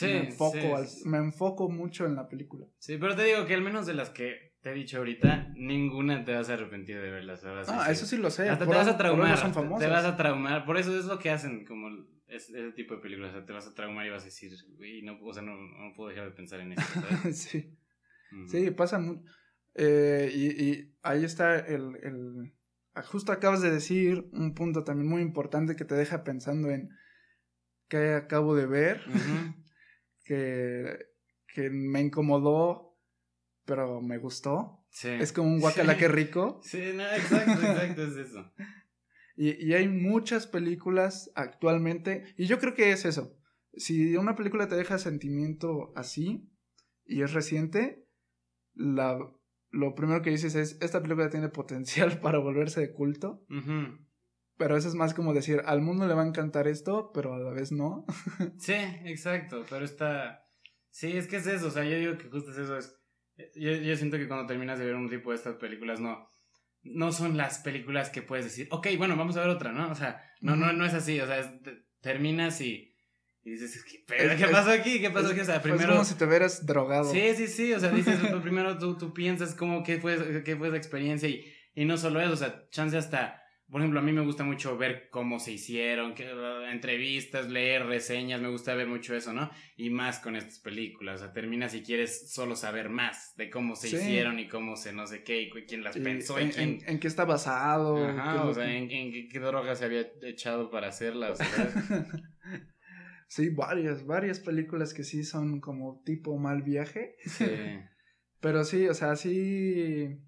me 0.00 0.26
enfoco 0.26 0.58
me 1.04 1.18
enfoco 1.18 1.68
mucho 1.68 2.04
en 2.06 2.16
la 2.16 2.28
película. 2.28 2.66
Sí 2.78 2.98
pero 2.98 3.14
te 3.14 3.22
digo 3.24 3.46
que 3.46 3.54
al 3.54 3.62
menos 3.62 3.86
de 3.86 3.94
las 3.94 4.10
que 4.10 4.53
te 4.64 4.70
he 4.70 4.74
dicho 4.74 4.96
ahorita, 4.96 5.52
ninguna 5.56 6.24
te 6.24 6.32
vas 6.32 6.48
a 6.48 6.54
arrepentir 6.54 6.98
de 6.98 7.10
verlas. 7.10 7.44
ah, 7.44 7.90
eso 7.90 8.06
sí 8.06 8.16
lo 8.16 8.30
sé. 8.30 8.48
Hasta 8.48 8.64
te 8.66 8.74
vas 8.74 8.88
a 8.88 8.96
traumar. 8.96 9.38
te 9.78 9.86
vas 9.86 10.06
a 10.06 10.16
traumar. 10.16 10.64
Por 10.64 10.78
eso 10.78 10.98
es 10.98 11.04
lo 11.04 11.18
que 11.18 11.28
hacen 11.28 11.66
como 11.66 11.90
ese 12.28 12.72
tipo 12.72 12.94
de 12.94 13.02
películas. 13.02 13.32
O 13.32 13.36
sea, 13.36 13.44
te 13.44 13.52
vas 13.52 13.66
a 13.66 13.74
traumar 13.74 14.06
y 14.06 14.08
vas 14.08 14.22
a 14.22 14.24
decir, 14.24 14.52
güey, 14.78 15.02
no, 15.02 15.18
o 15.22 15.34
sea, 15.34 15.42
no, 15.42 15.54
no, 15.54 15.92
puedo 15.94 16.08
dejar 16.08 16.24
de 16.24 16.30
pensar 16.30 16.60
en 16.60 16.72
eso. 16.72 16.82
sí. 17.32 17.76
Sí, 18.46 18.70
pasa 18.70 18.98
mucho. 18.98 19.20
Eh, 19.74 20.32
y, 20.34 20.64
y, 20.64 20.96
ahí 21.02 21.24
está 21.24 21.58
el, 21.58 21.96
el... 22.02 22.54
Justo 23.04 23.32
acabas 23.32 23.60
de 23.60 23.70
decir 23.70 24.30
un 24.32 24.54
punto 24.54 24.82
también 24.82 25.10
muy 25.10 25.20
importante 25.20 25.76
que 25.76 25.84
te 25.84 25.94
deja 25.94 26.24
pensando 26.24 26.70
en 26.70 26.88
qué 27.88 28.14
acabo 28.14 28.56
de 28.56 28.64
ver. 28.64 29.02
que, 30.24 31.06
que 31.48 31.68
me 31.68 32.00
incomodó 32.00 32.93
pero 33.64 34.00
me 34.00 34.18
gustó. 34.18 34.84
Sí. 34.90 35.08
Es 35.08 35.32
como 35.32 35.48
un 35.48 35.60
guacala 35.60 35.96
que 35.96 36.08
rico. 36.08 36.60
Sí, 36.62 36.92
no, 36.94 37.04
exacto, 37.04 37.60
exacto, 37.60 38.02
es 38.04 38.16
eso. 38.16 38.52
Y, 39.36 39.66
y 39.66 39.74
hay 39.74 39.88
muchas 39.88 40.46
películas 40.46 41.32
actualmente, 41.34 42.22
y 42.36 42.46
yo 42.46 42.60
creo 42.60 42.72
que 42.74 42.92
es 42.92 43.04
eso. 43.04 43.36
Si 43.72 44.16
una 44.16 44.36
película 44.36 44.68
te 44.68 44.76
deja 44.76 44.96
sentimiento 44.96 45.92
así 45.96 46.48
y 47.04 47.22
es 47.22 47.32
reciente, 47.32 48.06
la, 48.74 49.18
lo 49.70 49.94
primero 49.94 50.22
que 50.22 50.30
dices 50.30 50.54
es, 50.54 50.78
esta 50.80 51.02
película 51.02 51.30
tiene 51.30 51.48
potencial 51.48 52.18
para 52.20 52.38
volverse 52.38 52.80
de 52.80 52.92
culto. 52.92 53.44
Pero 54.56 54.76
eso 54.76 54.88
es 54.88 54.94
más 54.94 55.14
como 55.14 55.34
decir, 55.34 55.62
al 55.66 55.80
mundo 55.82 56.06
le 56.06 56.14
va 56.14 56.22
a 56.22 56.28
encantar 56.28 56.68
esto, 56.68 57.10
pero 57.12 57.34
a 57.34 57.38
la 57.38 57.50
vez 57.50 57.72
no. 57.72 58.06
sí, 58.58 58.74
exacto, 59.04 59.64
pero 59.68 59.84
está... 59.84 60.46
Sí, 60.90 61.16
es 61.16 61.26
que 61.26 61.36
es 61.36 61.46
eso, 61.48 61.66
o 61.66 61.70
sea, 61.70 61.82
yo 61.82 61.98
digo 61.98 62.16
que 62.18 62.30
justo 62.30 62.52
es 62.52 62.58
eso, 62.58 62.78
es 62.78 62.96
yo, 63.54 63.72
yo, 63.72 63.96
siento 63.96 64.16
que 64.16 64.28
cuando 64.28 64.46
terminas 64.46 64.78
de 64.78 64.86
ver 64.86 64.94
un 64.94 65.08
tipo 65.08 65.30
de 65.30 65.36
estas 65.36 65.56
películas, 65.56 66.00
no, 66.00 66.28
no 66.82 67.12
son 67.12 67.36
las 67.36 67.58
películas 67.58 68.10
que 68.10 68.22
puedes 68.22 68.44
decir, 68.44 68.68
ok, 68.70 68.88
bueno, 68.96 69.16
vamos 69.16 69.36
a 69.36 69.40
ver 69.40 69.50
otra, 69.50 69.72
¿no? 69.72 69.90
O 69.90 69.94
sea, 69.94 70.22
no, 70.40 70.56
no, 70.56 70.72
no 70.72 70.84
es 70.84 70.94
así, 70.94 71.20
o 71.20 71.26
sea, 71.26 71.60
terminas 72.00 72.60
y, 72.60 72.94
y 73.42 73.50
dices, 73.50 73.84
¿qué, 73.84 74.04
¿qué 74.36 74.48
pasó 74.48 74.70
aquí? 74.70 75.00
¿Qué 75.00 75.10
pasó 75.10 75.28
aquí? 75.28 75.40
O 75.40 75.44
sea, 75.44 75.62
primero... 75.62 75.82
Es 75.82 75.90
como 75.90 76.04
si 76.04 76.14
te 76.14 76.24
hubieras 76.24 76.64
drogado. 76.66 77.10
Sí, 77.10 77.34
sí, 77.36 77.48
sí, 77.48 77.72
o 77.72 77.80
sea, 77.80 77.90
dices, 77.90 78.18
primero 78.42 78.78
tú, 78.78 78.96
tú 78.96 79.12
piensas 79.12 79.54
cómo, 79.54 79.82
qué 79.82 79.98
fue, 79.98 80.42
qué 80.44 80.56
fue 80.56 80.68
esa 80.68 80.76
experiencia 80.76 81.28
y, 81.28 81.44
y 81.74 81.84
no 81.84 81.96
solo 81.96 82.20
eso, 82.20 82.32
o 82.32 82.36
sea, 82.36 82.68
chance 82.70 82.96
hasta 82.96 83.43
por 83.74 83.80
ejemplo, 83.80 83.98
a 83.98 84.04
mí 84.04 84.12
me 84.12 84.20
gusta 84.20 84.44
mucho 84.44 84.78
ver 84.78 85.08
cómo 85.10 85.40
se 85.40 85.50
hicieron, 85.50 86.14
que, 86.14 86.32
uh, 86.32 86.70
entrevistas, 86.70 87.50
leer 87.50 87.84
reseñas, 87.86 88.40
me 88.40 88.46
gusta 88.46 88.72
ver 88.76 88.86
mucho 88.86 89.16
eso, 89.16 89.32
¿no? 89.32 89.50
Y 89.76 89.90
más 89.90 90.20
con 90.20 90.36
estas 90.36 90.60
películas, 90.60 91.16
o 91.16 91.24
sea, 91.24 91.32
termina 91.32 91.68
si 91.68 91.82
quieres 91.82 92.32
solo 92.32 92.54
saber 92.54 92.88
más 92.88 93.34
de 93.36 93.50
cómo 93.50 93.74
se 93.74 93.88
hicieron 93.88 94.38
y 94.38 94.46
cómo 94.46 94.76
se 94.76 94.92
no 94.92 95.08
sé 95.08 95.24
qué, 95.24 95.42
y 95.42 95.50
quién 95.66 95.82
las 95.82 95.98
pensó 95.98 96.40
y 96.40 96.50
quién... 96.50 96.78
En, 96.86 97.00
qué 97.00 97.08
está 97.08 97.24
basado. 97.24 97.96
Ajá, 98.06 98.44
o 98.44 98.54
sea, 98.54 98.72
en, 98.72 98.88
qué, 98.88 99.26
qué 99.28 99.40
droga 99.40 99.74
se 99.74 99.86
había 99.86 100.06
echado 100.22 100.70
para 100.70 100.86
hacerlas. 100.86 101.40
sí, 103.26 103.48
varias, 103.48 104.06
varias 104.06 104.38
películas 104.38 104.94
que 104.94 105.02
sí 105.02 105.24
son 105.24 105.60
como 105.60 106.00
tipo 106.04 106.38
mal 106.38 106.62
viaje. 106.62 107.16
Sí. 107.26 107.44
Pero 108.40 108.62
sí, 108.62 108.86
o 108.86 108.94
sea, 108.94 109.16
sí 109.16 110.20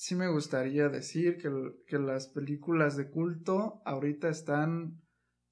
sí 0.00 0.14
me 0.14 0.28
gustaría 0.28 0.88
decir 0.88 1.36
que, 1.36 1.50
que 1.86 1.98
las 1.98 2.26
películas 2.26 2.96
de 2.96 3.10
culto 3.10 3.82
ahorita 3.84 4.30
están 4.30 4.98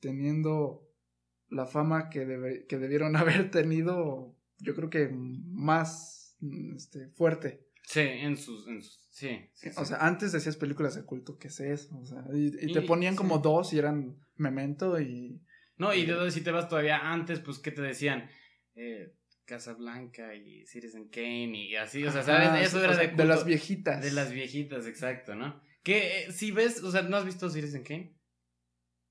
teniendo 0.00 0.88
la 1.50 1.66
fama 1.66 2.08
que, 2.08 2.64
que 2.66 2.78
debieron 2.78 3.14
haber 3.16 3.50
tenido, 3.50 4.34
yo 4.56 4.74
creo 4.74 4.88
que 4.88 5.10
más 5.10 6.34
este, 6.74 7.10
fuerte. 7.10 7.66
Sí, 7.82 8.00
en 8.00 8.38
sus, 8.38 8.64
sí, 9.10 9.38
O 9.76 9.84
sea, 9.84 9.98
antes 9.98 10.32
decías 10.32 10.56
películas 10.56 10.94
de 10.94 11.04
culto, 11.04 11.36
¿qué 11.36 11.48
es 11.48 11.60
eso? 11.60 11.98
O 11.98 12.06
sea, 12.06 12.24
y, 12.32 12.72
te 12.72 12.80
ponían 12.80 13.16
como 13.16 13.40
dos 13.40 13.74
y 13.74 13.78
eran 13.78 14.16
Memento 14.36 14.98
y... 14.98 15.42
No, 15.76 15.92
y 15.92 16.06
de 16.06 16.30
si 16.30 16.40
te 16.40 16.52
vas 16.52 16.70
todavía 16.70 17.12
antes, 17.12 17.40
pues, 17.40 17.58
¿qué 17.58 17.70
te 17.70 17.82
decían? 17.82 18.30
Eh, 18.74 19.14
Casablanca 19.48 20.34
y 20.34 20.66
Citizen 20.66 21.08
Kane 21.08 21.56
y 21.56 21.74
así, 21.74 22.04
o 22.04 22.12
sea, 22.12 22.22
¿sabes? 22.22 22.66
Eso 22.66 22.84
era 22.84 22.94
de, 22.96 23.08
de 23.08 23.24
las 23.24 23.46
viejitas. 23.46 24.02
De 24.02 24.12
las 24.12 24.30
viejitas, 24.30 24.86
exacto, 24.86 25.34
¿no? 25.34 25.60
Que 25.82 26.24
eh, 26.26 26.32
si 26.32 26.52
ves, 26.52 26.82
o 26.84 26.92
sea, 26.92 27.02
¿no 27.02 27.16
has 27.16 27.24
visto 27.24 27.48
Citizen 27.48 27.82
Kane? 27.82 28.14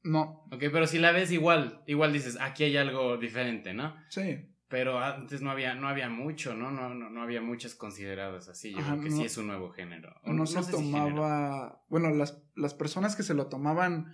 No. 0.03 0.45
Ok, 0.51 0.65
pero 0.71 0.85
si 0.85 0.99
la 0.99 1.11
ves 1.11 1.31
igual, 1.31 1.83
igual 1.87 2.13
dices, 2.13 2.37
aquí 2.39 2.63
hay 2.63 2.77
algo 2.77 3.17
diferente, 3.17 3.73
¿no? 3.73 3.95
Sí. 4.09 4.53
Pero 4.69 4.99
antes 4.99 5.41
no 5.41 5.49
había, 5.49 5.73
no 5.73 5.87
había 5.87 6.09
mucho, 6.09 6.53
¿no? 6.53 6.69
No, 6.69 6.93
no, 6.93 7.09
no 7.09 7.21
había 7.23 7.41
muchas 7.41 7.73
consideradas 7.73 8.47
así. 8.47 8.73
Yo 8.73 8.83
creo 8.83 9.01
que 9.01 9.11
sí 9.11 9.23
es 9.23 9.37
un 9.37 9.47
nuevo 9.47 9.71
género. 9.71 10.13
no, 10.23 10.45
se 10.45 10.71
tomaba. 10.71 11.83
bueno, 11.89 12.11
las, 12.11 12.43
las 12.55 12.75
personas 12.75 13.15
que 13.15 13.23
se 13.23 13.33
lo 13.33 13.47
tomaban 13.47 14.13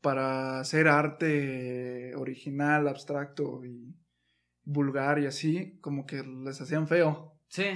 para 0.00 0.58
hacer 0.58 0.88
arte 0.88 2.14
original, 2.16 2.88
abstracto 2.88 3.64
y 3.64 3.94
vulgar 4.64 5.18
y 5.18 5.26
así, 5.26 5.78
como 5.80 6.06
que 6.06 6.22
les 6.22 6.60
hacían 6.60 6.88
feo. 6.88 7.38
Sí. 7.48 7.66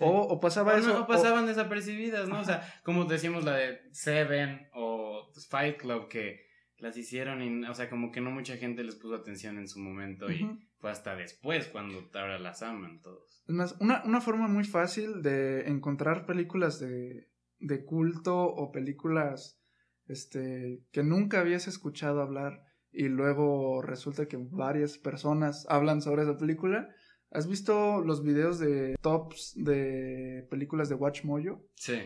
O, 0.00 0.38
pasaba 0.38 0.76
eso. 0.76 1.02
o 1.02 1.06
pasaban 1.06 1.46
desapercibidas, 1.46 2.28
¿no? 2.28 2.40
O 2.40 2.44
sea, 2.44 2.62
como 2.84 3.06
decíamos 3.06 3.44
la 3.44 3.56
de 3.56 3.80
Seven 3.92 4.68
o 4.74 5.30
Fight 5.48 5.78
Club, 5.78 6.08
que 6.08 6.46
las 6.78 6.96
hicieron 6.96 7.42
y, 7.42 7.66
o 7.66 7.74
sea, 7.74 7.88
como 7.88 8.12
que 8.12 8.20
no 8.20 8.30
mucha 8.30 8.56
gente 8.56 8.84
les 8.84 8.96
puso 8.96 9.14
atención 9.14 9.58
en 9.58 9.66
su 9.66 9.80
momento 9.80 10.30
y 10.30 10.46
fue 10.78 10.90
hasta 10.90 11.16
después 11.16 11.66
cuando 11.68 12.08
ahora 12.14 12.38
las 12.38 12.62
aman 12.62 13.00
todos. 13.00 13.42
Es 13.48 13.54
más, 13.54 13.76
una, 13.80 14.02
una 14.04 14.20
forma 14.20 14.46
muy 14.46 14.64
fácil 14.64 15.22
de 15.22 15.68
encontrar 15.68 16.26
películas 16.26 16.78
de, 16.78 17.28
de 17.58 17.84
culto 17.84 18.38
o 18.44 18.70
películas 18.70 19.60
este, 20.06 20.84
que 20.92 21.02
nunca 21.02 21.40
habías 21.40 21.66
escuchado 21.66 22.22
hablar 22.22 22.62
y 22.98 23.08
luego 23.08 23.80
resulta 23.80 24.26
que 24.26 24.36
varias 24.36 24.98
personas 24.98 25.64
hablan 25.68 26.02
sobre 26.02 26.24
esa 26.24 26.36
película. 26.36 26.92
¿Has 27.30 27.46
visto 27.46 28.00
los 28.00 28.24
videos 28.24 28.58
de 28.58 28.96
tops 29.00 29.52
de 29.54 30.44
películas 30.50 30.88
de 30.88 30.96
Watch 30.96 31.22
Mojo? 31.22 31.64
Sí. 31.76 32.00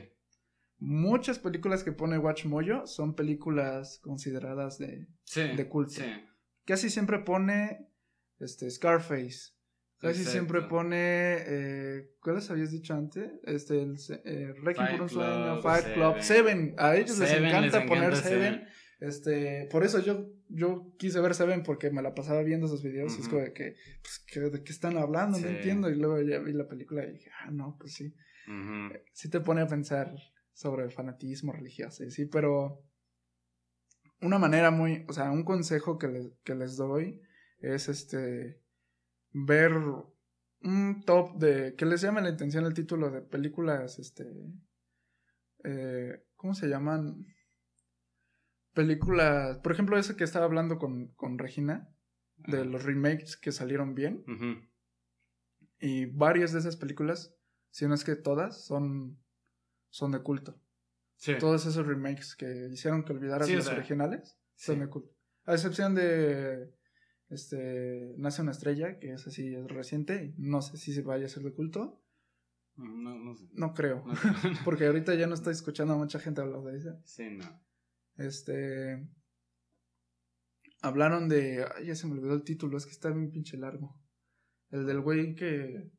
Muchas 0.79 1.39
películas 1.39 1.83
que 1.83 1.93
pone 1.93 2.19
Watch 2.19 2.45
Mojo 2.45 2.87
son 2.87 3.15
películas 3.15 4.01
consideradas 4.03 4.77
de, 4.77 5.07
de 5.35 5.69
culto. 5.71 5.95
Sí. 5.95 6.13
Casi 6.67 6.91
siempre 6.91 7.21
pone 7.21 7.89
este, 8.39 8.71
Scarface. 8.71 9.55
Casi 9.99 10.25
siempre 10.25 10.61
pone. 10.61 11.37
Eh, 11.39 12.17
¿Cuáles 12.21 12.51
habías 12.51 12.71
dicho 12.71 12.93
antes? 12.93 13.31
Este, 13.45 13.81
el, 13.81 13.97
eh, 14.27 14.53
por 14.91 15.01
un 15.01 15.09
sueño, 15.09 15.63
Fight 15.63 15.95
Club, 15.95 16.21
Seven. 16.21 16.75
A 16.77 16.97
ellos 16.97 17.19
les 17.19 17.33
encanta 17.33 17.87
poner 17.87 18.15
Seven. 18.15 18.67
Este, 19.03 19.67
por 19.71 19.83
eso 19.83 19.99
yo, 19.99 20.32
yo 20.55 20.95
quise 20.99 21.21
ver 21.21 21.35
Seven 21.35 21.63
porque 21.63 21.91
me 21.91 22.03
la 22.03 22.15
pasaba 22.15 22.43
viendo 22.43 22.67
esos 22.67 22.83
videos. 22.83 23.19
Es 23.19 23.29
como 23.29 23.43
de 23.43 23.53
que, 23.53 23.77
pues, 24.03 24.53
¿de 24.53 24.63
qué 24.63 24.73
están 24.73 24.97
hablando? 24.97 25.39
No 25.39 25.49
entiendo. 25.49 25.91
Y 25.91 25.97
luego 25.97 26.21
ya 26.21 26.39
vi 26.39 26.53
la 26.53 26.69
película 26.69 27.05
y 27.05 27.13
dije, 27.13 27.31
ah, 27.41 27.51
no, 27.51 27.77
pues 27.79 27.95
sí. 27.95 28.15
Eh, 28.49 29.05
sí 29.13 29.31
te 29.31 29.41
pone 29.41 29.63
a 29.63 29.67
pensar 29.67 30.15
sobre 30.53 30.85
el 30.85 30.93
fanatismo 30.93 31.53
religioso, 31.53 32.09
sí, 32.11 32.27
pero 32.27 32.85
una 34.21 34.39
manera 34.39 34.71
muy, 34.71 35.05
o 35.09 35.13
sea, 35.13 35.31
un 35.31 35.45
consejo 35.45 35.99
que, 35.99 36.33
que 36.45 36.55
les 36.55 36.77
doy 36.77 37.21
es 37.59 37.89
este, 37.89 38.61
ver 39.33 39.73
un 40.63 41.03
top 41.05 41.39
de, 41.39 41.75
que 41.75 41.87
les 41.87 42.03
llame 42.03 42.21
la 42.21 42.29
atención 42.29 42.65
el 42.65 42.75
título 42.75 43.11
de 43.11 43.23
películas, 43.23 43.99
este, 43.99 44.25
eh, 45.65 46.25
¿cómo 46.37 46.55
se 46.55 46.69
llaman? 46.69 47.27
Películas, 48.75 49.59
por 49.59 49.73
ejemplo, 49.73 49.99
ese 49.99 50.17
que 50.17 50.25
estaba 50.25 50.45
hablando 50.45 50.79
con, 50.79 51.09
con 51.09 51.39
Regina, 51.39 51.89
de 52.37 52.65
los 52.65 52.83
remakes 52.85 53.37
que 53.37 53.53
salieron 53.53 53.95
bien. 53.95 54.25
Y 55.79 56.07
varias 56.07 56.53
de 56.53 56.61
esas 56.61 56.77
películas 56.77 57.37
si 57.73 57.87
no 57.87 57.95
es 57.95 58.05
que 58.05 58.15
todas, 58.15 58.65
son, 58.65 59.19
son 59.89 60.13
de 60.13 60.21
culto. 60.21 60.61
Sí. 61.17 61.35
Todos 61.41 61.67
esos 61.67 61.87
remakes 61.87 62.37
que 62.37 62.69
hicieron 62.71 63.03
que 63.03 63.13
olvidaras 63.13 63.51
los 63.51 63.67
originales 63.69 64.39
son 64.55 64.81
de 64.81 64.89
culto. 64.89 65.17
A 65.47 65.55
excepción 65.55 65.95
de 65.95 66.73
este 67.31 68.15
Nace 68.19 68.43
una 68.43 68.51
estrella, 68.53 68.99
que 68.99 69.15
es 69.15 69.27
así, 69.27 69.55
es 69.55 69.67
reciente, 69.69 70.35
no 70.37 70.61
sé 70.61 70.77
si 70.77 70.93
se 70.93 71.01
vaya 71.03 71.27
a 71.27 71.31
ser 71.31 71.43
de 71.43 71.53
culto. 71.53 72.05
No, 72.77 73.19
no 73.19 73.35
sé. 73.35 73.49
No 73.55 73.73
creo. 73.73 74.05
porque 74.65 74.87
ahorita 74.87 75.15
ya 75.15 75.27
no 75.27 75.35
estoy 75.35 75.53
escuchando 75.53 75.95
a 75.95 75.99
mucha 75.99 76.19
gente 76.19 76.43
hablar 76.43 76.63
de 76.63 76.77
eso. 76.77 77.01
Sí, 77.05 77.31
no. 77.31 77.45
Este. 78.27 79.07
Hablaron 80.81 81.29
de. 81.29 81.65
Ay, 81.77 81.87
ya 81.87 81.95
se 81.95 82.07
me 82.07 82.15
olvidó 82.15 82.35
el 82.35 82.45
título, 82.45 82.77
es 82.77 82.87
que 82.87 82.93
está 82.93 83.11
bien 83.11 83.31
pinche 83.31 83.57
largo. 83.57 84.01
El 84.71 84.87
del 84.87 85.01
güey 85.01 85.35
que, 85.35 85.91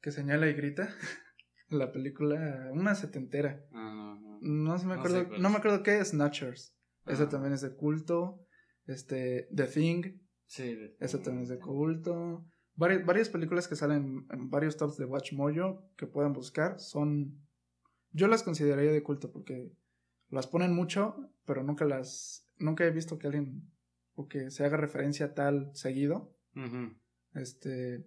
que 0.00 0.12
señala 0.12 0.48
y 0.48 0.54
grita. 0.54 0.88
la 1.70 1.92
película, 1.92 2.70
una 2.72 2.94
setentera. 2.94 3.64
Ah, 3.72 4.18
no, 4.40 4.78
se 4.78 4.86
me 4.86 4.94
acuerdo, 4.94 5.38
no, 5.38 5.50
me 5.50 5.56
acuerdo 5.56 5.82
qué, 5.82 6.04
Snatchers. 6.04 6.76
Esa 7.06 7.28
también 7.28 7.52
es 7.52 7.60
de 7.60 7.74
culto. 7.74 8.46
Este, 8.86 9.48
The 9.54 9.66
Thing. 9.66 10.18
Sí. 10.46 10.76
Esa 10.98 11.22
también 11.22 11.44
es 11.44 11.48
de 11.48 11.58
culto. 11.58 12.44
Varias, 12.74 13.04
varias 13.04 13.28
películas 13.28 13.68
que 13.68 13.76
salen 13.76 14.26
en 14.30 14.50
varios 14.50 14.76
tops 14.76 14.96
de 14.96 15.04
Watch 15.04 15.32
Mojo 15.32 15.90
que 15.96 16.06
puedan 16.06 16.32
buscar 16.32 16.78
son. 16.78 17.40
Yo 18.12 18.26
las 18.26 18.42
consideraría 18.42 18.92
de 18.92 19.02
culto 19.02 19.30
porque 19.30 19.72
las 20.30 20.46
ponen 20.46 20.72
mucho, 20.72 21.32
pero 21.44 21.62
nunca 21.62 21.84
las. 21.84 22.48
Nunca 22.58 22.84
he 22.84 22.90
visto 22.90 23.18
que 23.18 23.26
alguien. 23.26 23.70
o 24.14 24.28
que 24.28 24.50
se 24.50 24.64
haga 24.64 24.76
referencia 24.76 25.26
a 25.26 25.34
tal 25.34 25.70
seguido. 25.74 26.36
Este. 27.34 28.06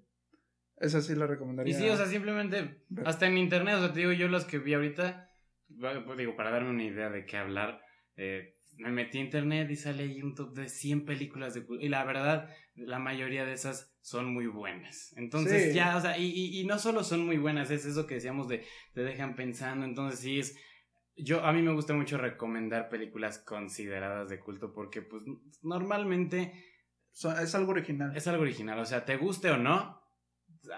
Esa 0.77 1.01
sí 1.01 1.15
la 1.15 1.27
recomendaría. 1.27 1.75
Y 1.75 1.79
sí, 1.79 1.89
o 1.89 1.95
sea, 1.95 2.07
simplemente. 2.07 2.83
Hasta 3.05 3.27
en 3.27 3.37
internet, 3.37 3.75
o 3.75 3.79
sea, 3.79 3.93
te 3.93 3.99
digo 3.99 4.11
yo 4.11 4.27
las 4.27 4.45
que 4.45 4.59
vi 4.59 4.73
ahorita. 4.73 5.29
Pues 5.79 6.17
digo, 6.17 6.35
para 6.35 6.51
darme 6.51 6.69
una 6.69 6.83
idea 6.83 7.09
de 7.09 7.25
qué 7.25 7.37
hablar. 7.37 7.81
Eh, 8.15 8.57
me 8.77 8.91
metí 8.91 9.17
a 9.17 9.21
internet 9.21 9.69
y 9.69 9.75
sale 9.75 10.03
ahí 10.03 10.21
un 10.21 10.35
top 10.35 10.53
de 10.53 10.67
100 10.67 11.05
películas 11.05 11.53
de 11.53 11.65
Y 11.79 11.89
la 11.89 12.03
verdad, 12.05 12.49
la 12.75 12.99
mayoría 12.99 13.45
de 13.45 13.53
esas 13.53 13.95
son 14.01 14.33
muy 14.33 14.47
buenas. 14.47 15.13
Entonces 15.15 15.73
ya, 15.73 15.95
o 15.95 16.01
sea, 16.01 16.17
y, 16.17 16.59
y, 16.59 16.65
no 16.65 16.79
solo 16.79 17.03
son 17.03 17.25
muy 17.25 17.37
buenas, 17.37 17.71
es 17.71 17.85
eso 17.85 18.07
que 18.07 18.15
decíamos 18.15 18.47
de 18.47 18.63
te 18.93 19.01
dejan 19.01 19.35
pensando. 19.35 19.85
Entonces 19.85 20.19
sí 20.19 20.39
es... 20.39 20.57
Yo, 21.15 21.45
a 21.45 21.53
mí 21.53 21.61
me 21.61 21.73
gusta 21.73 21.93
mucho 21.93 22.17
recomendar 22.17 22.89
películas 22.89 23.39
consideradas 23.39 24.29
de 24.29 24.39
culto 24.39 24.73
porque 24.73 25.01
pues 25.01 25.23
normalmente... 25.61 26.53
es 27.41 27.55
algo 27.55 27.71
original. 27.71 28.15
Es 28.15 28.27
algo 28.27 28.43
original, 28.43 28.79
o 28.79 28.85
sea, 28.85 29.05
te 29.05 29.17
guste 29.17 29.51
o 29.51 29.57
no, 29.57 30.01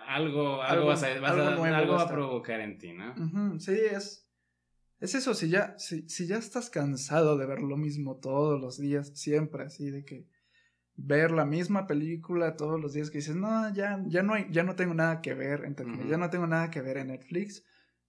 algo, 0.07 0.61
algo, 0.61 0.87
vas 0.87 1.03
a, 1.03 1.07
algo, 1.07 1.93
va 1.93 2.01
a 2.01 2.09
provocar 2.09 2.59
en 2.59 2.77
ti, 2.77 2.93
¿no? 2.93 3.59
sí, 3.59 3.77
es 3.91 4.25
es 4.99 5.13
eso, 5.13 5.33
si 5.33 5.49
ya, 5.49 5.77
si, 5.77 6.07
si 6.07 6.25
ya 6.25 6.37
estás 6.37 6.69
cansado 6.69 7.37
de 7.37 7.45
ver 7.45 7.61
lo 7.61 7.77
mismo 7.77 8.17
todos 8.17 8.59
los 8.59 8.77
días, 8.77 9.11
siempre 9.13 9.63
así, 9.63 9.91
de 9.91 10.05
que 10.05 10.25
ver 10.95 11.31
la 11.31 11.45
misma 11.45 11.85
película 11.85 12.55
todos 12.55 12.79
los 12.79 12.93
días 12.93 13.11
que 13.11 13.17
dices, 13.17 13.35
no, 13.35 13.73
ya, 13.73 14.01
ya 14.07 14.23
no 14.23 14.33
hay, 14.33 14.47
ya 14.49 14.63
no 14.63 14.75
tengo 14.75 14.93
nada 14.93 15.21
que 15.21 15.33
ver, 15.33 15.65
entre 15.65 15.85
ya 16.07 16.17
no 16.17 16.29
tengo 16.29 16.47
nada 16.47 16.71
que 16.71 16.81
ver 16.81 16.97
en 16.97 17.07
Netflix, 17.07 17.65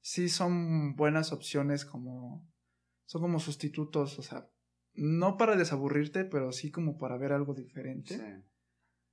sí 0.07 0.29
son 0.29 0.95
buenas 0.95 1.33
opciones 1.33 1.85
como, 1.85 2.49
son 3.07 3.23
como 3.23 3.41
sustitutos, 3.41 4.21
o 4.21 4.23
sea, 4.23 4.49
no 4.95 5.37
para 5.37 5.57
desaburrirte, 5.57 6.25
pero 6.25 6.53
sí 6.53 6.71
como 6.71 6.97
para 6.97 7.19
ver 7.19 7.33
algo 7.33 7.55
diferente. 7.55 8.45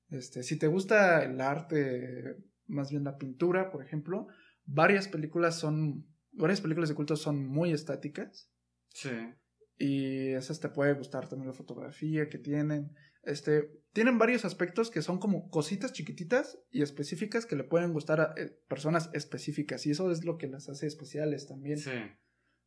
Este, 0.10 0.44
si 0.44 0.60
te 0.60 0.68
gusta 0.68 1.24
el 1.24 1.42
arte, 1.42 2.38
más 2.68 2.92
bien 2.92 3.06
la 3.06 3.18
pintura, 3.18 3.72
por 3.72 3.84
ejemplo, 3.84 4.28
varias 4.66 5.08
películas 5.08 5.58
son 5.58 6.06
varias 6.32 6.62
películas 6.62 6.90
de 6.90 6.96
culto 6.96 7.16
son 7.16 7.44
muy 7.44 7.72
estáticas. 7.72 8.52
Sí. 8.90 9.34
Y 9.80 10.28
esas 10.34 10.60
te 10.60 10.70
puede 10.70 10.94
gustar 10.94 11.28
también 11.28 11.48
la 11.48 11.58
fotografía 11.58 12.30
que 12.30 12.38
tienen. 12.38 12.94
Este, 13.24 13.68
tienen 13.94 14.18
varios 14.18 14.44
aspectos 14.46 14.92
que 14.92 15.02
son 15.02 15.20
como 15.20 15.50
cositas 15.50 15.94
chiquititas 15.94 16.60
y 16.72 16.82
específicas 16.82 17.46
que 17.46 17.56
le 17.56 17.64
pueden 17.64 17.94
gustar 17.94 18.22
a 18.22 18.34
eh, 18.38 18.50
personas 18.68 19.10
específicas. 19.14 19.86
Y 19.86 19.92
eso 19.92 20.12
es 20.12 20.26
lo 20.26 20.38
que 20.38 20.48
las 20.48 20.68
hace 20.68 20.88
especiales 20.88 21.48
también. 21.48 21.78
Sí. 21.78 21.92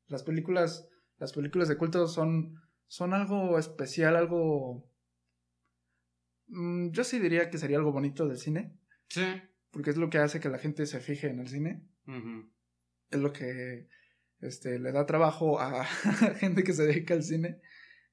Las 0.07 0.23
películas, 0.23 0.89
las 1.19 1.33
películas 1.33 1.69
de 1.69 1.77
culto 1.77 2.07
son, 2.09 2.55
son 2.87 3.13
algo 3.13 3.59
especial, 3.59 4.17
algo... 4.17 4.89
Mm, 6.47 6.91
yo 6.91 7.05
sí 7.05 7.19
diría 7.19 7.51
que 7.51 7.59
sería 7.59 7.77
algo 7.77 7.93
bonito 7.93 8.27
del 8.27 8.39
cine. 8.39 8.79
Sí. 9.09 9.27
Porque 9.71 9.91
es 9.91 9.97
lo 9.97 10.09
que 10.09 10.19
hace 10.19 10.41
que 10.41 10.49
la 10.49 10.59
gente 10.59 10.87
se 10.87 11.01
fije 11.01 11.29
en 11.29 11.41
el 11.41 11.49
cine 11.49 11.85
es 13.11 13.21
lo 13.21 13.33
que 13.33 13.89
este, 14.41 14.79
le 14.79 14.93
da 14.93 15.07
trabajo 15.07 15.61
a 15.61 15.85
gente 16.39 16.65
que 16.65 16.73
se 16.73 16.87
dedica 16.87 17.15
al 17.15 17.23
cine. 17.23 17.61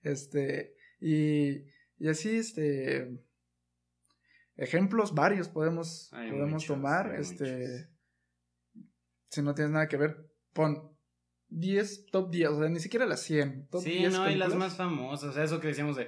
Este, 0.01 0.75
y, 0.99 1.65
y 1.97 2.09
así, 2.09 2.37
este, 2.37 3.09
ejemplos 4.55 5.13
varios 5.13 5.49
podemos, 5.49 6.09
podemos 6.11 6.65
tomar. 6.65 7.15
Este, 7.15 7.89
si 9.29 9.41
no 9.41 9.53
tienes 9.55 9.73
nada 9.73 9.87
que 9.87 9.97
ver, 9.97 10.29
pon 10.53 10.91
10, 11.49 12.07
top 12.07 12.31
10, 12.31 12.49
o 12.49 12.59
sea, 12.59 12.69
ni 12.69 12.79
siquiera 12.79 13.05
las 13.05 13.21
100. 13.21 13.67
Top 13.69 13.81
sí, 13.81 14.03
no, 14.11 14.29
y 14.29 14.35
las 14.35 14.55
más 14.55 14.75
famosas, 14.75 15.29
o 15.29 15.33
sea, 15.33 15.43
eso 15.43 15.59
que 15.59 15.67
decíamos 15.67 15.95
de 15.95 16.07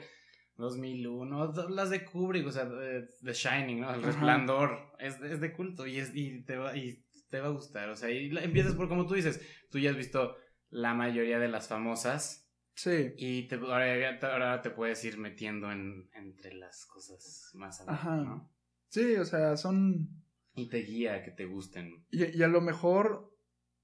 2001, 0.58 1.54
las 1.70 1.90
de 1.90 2.06
Kubrick, 2.06 2.48
o 2.48 2.52
sea, 2.52 2.68
The 2.68 3.34
Shining, 3.34 3.82
¿no? 3.82 3.94
El 3.94 4.04
Resplandor, 4.04 4.94
es, 5.00 5.20
es, 5.22 5.42
de 5.42 5.52
culto 5.52 5.86
y, 5.86 6.00
es, 6.00 6.12
y, 6.16 6.44
te 6.44 6.58
va, 6.58 6.76
y 6.76 7.06
te 7.30 7.40
va 7.40 7.48
a 7.48 7.52
gustar. 7.52 7.90
O 7.90 7.96
sea, 7.96 8.10
y 8.10 8.36
empiezas 8.38 8.76
por 8.76 8.88
como 8.88 9.06
tú 9.06 9.16
dices, 9.16 9.42
tú 9.70 9.80
ya 9.80 9.92
has 9.92 9.98
visto 9.98 10.38
la 10.70 10.94
mayoría 10.94 11.40
de 11.40 11.48
las 11.48 11.68
famosas. 11.68 12.45
Sí. 12.76 13.14
Y 13.18 13.48
te, 13.48 13.56
ahora, 13.56 14.62
te 14.62 14.70
puedes 14.70 15.04
ir 15.06 15.18
metiendo 15.18 15.72
en, 15.72 16.10
entre 16.14 16.54
las 16.54 16.86
cosas 16.86 17.52
más 17.54 17.82
Ajá. 17.88 18.18
¿no? 18.18 18.52
Sí, 18.90 19.16
o 19.16 19.26
sea, 19.26 19.58
son... 19.58 20.24
Y 20.54 20.70
te 20.70 20.80
guía 20.80 21.16
a 21.16 21.24
que 21.24 21.32
te 21.32 21.46
gusten. 21.46 22.06
Y, 22.12 22.42
a 22.42 22.48
lo 22.48 22.62
mejor 22.62 23.34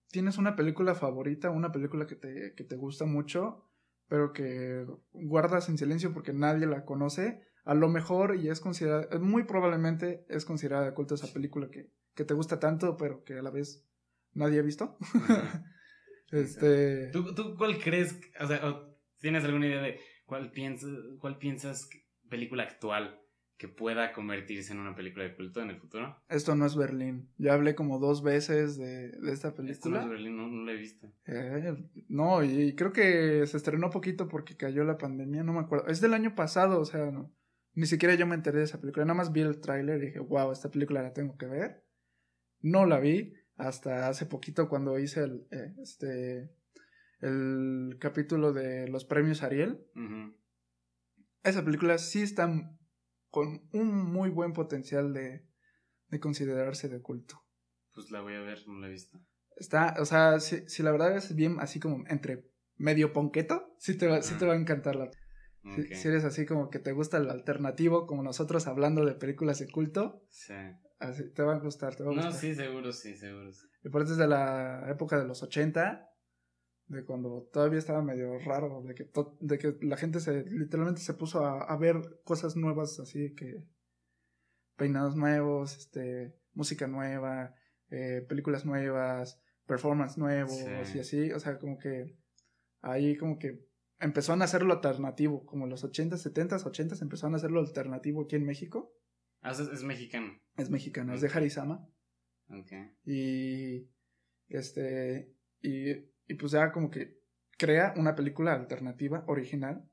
tienes 0.08 0.38
una 0.38 0.56
película 0.56 0.96
favorita, 0.96 1.50
una 1.50 1.72
película 1.72 2.06
que 2.06 2.16
te, 2.16 2.54
que 2.56 2.64
te 2.64 2.76
gusta 2.76 3.06
mucho, 3.06 3.70
pero 4.08 4.32
que 4.32 4.86
guardas 5.12 5.68
en 5.68 5.78
silencio 5.78 6.14
porque 6.14 6.34
nadie 6.34 6.68
la 6.68 6.86
conoce. 6.86 7.42
A 7.64 7.74
lo 7.74 7.89
mejor, 7.89 8.36
y 8.38 8.50
es 8.50 8.60
considerada, 8.60 9.20
muy 9.20 9.44
probablemente 9.44 10.26
es 10.30 10.46
considerada 10.46 10.86
de 10.86 10.94
culto 10.94 11.16
esa 11.16 11.32
película 11.34 11.70
que, 11.70 11.92
que 12.16 12.26
te 12.26 12.34
gusta 12.34 12.60
tanto, 12.60 12.98
pero 12.98 13.24
que 13.24 13.38
a 13.38 13.42
la 13.42 13.52
vez 13.52 13.86
nadie 14.34 14.60
ha 14.60 14.64
visto. 14.64 14.98
este. 16.32 17.08
¿Tú, 17.12 17.34
¿Tú, 17.36 17.56
cuál 17.58 17.78
crees? 17.80 18.20
O 18.40 18.48
sea, 18.48 18.62
¿tienes 19.20 19.44
alguna 19.44 19.68
idea 19.68 19.82
de 19.82 20.00
cuál 20.26 20.52
piensas, 20.52 20.92
cuál 21.20 21.38
piensas 21.38 21.90
película 22.30 22.64
actual 22.64 23.22
que 23.58 23.68
pueda 23.68 24.12
convertirse 24.12 24.74
en 24.74 24.80
una 24.80 24.96
película 24.96 25.24
de 25.24 25.36
culto 25.36 25.62
en 25.62 25.70
el 25.70 25.78
futuro? 25.78 26.18
Esto 26.30 26.56
no 26.56 26.66
es 26.66 26.76
Berlín. 26.76 27.30
Ya 27.38 27.54
hablé 27.54 27.76
como 27.76 28.00
dos 28.00 28.24
veces 28.24 28.76
de, 28.78 29.10
de 29.10 29.32
esta 29.32 29.54
película. 29.54 29.72
Esto 29.72 29.90
no 29.90 30.02
es 30.02 30.10
Berlín, 30.10 30.36
no, 30.36 30.48
no 30.48 30.66
la 30.66 30.72
he 30.72 30.78
visto. 30.78 31.14
Eh, 31.28 31.76
no, 32.10 32.44
y, 32.44 32.74
creo 32.76 32.92
que 32.92 33.46
se 33.46 33.58
estrenó 33.58 33.92
poquito 33.92 34.28
porque 34.28 34.58
cayó 34.58 34.84
la 34.84 34.98
pandemia, 34.98 35.44
no 35.44 35.54
me 35.54 35.60
acuerdo. 35.60 35.86
Es 35.88 36.02
del 36.02 36.16
año 36.16 36.34
pasado, 36.34 36.80
o 36.80 36.86
sea, 36.86 37.12
ni 37.74 37.86
siquiera 37.86 38.16
yo 38.16 38.26
me 38.26 38.34
enteré 38.34 38.58
de 38.58 38.64
esa 38.64 38.82
película. 38.82 39.06
Nada 39.06 39.18
más 39.18 39.32
vi 39.32 39.42
el 39.42 39.62
tráiler 39.62 40.02
y 40.02 40.08
dije, 40.08 40.20
wow, 40.20 40.52
esta 40.52 40.72
película 40.72 41.04
la 41.04 41.14
tengo 41.14 41.38
que 41.38 41.46
ver. 41.46 41.86
No 42.62 42.88
la 42.88 43.00
vi 43.00 43.34
hasta 43.62 44.09
hace 44.09 44.26
poquito 44.26 44.68
cuando 44.68 44.97
hice 44.99 45.24
el, 45.24 45.47
eh, 45.51 45.74
este, 45.82 46.51
el 47.20 47.97
capítulo 47.99 48.53
de 48.53 48.88
los 48.88 49.05
premios 49.05 49.43
Ariel. 49.43 49.86
Esa 51.43 51.64
película 51.64 51.97
sí 51.97 52.22
está 52.22 52.51
con 53.30 53.70
un 53.72 54.12
muy 54.12 54.30
buen 54.30 54.53
potencial 54.53 55.14
de, 55.14 55.47
de 56.09 56.20
considerarse 56.20 56.89
de 56.89 57.01
culto. 57.01 57.41
Pues 57.93 58.12
la 58.12 58.22
voy 58.22 58.34
a 58.34 58.41
ver, 58.41 58.59
no 58.68 58.80
la 58.80 58.88
he 58.88 58.91
visto. 58.91 59.20
Está, 59.55 59.95
o 59.99 60.05
sea, 60.05 60.39
si, 60.39 60.68
si 60.68 60.82
la 60.82 60.91
verdad 60.91 61.16
es 61.16 61.36
bien 61.36 61.57
así 61.59 61.80
como 61.80 62.03
entre 62.07 62.49
medio 62.78 63.14
ponqueto, 63.14 63.76
sí 63.78 63.97
te 63.97 64.07
va, 64.07 64.22
sí 64.22 64.36
te 64.36 64.45
va 64.45 64.53
a 64.53 64.57
encantar 64.57 64.95
la... 64.95 65.12
Si, 65.64 66.07
eres 66.07 66.24
así 66.24 66.45
como 66.45 66.70
que 66.70 66.80
te 66.80 66.91
gusta 66.91 67.18
el 67.18 67.30
alternativo, 67.30 68.07
como 68.07 68.24
nosotros 68.24 68.66
hablando 68.68 69.05
de 69.05 69.14
películas 69.14 69.59
de 69.59 69.70
culto, 69.70 70.26
sí. 70.30 70.53
Así, 70.99 71.30
te 71.34 71.43
va 71.43 71.55
a 71.55 71.59
gustar, 71.59 71.95
te 71.95 72.03
va 72.03 72.12
a 72.12 72.14
gustar. 72.14 72.32
No, 72.32 72.38
sí, 72.38 72.55
seguro, 72.55 72.91
sí, 72.91 73.16
seguro. 73.16 73.49
Y 73.84 73.89
por 73.89 74.01
eso 74.01 74.14
es 74.14 74.18
de 74.18 74.28
la 74.28 74.88
época 74.89 75.20
de 75.20 75.28
los 75.28 75.43
80, 75.43 76.07
de 76.88 77.05
cuando 77.05 77.49
todavía 77.53 77.80
estaba 77.80 78.01
medio 78.01 78.38
raro, 78.39 78.84
de 78.84 78.95
que, 78.95 79.09
de 79.39 79.57
que 79.57 79.78
la 79.82 79.97
gente 79.97 80.20
se 80.20 80.43
literalmente 80.45 81.01
se 81.01 81.14
puso 81.14 81.45
a, 81.45 81.64
a, 81.64 81.78
ver 81.78 81.97
cosas 82.24 82.55
nuevas, 82.55 82.99
así 82.99 83.34
que 83.36 83.64
peinados 84.78 85.16
nuevos, 85.16 85.78
este, 85.78 86.36
música 86.53 86.88
nueva, 86.88 87.55
eh, 87.89 88.26
películas 88.28 88.66
nuevas, 88.66 89.39
performance 89.66 90.18
nuevos 90.18 90.95
y 90.95 90.99
así, 90.99 91.32
o 91.32 91.39
sea, 91.39 91.57
como 91.59 91.78
que 91.78 92.18
ahí 92.82 93.16
como 93.16 93.38
que 93.38 93.71
empezó 94.02 94.34
a 94.34 94.43
hacer 94.43 94.64
lo 94.64 94.74
alternativo, 94.74 95.45
como 95.45 95.68
los 95.68 95.84
80, 95.84 96.18
70, 96.18 96.58
80 96.58 96.95
empezó 97.02 97.28
a 97.28 97.36
hacer 97.36 97.52
lo 97.52 97.60
alternativo 97.60 98.24
aquí 98.24 98.36
en 98.36 98.45
México. 98.45 98.93
Ah, 99.41 99.52
es, 99.52 99.84
mexicano. 99.84 100.39
Es 100.58 100.70
mexicano, 100.70 101.14
es 101.14 101.22
de 101.22 101.30
Harisama. 101.30 101.88
Ok. 102.49 102.72
Y, 103.06 103.89
Este, 104.47 105.34
y, 105.62 105.91
y 106.28 106.34
pues 106.38 106.52
ya 106.52 106.72
como 106.72 106.89
que 106.91 107.22
crea 107.58 107.93
una 107.97 108.16
película 108.16 108.54
alternativa, 108.54 109.24
original. 109.28 109.89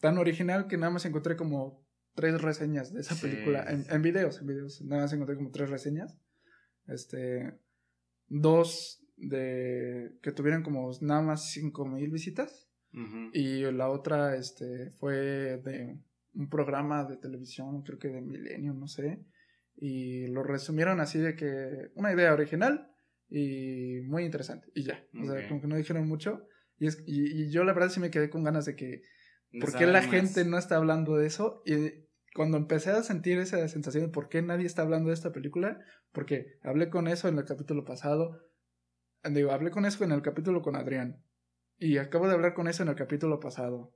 Tan 0.00 0.18
original 0.18 0.66
que 0.66 0.78
nada 0.78 0.92
más 0.92 1.04
encontré 1.04 1.36
como 1.36 1.86
tres 2.14 2.40
reseñas 2.40 2.92
de 2.92 3.00
esa 3.00 3.14
película 3.14 3.64
en, 3.68 3.84
en, 3.88 4.02
videos, 4.02 4.40
en 4.40 4.46
videos. 4.46 4.80
Nada 4.82 5.02
más 5.02 5.12
encontré 5.12 5.36
como 5.36 5.50
tres 5.50 5.70
reseñas. 5.70 6.18
Este, 6.86 7.58
dos 8.26 9.04
de 9.16 10.18
que 10.22 10.32
tuvieron 10.32 10.62
como 10.62 10.90
nada 11.00 11.22
más 11.22 11.50
cinco 11.50 11.86
mil 11.86 12.10
visitas. 12.10 12.71
Y 13.32 13.62
la 13.72 13.88
otra, 13.88 14.36
este, 14.36 14.90
fue 14.98 15.16
de 15.58 15.98
un 16.34 16.48
programa 16.48 17.04
de 17.04 17.16
televisión, 17.16 17.82
creo 17.82 17.98
que 17.98 18.08
de 18.08 18.20
Milenio, 18.20 18.74
no 18.74 18.86
sé. 18.86 19.24
Y 19.76 20.26
lo 20.26 20.42
resumieron 20.42 21.00
así 21.00 21.18
de 21.18 21.34
que 21.34 21.90
una 21.94 22.12
idea 22.12 22.32
original 22.32 22.90
y 23.28 24.00
muy 24.02 24.24
interesante. 24.24 24.68
Y 24.74 24.84
ya. 24.84 25.02
O 25.20 25.24
sea, 25.24 25.48
como 25.48 25.60
que 25.60 25.68
no 25.68 25.76
dijeron 25.76 26.06
mucho. 26.06 26.46
Y, 26.78 26.86
es, 26.86 27.02
y, 27.06 27.50
yo 27.50 27.64
la 27.64 27.72
verdad 27.72 27.88
sí 27.88 28.00
me 28.00 28.10
quedé 28.10 28.28
con 28.28 28.44
ganas 28.44 28.66
de 28.66 28.76
que... 28.76 29.02
¿Por 29.60 29.76
qué 29.76 29.86
la 29.86 30.02
gente 30.02 30.44
no 30.44 30.56
está 30.56 30.76
hablando 30.76 31.16
de 31.16 31.26
eso? 31.26 31.62
Y 31.66 32.06
cuando 32.34 32.56
empecé 32.56 32.90
a 32.90 33.02
sentir 33.02 33.38
esa 33.38 33.66
sensación 33.68 34.06
de 34.06 34.12
por 34.12 34.28
qué 34.28 34.40
nadie 34.42 34.66
está 34.66 34.82
hablando 34.82 35.08
de 35.08 35.14
esta 35.14 35.32
película, 35.32 35.78
porque 36.12 36.58
hablé 36.62 36.88
con 36.88 37.06
eso 37.06 37.28
en 37.28 37.38
el 37.38 37.44
capítulo 37.44 37.84
pasado, 37.84 38.40
digo, 39.30 39.52
hablé 39.52 39.70
con 39.70 39.84
eso 39.84 40.04
en 40.04 40.12
el 40.12 40.22
capítulo 40.22 40.62
con 40.62 40.76
Adrián, 40.76 41.22
y 41.82 41.98
acabo 41.98 42.28
de 42.28 42.34
hablar 42.34 42.54
con 42.54 42.68
eso 42.68 42.82
en 42.84 42.90
el 42.90 42.94
capítulo 42.94 43.40
pasado, 43.40 43.92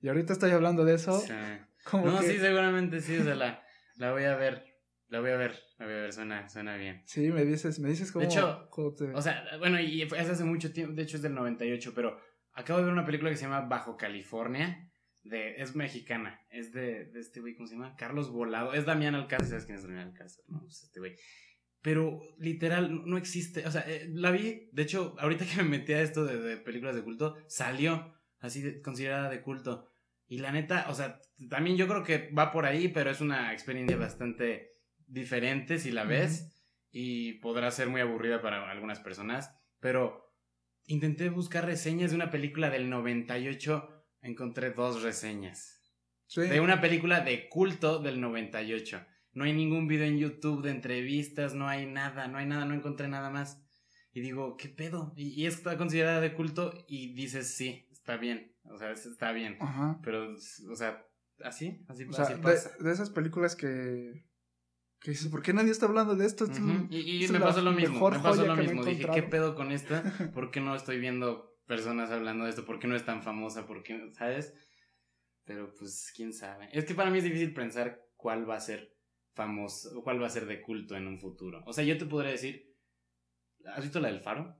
y 0.00 0.08
ahorita 0.08 0.32
estoy 0.32 0.52
hablando 0.52 0.84
de 0.84 0.94
eso. 0.94 1.22
no, 1.92 2.22
sí, 2.22 2.38
seguramente 2.38 3.00
sí, 3.00 3.18
o 3.18 3.24
sea, 3.24 3.34
la, 3.34 3.62
la 3.96 4.12
voy 4.12 4.24
a 4.24 4.36
ver, 4.36 4.64
la 5.08 5.20
voy 5.20 5.30
a 5.30 5.36
ver, 5.36 5.54
la 5.78 5.84
voy 5.84 5.94
a 5.94 5.98
ver, 5.98 6.12
suena, 6.12 6.48
suena 6.48 6.76
bien. 6.76 7.02
Sí, 7.06 7.30
me 7.30 7.44
dices, 7.44 7.78
me 7.78 7.90
dices 7.90 8.10
cómo... 8.10 8.22
De 8.22 8.28
hecho, 8.28 8.68
o 8.72 9.22
sea, 9.22 9.44
bueno, 9.58 9.78
y 9.78 10.02
es 10.02 10.12
hace 10.12 10.44
mucho 10.44 10.72
tiempo, 10.72 10.94
de 10.94 11.02
hecho 11.02 11.16
es 11.16 11.22
del 11.22 11.34
98, 11.34 11.92
pero 11.94 12.18
acabo 12.52 12.78
de 12.78 12.86
ver 12.86 12.92
una 12.92 13.04
película 13.04 13.30
que 13.30 13.36
se 13.36 13.44
llama 13.44 13.60
Bajo 13.60 13.96
California, 13.98 14.90
de, 15.22 15.56
es 15.60 15.76
mexicana, 15.76 16.40
es 16.50 16.72
de, 16.72 17.04
de 17.06 17.20
este 17.20 17.40
güey, 17.40 17.54
¿cómo 17.54 17.66
se 17.66 17.74
llama? 17.74 17.96
Carlos 17.96 18.30
Volado, 18.30 18.72
es 18.72 18.86
Damián 18.86 19.14
Alcázar, 19.14 19.46
¿sabes 19.46 19.66
quién 19.66 19.76
es 19.76 19.82
Damián 19.82 20.08
Alcázar? 20.08 20.44
No, 20.48 20.60
pues 20.60 20.82
este 20.84 21.00
güey. 21.00 21.16
Pero 21.86 22.20
literal, 22.40 23.08
no 23.08 23.16
existe, 23.16 23.64
o 23.64 23.70
sea, 23.70 23.84
eh, 23.86 24.10
la 24.12 24.32
vi, 24.32 24.68
de 24.72 24.82
hecho, 24.82 25.14
ahorita 25.20 25.46
que 25.46 25.62
me 25.62 25.68
metí 25.68 25.92
a 25.92 26.02
esto 26.02 26.24
de, 26.24 26.56
películas 26.56 26.96
de 26.96 27.04
culto, 27.04 27.36
salió 27.46 28.12
así 28.40 28.82
considerada 28.82 29.30
de 29.30 29.40
culto. 29.40 29.86
Y 30.26 30.38
la 30.38 30.50
neta, 30.50 30.86
o 30.88 30.94
sea, 30.94 31.20
también 31.48 31.76
yo 31.76 31.86
creo 31.86 32.02
que 32.02 32.32
va 32.36 32.50
por 32.50 32.66
ahí, 32.66 32.88
pero 32.88 33.08
es 33.08 33.20
una 33.20 33.52
experiencia 33.52 33.96
bastante 33.96 34.80
diferente 35.06 35.78
si 35.78 35.92
la 35.92 36.02
ves 36.02 36.60
y 36.90 37.34
podrá 37.34 37.70
ser 37.70 37.88
muy 37.88 38.00
aburrida 38.00 38.42
para 38.42 38.68
algunas 38.68 38.98
personas, 38.98 39.56
pero 39.78 40.34
intenté 40.86 41.28
buscar 41.28 41.66
reseñas 41.66 42.10
de 42.10 42.16
una 42.16 42.32
película 42.32 42.68
del 42.68 42.90
98 42.90 44.04
encontré 44.22 44.72
dos 44.72 45.02
reseñas. 45.02 45.80
De 46.34 46.60
una 46.60 46.80
película 46.80 47.20
de 47.20 47.48
culto 47.48 48.00
del 48.00 48.20
98. 48.20 49.06
No 49.36 49.44
hay 49.44 49.52
ningún 49.52 49.86
video 49.86 50.06
en 50.06 50.16
YouTube 50.16 50.62
de 50.62 50.70
entrevistas, 50.70 51.54
no 51.54 51.68
hay 51.68 51.84
nada, 51.84 52.26
no 52.26 52.38
hay 52.38 52.46
nada, 52.46 52.64
no 52.64 52.74
encontré 52.74 53.06
nada 53.06 53.28
más. 53.28 53.62
Y 54.12 54.22
digo, 54.22 54.56
¿qué 54.56 54.70
pedo? 54.70 55.12
Y, 55.14 55.28
y 55.40 55.44
está 55.44 55.76
considerada 55.76 56.22
de 56.22 56.32
culto 56.32 56.72
y 56.88 57.14
dices, 57.14 57.54
sí, 57.54 57.86
está 57.92 58.16
bien. 58.16 58.56
O 58.64 58.78
sea, 58.78 58.92
está 58.92 59.32
bien. 59.32 59.58
Pero, 60.02 60.32
o 60.32 60.74
sea, 60.74 61.06
así, 61.44 61.84
así, 61.86 62.06
pasa. 62.06 62.34
De, 62.80 62.90
esas 62.90 63.10
películas 63.10 63.56
que, 63.56 64.24
que 65.00 65.10
dices, 65.10 65.28
¿por 65.28 65.42
qué 65.42 65.52
nadie 65.52 65.70
está 65.70 65.84
hablando 65.84 66.16
de 66.16 66.24
esto? 66.24 66.46
Y, 66.88 67.26
y 67.26 67.28
me 67.28 67.38
pasó 67.38 67.60
lo 67.60 67.72
mismo, 67.72 68.10
me 68.10 68.18
pasó 68.18 68.46
lo 68.46 68.56
mismo. 68.56 68.82
Dije, 68.86 69.06
¿qué 69.12 69.22
pedo 69.22 69.54
con 69.54 69.70
esta? 69.70 70.02
¿Por 70.34 70.50
qué 70.50 70.62
no 70.62 70.74
estoy 70.74 70.98
viendo 70.98 71.54
personas 71.66 72.10
hablando 72.10 72.44
de 72.44 72.50
esto, 72.50 72.64
¿por 72.64 72.78
qué 72.78 72.86
no 72.86 72.96
es 72.96 73.04
tan 73.04 73.22
famosa? 73.22 73.66
¿Por 73.66 73.82
qué, 73.82 74.10
sabes? 74.14 74.54
Pero 75.44 75.74
pues 75.74 76.10
quién 76.16 76.32
sabe. 76.32 76.70
Es 76.72 76.86
que 76.86 76.94
para 76.94 77.10
mí 77.10 77.18
es 77.18 77.24
difícil 77.24 77.52
pensar 77.52 78.00
cuál 78.16 78.48
va 78.48 78.56
a 78.56 78.60
ser 78.60 78.95
famoso, 79.36 79.96
o 79.96 80.02
cuál 80.02 80.20
va 80.20 80.26
a 80.26 80.30
ser 80.30 80.46
de 80.46 80.62
culto 80.62 80.96
en 80.96 81.06
un 81.06 81.20
futuro. 81.20 81.62
O 81.66 81.72
sea, 81.72 81.84
yo 81.84 81.96
te 81.98 82.06
podría 82.06 82.32
decir, 82.32 82.74
¿has 83.66 83.84
visto 83.84 84.00
la 84.00 84.08
del 84.08 84.22
faro? 84.22 84.58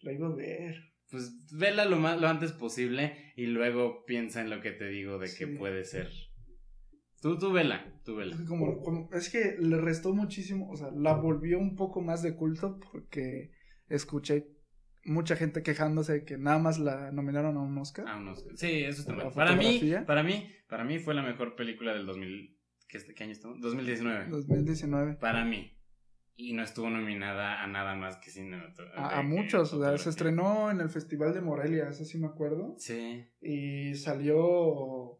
La 0.00 0.12
iba 0.12 0.26
a 0.26 0.34
ver. 0.34 0.92
Pues 1.10 1.30
vela 1.52 1.84
lo, 1.84 1.98
más, 1.98 2.18
lo 2.18 2.26
antes 2.26 2.52
posible 2.52 3.32
y 3.36 3.46
luego 3.46 4.04
piensa 4.06 4.40
en 4.40 4.48
lo 4.48 4.62
que 4.62 4.72
te 4.72 4.88
digo 4.88 5.18
de 5.18 5.28
que 5.32 5.46
puede 5.46 5.84
ser. 5.84 6.10
Tú, 7.20 7.38
tú 7.38 7.52
vela, 7.52 8.00
tú 8.04 8.16
vela. 8.16 8.36
como, 8.48 9.08
es 9.12 9.30
que 9.30 9.56
le 9.60 9.76
restó 9.76 10.12
muchísimo, 10.14 10.70
o 10.70 10.76
sea, 10.76 10.90
la 10.90 11.14
volvió 11.14 11.58
un 11.58 11.76
poco 11.76 12.00
más 12.00 12.22
de 12.22 12.34
culto 12.34 12.80
porque 12.90 13.52
escuché 13.88 14.48
mucha 15.04 15.36
gente 15.36 15.62
quejándose 15.62 16.12
de 16.14 16.24
que 16.24 16.38
nada 16.38 16.58
más 16.58 16.78
la 16.78 17.12
nominaron 17.12 17.56
a 17.58 17.60
un 17.60 17.76
Oscar. 17.76 18.08
A 18.08 18.16
un 18.16 18.28
Oscar. 18.28 18.56
Sí, 18.56 18.82
eso 18.84 19.02
está 19.02 19.12
mal. 19.12 19.30
Para 19.32 19.54
mí, 19.54 19.80
para 20.06 20.22
mí, 20.22 20.50
para 20.68 20.84
mí 20.84 20.98
fue 20.98 21.14
la 21.14 21.22
mejor 21.22 21.54
película 21.54 21.92
del 21.92 22.06
2000. 22.06 22.58
¿Qué, 22.92 23.14
qué 23.14 23.24
año 23.24 23.32
estamos? 23.32 23.58
2019. 23.62 24.26
2019. 24.28 25.14
Para 25.14 25.46
mí. 25.46 25.72
Y 26.36 26.52
no 26.52 26.62
estuvo 26.62 26.90
nominada 26.90 27.62
a 27.62 27.66
nada 27.66 27.94
más 27.94 28.18
que 28.18 28.30
cine. 28.30 28.62
A, 28.96 29.18
a 29.18 29.22
muchos, 29.22 29.72
o 29.72 29.82
sea, 29.82 29.96
se 29.96 30.10
estrenó 30.10 30.70
en 30.70 30.80
el 30.80 30.90
Festival 30.90 31.32
de 31.32 31.40
Morelia, 31.40 31.88
eso 31.88 32.04
sí 32.04 32.18
me 32.18 32.26
acuerdo. 32.26 32.74
Sí. 32.78 33.26
Y 33.40 33.94
salió 33.94 35.18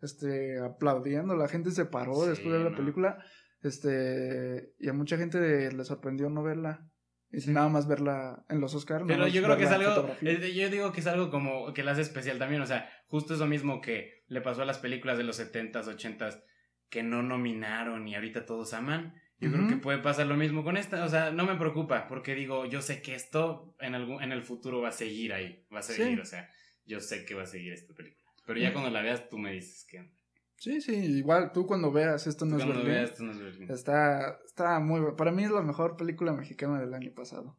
este 0.00 0.60
aplaudiendo, 0.60 1.36
la 1.36 1.48
gente 1.48 1.70
se 1.72 1.84
paró 1.84 2.24
después 2.24 2.52
de 2.52 2.62
ver 2.62 2.70
la 2.70 2.76
película. 2.76 3.22
Este, 3.62 4.72
y 4.78 4.88
a 4.88 4.94
mucha 4.94 5.18
gente 5.18 5.70
le 5.72 5.84
sorprendió 5.84 6.30
no 6.30 6.42
verla. 6.42 6.88
Y 7.32 7.48
nada 7.50 7.68
más 7.68 7.86
verla 7.86 8.44
en 8.48 8.60
los 8.60 8.74
Oscars. 8.74 9.04
Pero 9.06 9.28
yo 9.28 9.42
creo 9.42 9.56
que 9.58 9.64
es 9.64 9.70
algo. 9.70 10.08
Yo 10.22 10.70
digo 10.70 10.92
que 10.92 11.00
es 11.00 11.06
algo 11.06 11.30
como 11.30 11.72
que 11.74 11.84
la 11.84 11.92
hace 11.92 12.00
especial 12.00 12.38
también. 12.38 12.62
O 12.62 12.66
sea, 12.66 12.88
justo 13.08 13.34
es 13.34 13.40
lo 13.40 13.46
mismo 13.46 13.80
que 13.80 14.24
le 14.26 14.40
pasó 14.40 14.62
a 14.62 14.64
las 14.64 14.78
películas 14.78 15.16
de 15.18 15.24
los 15.24 15.38
70s, 15.38 15.84
80s 15.84 16.42
que 16.90 17.02
no 17.02 17.22
nominaron 17.22 18.06
y 18.06 18.14
ahorita 18.14 18.44
todos 18.44 18.74
aman. 18.74 19.14
Yo 19.38 19.50
creo 19.50 19.68
que 19.68 19.76
puede 19.76 19.98
pasar 20.00 20.26
lo 20.26 20.36
mismo 20.36 20.62
con 20.62 20.76
esta. 20.76 21.02
O 21.02 21.08
sea, 21.08 21.30
no 21.30 21.46
me 21.46 21.56
preocupa 21.56 22.06
porque 22.08 22.34
digo, 22.34 22.66
yo 22.66 22.82
sé 22.82 23.00
que 23.00 23.14
esto 23.14 23.74
en, 23.80 23.94
algún, 23.94 24.22
en 24.22 24.32
el 24.32 24.42
futuro 24.42 24.82
va 24.82 24.90
a 24.90 24.92
seguir 24.92 25.32
ahí. 25.32 25.66
Va 25.74 25.78
a 25.78 25.82
seguir, 25.82 26.20
o 26.20 26.26
sea, 26.26 26.50
yo 26.84 27.00
sé 27.00 27.24
que 27.24 27.34
va 27.34 27.44
a 27.44 27.46
seguir 27.46 27.72
esta 27.72 27.94
película. 27.94 28.30
Pero 28.44 28.60
ya 28.60 28.72
cuando 28.72 28.90
la 28.90 29.00
veas, 29.00 29.30
tú 29.30 29.38
me 29.38 29.52
dices 29.52 29.86
que. 29.88 30.12
Sí, 30.56 30.82
sí, 30.82 30.92
igual 30.94 31.52
tú 31.52 31.66
cuando 31.66 31.90
veas 31.90 32.26
esto 32.26 32.44
no, 32.44 32.58
es 32.58 32.66
Berlín, 32.66 33.70
Está, 33.70 34.38
está 34.44 34.78
muy 34.78 35.00
para 35.16 35.32
mí 35.32 35.44
es 35.44 35.50
la 35.50 35.62
mejor 35.62 35.96
película 35.96 36.34
mexicana 36.34 36.78
del 36.78 36.92
año 36.92 37.14
pasado. 37.14 37.58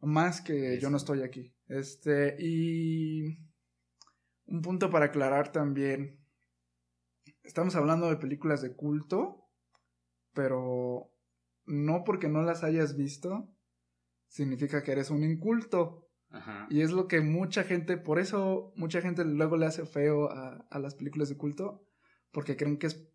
Más 0.00 0.40
que 0.40 0.78
Yo 0.78 0.88
no 0.88 0.98
estoy 0.98 1.22
aquí. 1.22 1.52
Este, 1.66 2.36
y 2.38 3.38
un 4.46 4.62
punto 4.62 4.88
para 4.90 5.06
aclarar 5.06 5.50
también. 5.50 6.21
Estamos 7.42 7.74
hablando 7.76 8.08
de 8.08 8.16
películas 8.16 8.62
de 8.62 8.74
culto, 8.74 9.48
pero 10.32 11.12
no 11.64 12.04
porque 12.04 12.28
no 12.28 12.42
las 12.42 12.64
hayas 12.64 12.96
visto 12.96 13.48
significa 14.32 14.82
que 14.82 14.92
eres 14.92 15.10
un 15.10 15.22
inculto. 15.22 16.08
Ajá. 16.30 16.66
Y 16.70 16.80
es 16.80 16.90
lo 16.90 17.06
que 17.08 17.20
mucha 17.20 17.64
gente, 17.64 17.98
por 17.98 18.18
eso 18.18 18.72
mucha 18.76 19.02
gente 19.02 19.24
luego 19.24 19.58
le 19.58 19.66
hace 19.66 19.84
feo 19.84 20.30
a, 20.30 20.66
a 20.70 20.78
las 20.78 20.94
películas 20.94 21.28
de 21.28 21.36
culto, 21.36 21.86
porque 22.30 22.56
creen 22.56 22.78
que 22.78 22.86
es 22.86 23.06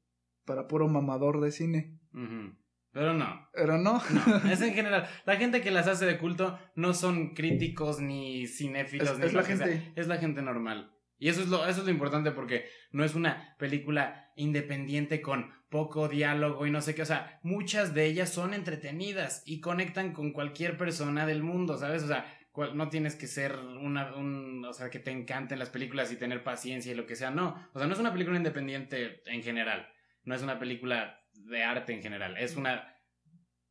para 0.46 0.68
puro 0.68 0.88
mamador 0.88 1.42
de 1.42 1.52
cine. 1.52 2.00
Pero 2.92 3.14
no. 3.14 3.50
Pero 3.54 3.78
no. 3.78 4.02
no. 4.12 4.38
Es 4.52 4.62
en 4.62 4.74
general. 4.74 5.08
La 5.26 5.36
gente 5.36 5.62
que 5.62 5.72
las 5.72 5.88
hace 5.88 6.06
de 6.06 6.18
culto 6.18 6.58
no 6.76 6.94
son 6.94 7.34
críticos 7.34 8.00
ni 8.00 8.48
cinéfilos. 8.48 9.10
Es, 9.10 9.20
ni 9.20 9.26
es 9.26 9.34
la 9.34 9.44
gente. 9.44 9.94
es 9.96 10.08
la 10.08 10.18
gente 10.18 10.42
normal. 10.42 10.96
Y 11.20 11.30
eso 11.30 11.42
es, 11.42 11.48
lo, 11.48 11.66
eso 11.66 11.80
es 11.80 11.86
lo 11.86 11.92
importante 11.92 12.32
porque 12.32 12.70
no 12.92 13.04
es 13.04 13.16
una 13.16 13.56
película 13.58 14.32
independiente 14.36 15.22
con 15.22 15.52
poco 15.70 16.08
diálogo 16.08 16.66
y 16.66 16.72
no 16.72 16.82
sé 16.82 16.96
qué. 16.96 17.02
O 17.02 17.06
sea, 17.06 17.40
muchas 17.44 17.94
de 17.94 18.06
ellas 18.06 18.30
son 18.30 18.54
entretenidas 18.54 19.44
y 19.46 19.60
conectan 19.60 20.14
con 20.14 20.32
cualquier 20.32 20.78
persona 20.78 21.26
del 21.26 21.44
mundo, 21.44 21.78
¿sabes? 21.78 22.04
O 22.04 22.08
sea, 22.08 22.26
no 22.74 22.90
tienes 22.90 23.16
que 23.16 23.28
ser 23.28 23.56
una, 23.58 24.16
un, 24.16 24.66
o 24.66 24.74
sea, 24.74 24.90
que 24.90 25.00
te 25.00 25.12
encanten 25.12 25.60
las 25.60 25.70
películas 25.70 26.12
y 26.12 26.16
tener 26.16 26.44
paciencia 26.44 26.92
y 26.92 26.96
lo 26.96 27.06
que 27.06 27.16
sea, 27.16 27.30
no. 27.30 27.70
O 27.74 27.80
sea, 27.80 27.88
no 27.88 27.94
es 27.94 28.00
una 28.00 28.12
película 28.12 28.38
independiente 28.38 29.22
en 29.26 29.44
general, 29.44 29.88
no 30.24 30.34
es 30.34 30.42
una 30.42 30.58
película 30.58 31.22
de 31.34 31.64
arte 31.64 31.94
en 31.94 32.02
general, 32.02 32.36
es 32.38 32.56
una, 32.56 32.96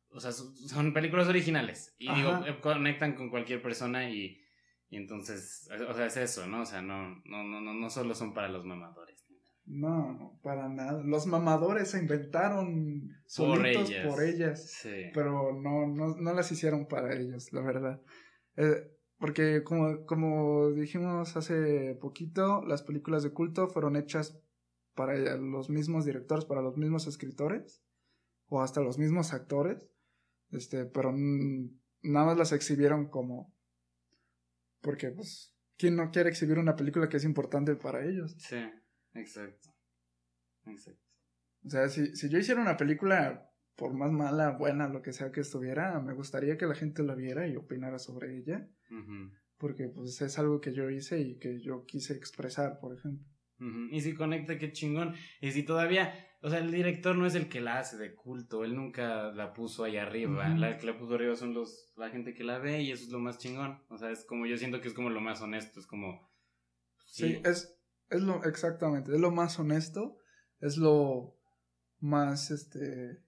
o 0.09 0.19
sea, 0.19 0.31
son 0.31 0.93
películas 0.93 1.27
originales 1.27 1.95
y 1.99 2.13
digo, 2.13 2.45
eh, 2.47 2.59
conectan 2.61 3.13
con 3.13 3.29
cualquier 3.29 3.61
persona 3.61 4.09
y, 4.09 4.41
y 4.89 4.97
entonces, 4.97 5.69
o 5.89 5.93
sea, 5.93 6.05
es 6.05 6.17
eso, 6.17 6.47
¿no? 6.47 6.61
O 6.61 6.65
sea, 6.65 6.81
no, 6.81 7.21
no, 7.25 7.43
no, 7.43 7.73
no 7.73 7.89
solo 7.89 8.15
son 8.15 8.33
para 8.33 8.49
los 8.49 8.65
mamadores. 8.65 9.25
No, 9.65 10.39
para 10.43 10.69
nada. 10.69 11.03
Los 11.03 11.27
mamadores 11.27 11.91
se 11.91 11.99
inventaron 11.99 13.09
solitos 13.25 13.91
por 14.07 14.23
ellas. 14.23 14.71
sí. 14.71 15.11
Pero 15.13 15.53
no, 15.53 15.87
no, 15.87 16.15
no 16.15 16.33
las 16.33 16.51
hicieron 16.53 16.87
para 16.87 17.13
ellos, 17.13 17.51
la 17.51 17.61
verdad. 17.61 18.01
Eh, 18.55 18.97
porque 19.19 19.63
como, 19.63 20.05
como 20.05 20.71
dijimos 20.71 21.35
hace 21.35 21.95
poquito, 21.99 22.63
las 22.65 22.83
películas 22.83 23.23
de 23.23 23.33
culto 23.33 23.67
fueron 23.67 23.97
hechas 23.97 24.39
para 24.95 25.15
los 25.37 25.69
mismos 25.69 26.05
directores, 26.05 26.45
para 26.45 26.61
los 26.61 26.77
mismos 26.77 27.05
escritores, 27.05 27.83
o 28.47 28.61
hasta 28.61 28.81
los 28.81 28.97
mismos 28.97 29.33
actores, 29.33 29.89
este, 30.51 30.85
pero 30.85 31.13
nada 31.13 32.25
más 32.25 32.37
las 32.37 32.51
exhibieron 32.51 33.09
como... 33.09 33.53
Porque, 34.87 35.11
pues, 35.11 35.53
¿quién 35.77 35.97
no 35.97 36.11
quiere 36.11 36.29
exhibir 36.29 36.57
una 36.57 36.77
película 36.77 37.09
que 37.09 37.17
es 37.17 37.25
importante 37.25 37.75
para 37.75 38.05
ellos? 38.05 38.37
Sí, 38.39 38.55
exacto. 39.15 39.75
Exacto. 40.65 41.03
O 41.65 41.69
sea, 41.69 41.89
si, 41.89 42.15
si 42.15 42.29
yo 42.29 42.39
hiciera 42.39 42.61
una 42.61 42.77
película, 42.77 43.51
por 43.75 43.93
más 43.93 44.13
mala, 44.13 44.51
buena, 44.51 44.87
lo 44.87 45.01
que 45.01 45.11
sea 45.11 45.33
que 45.33 45.41
estuviera, 45.41 45.99
me 45.99 46.13
gustaría 46.13 46.57
que 46.57 46.67
la 46.67 46.73
gente 46.73 47.03
la 47.03 47.15
viera 47.15 47.49
y 47.49 47.57
opinara 47.57 47.99
sobre 47.99 48.37
ella. 48.37 48.65
Porque, 49.57 49.89
pues, 49.89 50.21
es 50.21 50.39
algo 50.39 50.61
que 50.61 50.73
yo 50.73 50.89
hice 50.89 51.19
y 51.19 51.37
que 51.37 51.59
yo 51.59 51.83
quise 51.85 52.13
expresar, 52.13 52.79
por 52.79 52.97
ejemplo. 52.97 53.27
Y 53.91 53.99
si 53.99 54.13
conecta, 54.13 54.57
qué 54.57 54.71
chingón. 54.71 55.15
Y 55.41 55.51
si 55.51 55.63
todavía, 55.63 56.26
o 56.41 56.49
sea, 56.49 56.59
el 56.59 56.71
director 56.71 57.15
no 57.15 57.25
es 57.25 57.33
el 57.33 57.49
que 57.49 57.61
la 57.61 57.79
hace 57.79 57.97
de 57.97 58.13
culto, 58.13 58.63
él 58.63 58.75
nunca 58.75 59.31
la 59.31 59.53
puso 59.53 59.83
ahí 59.83 59.97
arriba. 59.97 60.47
La 60.49 60.77
que 60.77 60.85
la 60.85 60.97
puso 60.97 61.15
arriba 61.15 61.35
son 61.35 61.53
los, 61.53 61.91
la 61.97 62.09
gente 62.09 62.35
que 62.35 62.43
la 62.43 62.59
ve 62.59 62.83
y 62.83 62.91
eso 62.91 63.05
es 63.05 63.09
lo 63.09 63.19
más 63.19 63.39
chingón. 63.39 63.81
O 63.89 63.97
sea, 63.97 64.11
es 64.11 64.23
como, 64.23 64.45
yo 64.45 64.55
siento 64.57 64.79
que 64.79 64.87
es 64.87 64.93
como 64.93 65.09
lo 65.09 65.19
más 65.19 65.41
honesto, 65.41 65.79
es 65.79 65.87
como... 65.87 66.31
Sí, 67.05 67.41
es, 67.43 67.75
es 68.09 68.21
lo, 68.21 68.43
exactamente, 68.43 69.13
es 69.13 69.19
lo 69.19 69.31
más 69.31 69.57
honesto, 69.57 70.17
es 70.59 70.77
lo 70.77 71.35
más, 71.99 72.51
este, 72.51 73.23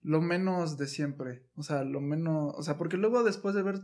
lo 0.00 0.20
menos 0.20 0.76
de 0.78 0.88
siempre. 0.88 1.46
O 1.54 1.62
sea, 1.62 1.84
lo 1.84 2.00
menos, 2.00 2.52
o 2.56 2.62
sea, 2.62 2.76
porque 2.78 2.96
luego 2.96 3.22
después 3.22 3.54
de 3.54 3.62
ver 3.62 3.80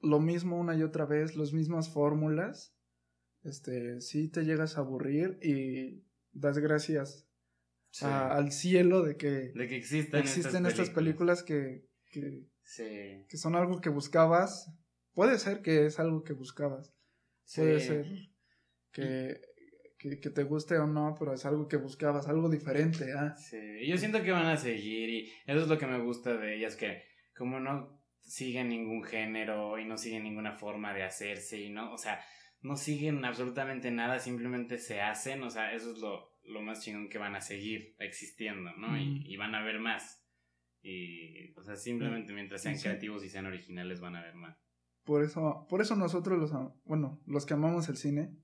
lo 0.00 0.20
mismo 0.20 0.58
una 0.58 0.76
y 0.76 0.84
otra 0.84 1.04
vez, 1.04 1.34
las 1.34 1.52
mismas 1.52 1.88
fórmulas, 1.88 2.76
este, 3.42 4.00
sí 4.00 4.28
te 4.28 4.44
llegas 4.44 4.76
a 4.76 4.82
aburrir 4.82 5.38
y 5.42 6.04
das 6.32 6.58
gracias 6.58 7.23
al 8.02 8.52
cielo 8.52 9.02
de 9.02 9.16
que, 9.16 9.52
de 9.54 9.68
que 9.68 9.76
existen, 9.76 10.20
existen 10.20 10.66
estas, 10.66 10.90
películas, 10.90 11.42
que, 11.42 11.84
que, 12.10 12.46
que, 13.28 13.36
son 13.36 13.54
algo 13.54 13.80
que 13.80 13.90
buscabas. 13.90 14.70
Puede 15.12 15.38
ser 15.38 15.62
que 15.62 15.86
es 15.86 16.00
algo 16.00 16.24
que 16.24 16.32
buscabas. 16.32 16.92
Puede 17.54 17.80
ser 17.80 18.06
que, 18.92 19.40
que, 19.98 20.30
te 20.30 20.42
guste 20.42 20.78
o 20.78 20.86
no, 20.86 21.14
pero 21.18 21.34
es 21.34 21.44
algo 21.44 21.68
que 21.68 21.76
buscabas, 21.76 22.26
algo 22.26 22.48
diferente. 22.48 23.12
¿ah? 23.12 23.36
Sí, 23.36 23.86
yo 23.86 23.96
siento 23.96 24.22
que 24.22 24.32
van 24.32 24.46
a 24.46 24.56
seguir 24.56 25.08
y 25.08 25.32
eso 25.46 25.62
es 25.62 25.68
lo 25.68 25.78
que 25.78 25.86
me 25.86 26.00
gusta 26.00 26.36
de 26.36 26.56
ellas, 26.56 26.76
que 26.76 27.02
como 27.36 27.60
no 27.60 28.02
siguen 28.20 28.68
ningún 28.68 29.04
género 29.04 29.78
y 29.78 29.84
no 29.84 29.98
siguen 29.98 30.24
ninguna 30.24 30.52
forma 30.52 30.94
de 30.94 31.02
hacerse 31.02 31.60
y 31.60 31.70
no, 31.70 31.92
o 31.92 31.98
sea, 31.98 32.20
no 32.62 32.76
siguen 32.76 33.24
absolutamente 33.24 33.90
nada, 33.90 34.18
simplemente 34.18 34.78
se 34.78 35.00
hacen, 35.00 35.42
o 35.42 35.50
sea, 35.50 35.74
eso 35.74 35.92
es 35.92 35.98
lo, 35.98 36.33
lo 36.44 36.62
más 36.62 36.82
chingón 36.82 37.08
que 37.08 37.18
van 37.18 37.34
a 37.34 37.40
seguir 37.40 37.94
existiendo, 37.98 38.70
¿no? 38.76 38.98
Y, 38.98 39.36
van 39.36 39.54
a 39.54 39.62
ver 39.62 39.80
más. 39.80 40.22
Y, 40.82 41.52
o 41.56 41.62
sea, 41.62 41.76
simplemente 41.76 42.32
mientras 42.32 42.62
sean 42.62 42.78
creativos 42.78 43.24
y 43.24 43.28
sean 43.28 43.46
originales 43.46 44.00
van 44.00 44.16
a 44.16 44.22
ver 44.22 44.34
más. 44.34 44.58
Por 45.04 45.22
eso, 45.22 45.66
por 45.68 45.80
eso 45.80 45.96
nosotros 45.96 46.38
los, 46.38 46.52
bueno, 46.84 47.22
los 47.26 47.46
que 47.46 47.54
amamos 47.54 47.88
el 47.88 47.96
cine, 47.96 48.34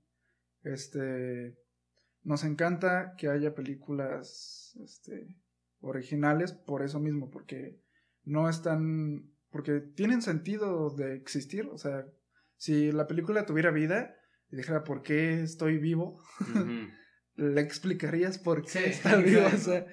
este, 0.63 1.55
nos 2.23 2.43
encanta 2.43 3.15
que 3.17 3.29
haya 3.29 3.55
películas, 3.55 4.77
este, 4.83 5.35
originales 5.79 6.53
por 6.53 6.83
eso 6.83 6.99
mismo, 6.99 7.29
porque 7.29 7.79
no 8.23 8.47
están, 8.49 9.31
porque 9.49 9.79
tienen 9.79 10.21
sentido 10.21 10.91
de 10.91 11.15
existir, 11.15 11.67
o 11.67 11.77
sea, 11.77 12.05
si 12.57 12.91
la 12.91 13.07
película 13.07 13.45
tuviera 13.45 13.71
vida 13.71 14.15
y 14.51 14.55
dijera 14.55 14.83
por 14.83 15.01
qué 15.01 15.41
estoy 15.41 15.79
vivo, 15.79 16.21
le 17.35 17.61
explicarías 17.61 18.37
por 18.37 18.63
qué 18.65 18.89
está 18.89 19.15
vivo. 19.17 19.45
O 19.45 19.57
sea, 19.57 19.85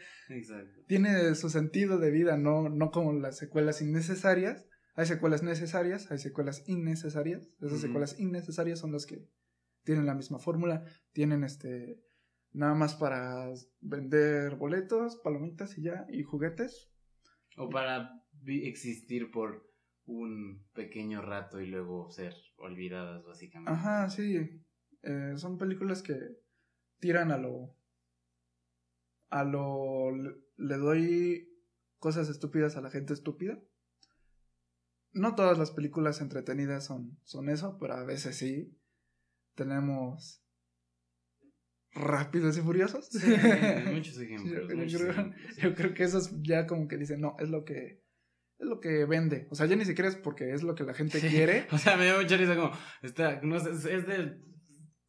tiene 0.86 1.34
su 1.34 1.50
sentido 1.50 1.98
de 1.98 2.10
vida, 2.10 2.36
no, 2.36 2.68
no 2.68 2.90
como 2.90 3.12
las 3.12 3.36
secuelas 3.36 3.80
innecesarias. 3.80 4.66
Hay 4.94 5.06
secuelas 5.06 5.42
necesarias, 5.42 6.10
hay 6.10 6.18
secuelas 6.18 6.64
innecesarias. 6.68 7.48
Esas 7.60 7.80
secuelas 7.80 8.18
innecesarias 8.18 8.80
son 8.80 8.92
las 8.92 9.06
que 9.06 9.24
tienen 9.84 10.06
la 10.06 10.14
misma 10.14 10.38
fórmula, 10.38 10.84
tienen 11.12 11.44
este 11.44 12.02
nada 12.52 12.74
más 12.74 12.94
para 12.94 13.48
vender 13.80 14.56
boletos, 14.56 15.16
palomitas 15.22 15.78
y 15.78 15.82
ya, 15.82 16.06
y 16.10 16.22
juguetes. 16.22 16.90
O 17.56 17.68
para 17.68 18.10
existir 18.46 19.30
por 19.30 19.68
un 20.06 20.66
pequeño 20.74 21.22
rato 21.22 21.60
y 21.60 21.66
luego 21.66 22.10
ser 22.10 22.34
olvidadas, 22.56 23.24
básicamente. 23.24 23.72
Ajá, 23.72 24.08
sí. 24.08 24.62
Eh, 25.02 25.34
son 25.36 25.58
películas 25.58 26.02
que 26.02 26.18
tiran 27.00 27.32
a 27.32 27.38
lo. 27.38 27.74
A 29.30 29.44
lo. 29.44 30.12
Le 30.56 30.76
doy 30.76 31.48
cosas 31.98 32.28
estúpidas 32.28 32.76
a 32.76 32.80
la 32.80 32.90
gente 32.90 33.12
estúpida. 33.12 33.58
No 35.12 35.34
todas 35.34 35.58
las 35.58 35.70
películas 35.70 36.20
entretenidas 36.20 36.84
son, 36.84 37.18
son 37.24 37.48
eso, 37.48 37.78
pero 37.78 37.94
a 37.94 38.04
veces 38.04 38.36
sí. 38.36 38.76
Tenemos. 39.54 40.44
Rápidos 41.92 42.56
y 42.58 42.60
furiosos. 42.60 43.08
Sí, 43.08 43.26
muchos 43.92 44.20
ejemplos. 44.20 44.92
yo, 44.92 45.74
creo, 45.74 45.94
que 45.94 46.04
esos 46.04 46.30
ya 46.42 46.66
como 46.66 46.86
que 46.86 46.98
dicen, 46.98 47.20
no, 47.20 47.34
es 47.38 47.48
lo 47.48 47.64
que 47.64 48.04
es 48.58 48.66
lo 48.66 48.80
que 48.80 49.04
vende. 49.04 49.46
O 49.50 49.54
sea, 49.54 49.66
ya 49.66 49.76
ni 49.76 49.84
siquiera 49.84 50.08
es 50.08 50.16
porque 50.16 50.52
es 50.52 50.62
lo 50.62 50.74
que 50.74 50.84
la 50.84 50.94
gente 50.94 51.20
quiere. 51.20 51.66
O 51.72 51.78
sea, 51.78 51.96
me 51.96 52.04
dio 52.04 52.20
mucha 52.20 52.36
risa 52.36 52.56
como, 52.56 52.72
está, 53.02 53.40
no 53.42 53.58
sé, 53.58 53.70
es 53.70 54.06
de, 54.06 54.38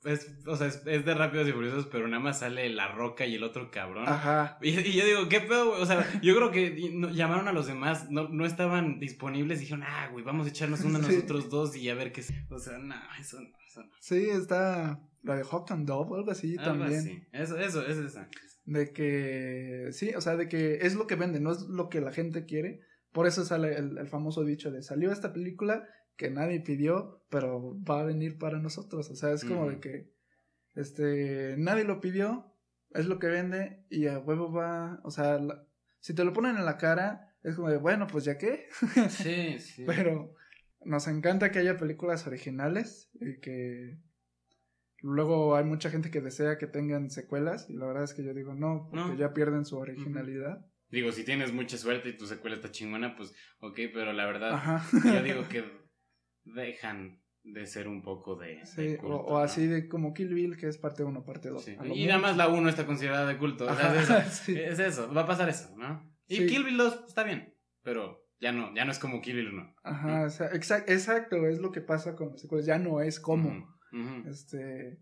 es, 0.06 0.32
o 0.46 0.56
sea, 0.56 0.68
es, 0.68 0.84
de 0.84 1.14
Rápidos 1.14 1.48
y 1.48 1.52
Furiosos, 1.52 1.88
pero 1.88 2.08
nada 2.08 2.22
más 2.22 2.40
sale 2.40 2.70
La 2.70 2.88
Roca 2.90 3.26
y 3.26 3.36
el 3.36 3.44
otro 3.44 3.70
cabrón. 3.72 4.06
Ajá. 4.08 4.58
Y, 4.62 4.72
yo 4.72 5.06
digo, 5.06 5.30
¿qué 5.30 5.42
pedo, 5.42 5.70
güey? 5.70 5.82
O 5.82 5.86
sea, 5.86 6.08
yo 6.22 6.36
creo 6.36 6.52
que 6.52 6.76
llamaron 7.14 7.48
a 7.48 7.54
los 7.54 7.68
demás, 7.68 8.10
no, 8.10 8.30
no 8.30 8.46
estaban 8.46 9.00
disponibles 9.00 9.60
y 9.60 9.62
dijeron, 9.62 9.84
ah, 9.86 10.10
güey, 10.12 10.24
vamos 10.24 10.48
a 10.48 10.50
echarnos 10.50 10.82
uno 10.82 10.98
a 10.98 11.02
nosotros 11.08 11.50
dos 11.50 11.76
y 11.76 11.90
a 11.90 11.96
ver 11.96 12.12
qué... 12.12 12.24
O 12.50 12.60
sea, 12.60 12.78
no, 12.78 12.96
eso 13.20 13.42
no, 13.42 13.50
eso 13.68 13.84
no. 13.84 13.92
Sí, 14.00 14.30
está 14.30 15.02
la 15.24 15.36
de 15.36 15.44
Hawk 15.44 15.72
and 15.72 15.88
Dove, 15.88 16.18
algo 16.18 16.32
así 16.32 16.58
algo 16.58 16.72
también. 16.72 17.00
Así. 17.00 17.24
Eso, 17.32 17.58
eso, 17.58 17.86
es 17.86 17.98
esa. 17.98 18.30
De 18.66 18.94
que, 18.94 19.90
sí, 19.92 20.14
o 20.16 20.22
sea, 20.22 20.36
de 20.36 20.48
que 20.48 20.80
es 20.82 20.96
lo 20.96 21.08
que 21.08 21.16
vende, 21.16 21.40
no 21.40 21.52
es 21.52 21.62
lo 21.64 21.90
que 21.90 22.02
la 22.02 22.12
gente 22.12 22.46
quiere 22.46 22.82
por 23.12 23.28
eso 23.28 23.44
sale 23.44 23.76
el, 23.76 24.08
famoso 24.08 24.44
dicho 24.44 24.72
de 24.72 24.84
salió 24.84 25.12
esta 25.12 25.34
película 25.34 25.88
que 26.20 26.30
nadie 26.30 26.60
pidió, 26.60 27.24
pero 27.30 27.82
va 27.82 28.02
a 28.02 28.04
venir 28.04 28.38
para 28.38 28.60
nosotros. 28.60 29.10
O 29.10 29.16
sea, 29.16 29.32
es 29.32 29.46
como 29.46 29.70
de 29.70 29.80
que 29.80 30.12
este 30.76 31.56
nadie 31.58 31.86
lo 31.86 32.02
pidió, 32.02 32.54
es 32.90 33.06
lo 33.06 33.20
que 33.20 33.28
vende 33.28 33.86
y 33.90 34.08
a 34.08 34.20
huevo 34.20 34.52
va, 34.52 35.00
o 35.06 35.12
sea, 35.12 35.40
si 36.02 36.14
te 36.14 36.26
lo 36.26 36.34
ponen 36.34 36.58
en 36.58 36.66
la 36.66 36.78
cara, 36.78 37.34
es 37.42 37.56
como 37.56 37.70
de, 37.70 37.78
bueno, 37.78 38.06
pues 38.08 38.26
ya 38.26 38.38
qué. 38.38 38.68
Sí, 39.10 39.60
sí. 39.60 39.86
pero 39.88 40.36
nos 40.84 41.08
encanta 41.08 41.52
que 41.52 41.60
haya 41.60 41.78
películas 41.78 42.28
originales 42.28 43.10
y 43.22 43.40
que 43.40 43.98
luego 45.02 45.56
hay 45.56 45.64
mucha 45.64 45.90
gente 45.90 46.12
que 46.12 46.20
desea 46.20 46.58
que 46.58 46.68
tengan 46.68 47.10
secuelas 47.10 47.70
y 47.70 47.78
la 47.78 47.86
verdad 47.86 48.04
es 48.04 48.14
que 48.14 48.26
yo 48.26 48.34
digo 48.34 48.54
no, 48.54 48.90
porque 48.92 49.16
ya 49.16 49.34
pierden 49.34 49.64
su 49.64 49.78
originalidad. 49.78 50.66
Digo, 50.90 51.14
si 51.14 51.24
tienes 51.24 51.54
mucha 51.54 51.78
suerte 51.78 52.10
y 52.10 52.18
tu 52.18 52.26
secuela 52.26 52.58
está 52.58 52.72
chingona, 52.72 53.16
pues 53.16 53.34
ok, 53.62 53.80
pero 53.94 54.12
la 54.12 54.26
verdad, 54.26 54.82
yo 54.92 55.24
digo 55.24 55.48
que 55.50 55.79
dejan 56.56 57.22
de 57.44 57.66
ser 57.66 57.88
un 57.88 58.02
poco 58.02 58.36
de. 58.36 58.66
Sí, 58.66 58.98
o, 59.04 59.38
así 59.38 59.68
de 59.68 59.88
como 59.88 60.14
Kill 60.14 60.34
Bill, 60.34 60.58
que 60.58 60.68
es 60.68 60.78
parte 60.78 61.04
1, 61.04 61.24
parte 61.24 61.50
2. 61.50 61.68
Y 61.94 62.06
nada 62.06 62.20
más 62.20 62.38
la 62.38 62.48
1 62.48 62.70
está 62.70 62.86
considerada 62.86 63.28
de 63.28 63.38
culto. 63.38 63.70
es, 63.70 64.10
eso, 64.10 64.18
es, 64.52 64.80
eso, 64.80 65.14
va 65.14 65.22
a 65.22 65.28
pasar 65.28 65.50
eso, 65.50 65.76
¿no? 65.78 66.12
Y 66.28 66.46
Kill 66.46 66.64
Bill 66.64 66.78
2 66.78 67.06
está 67.08 67.24
bien, 67.24 67.56
pero 67.84 68.28
ya 68.40 68.52
no, 68.52 68.74
ya 68.76 68.86
no 68.86 68.92
es 68.92 69.00
como 69.00 69.22
Kill 69.22 69.36
Bill 69.36 69.54
1. 69.54 69.76
Ajá, 69.84 70.26
o 70.26 70.30
sea, 70.30 70.48
exacto, 70.48 71.48
es 71.48 71.60
lo 71.60 71.72
que 71.72 71.82
pasa 71.82 72.16
con 72.16 72.32
las 72.32 72.42
secuelas, 72.42 72.66
ya 72.66 72.78
no 72.78 73.02
es 73.02 73.20
como. 73.20 73.78
Este 74.28 75.00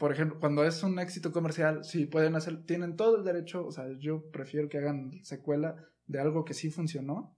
por 0.00 0.12
ejemplo, 0.12 0.40
cuando 0.40 0.64
es 0.64 0.82
un 0.82 0.98
éxito 0.98 1.30
comercial, 1.30 1.84
sí 1.84 2.06
pueden 2.06 2.34
hacer, 2.34 2.64
tienen 2.64 2.96
todo 2.96 3.18
el 3.18 3.22
derecho, 3.24 3.66
o 3.66 3.70
sea, 3.70 3.84
yo 3.98 4.30
prefiero 4.30 4.66
que 4.70 4.78
hagan 4.78 5.22
secuela 5.24 5.76
de 6.06 6.18
algo 6.18 6.46
que 6.46 6.54
sí 6.54 6.70
funcionó, 6.70 7.36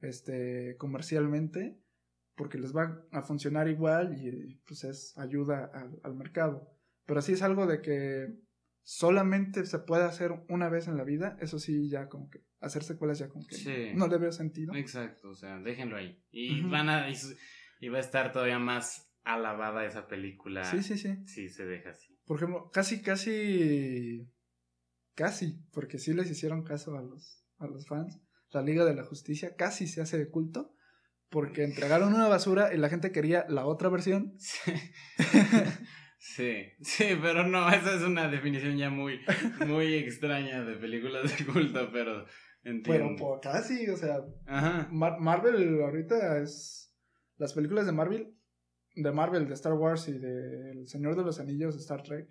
este, 0.00 0.76
comercialmente, 0.78 1.78
porque 2.40 2.56
les 2.56 2.74
va 2.74 3.04
a 3.12 3.20
funcionar 3.20 3.68
igual 3.68 4.16
y 4.18 4.58
pues 4.66 4.84
es 4.84 5.12
ayuda 5.18 5.70
al, 6.02 6.14
mercado. 6.14 6.74
Pero 7.04 7.20
si 7.20 7.34
es 7.34 7.42
algo 7.42 7.66
de 7.66 7.82
que 7.82 8.28
solamente 8.82 9.66
se 9.66 9.78
puede 9.80 10.04
hacer 10.04 10.32
una 10.48 10.70
vez 10.70 10.88
en 10.88 10.96
la 10.96 11.04
vida, 11.04 11.36
eso 11.42 11.58
sí, 11.58 11.90
ya 11.90 12.08
como 12.08 12.30
que 12.30 12.42
hacer 12.58 12.82
secuelas 12.82 13.18
ya 13.18 13.28
como 13.28 13.46
que 13.46 13.92
no 13.94 14.08
le 14.08 14.16
veo 14.16 14.32
sentido. 14.32 14.74
Exacto, 14.74 15.28
o 15.28 15.34
sea, 15.34 15.60
déjenlo 15.60 15.98
ahí. 15.98 16.18
Y 16.30 16.62
van 16.62 16.88
a, 16.88 17.10
y 17.10 17.88
va 17.90 17.98
a 17.98 18.00
estar 18.00 18.32
todavía 18.32 18.58
más 18.58 19.12
alabada 19.22 19.84
esa 19.84 20.08
película. 20.08 20.64
Sí, 20.64 20.82
sí, 20.82 20.96
sí. 20.96 21.18
Sí, 21.26 21.50
se 21.50 21.66
deja 21.66 21.90
así. 21.90 22.18
Por 22.24 22.38
ejemplo, 22.38 22.70
casi, 22.70 23.02
casi. 23.02 24.32
Casi, 25.14 25.62
porque 25.72 25.98
sí 25.98 26.14
les 26.14 26.30
hicieron 26.30 26.64
caso 26.64 26.96
a 26.96 27.02
los, 27.02 27.44
a 27.58 27.66
los 27.66 27.86
fans. 27.86 28.18
La 28.50 28.62
Liga 28.62 28.86
de 28.86 28.94
la 28.94 29.04
Justicia 29.04 29.56
casi 29.56 29.86
se 29.86 30.00
hace 30.00 30.16
de 30.16 30.30
culto. 30.30 30.74
Porque 31.30 31.64
entregaron 31.64 32.12
una 32.12 32.28
basura 32.28 32.74
y 32.74 32.76
la 32.76 32.88
gente 32.88 33.12
quería 33.12 33.46
la 33.48 33.64
otra 33.64 33.88
versión. 33.88 34.34
Sí. 36.22 36.54
Sí, 36.82 37.04
pero 37.20 37.46
no, 37.46 37.66
esa 37.70 37.94
es 37.94 38.02
una 38.02 38.28
definición 38.28 38.76
ya 38.76 38.90
muy, 38.90 39.20
muy 39.66 39.94
extraña 39.94 40.62
de 40.62 40.76
películas 40.76 41.36
de 41.38 41.46
culto, 41.46 41.90
pero 41.90 42.26
Pero 42.84 43.16
por 43.16 43.40
casi, 43.40 43.88
o 43.88 43.96
sea. 43.96 44.18
Marvel 44.90 45.80
ahorita 45.80 46.42
es. 46.42 46.94
Las 47.36 47.54
películas 47.54 47.86
de 47.86 47.92
Marvel. 47.92 48.36
De 48.94 49.12
Marvel, 49.12 49.48
de 49.48 49.54
Star 49.54 49.72
Wars 49.72 50.08
y 50.08 50.18
de 50.18 50.72
El 50.72 50.88
Señor 50.88 51.16
de 51.16 51.22
los 51.22 51.40
Anillos, 51.40 51.74
de 51.74 51.80
Star 51.80 52.02
Trek. 52.02 52.28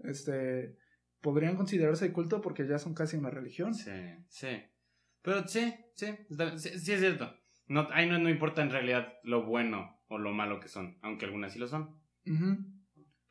Este. 0.00 0.76
Podrían 1.20 1.56
considerarse 1.56 2.08
de 2.08 2.12
culto 2.12 2.40
porque 2.40 2.66
ya 2.66 2.78
son 2.78 2.94
casi 2.94 3.16
una 3.16 3.30
religión. 3.30 3.74
Sí, 3.74 3.92
sí. 4.28 4.62
Pero 5.22 5.46
sí, 5.46 5.72
sí, 5.94 6.06
sí, 6.58 6.92
es 6.92 7.00
cierto. 7.00 7.32
No, 7.66 7.88
ahí 7.92 8.08
no, 8.08 8.18
no 8.18 8.28
importa 8.28 8.62
en 8.62 8.70
realidad 8.70 9.14
lo 9.22 9.44
bueno 9.44 10.00
o 10.08 10.18
lo 10.18 10.32
malo 10.32 10.60
que 10.60 10.68
son, 10.68 10.98
aunque 11.02 11.24
algunas 11.24 11.52
sí 11.52 11.58
lo 11.58 11.68
son. 11.68 12.00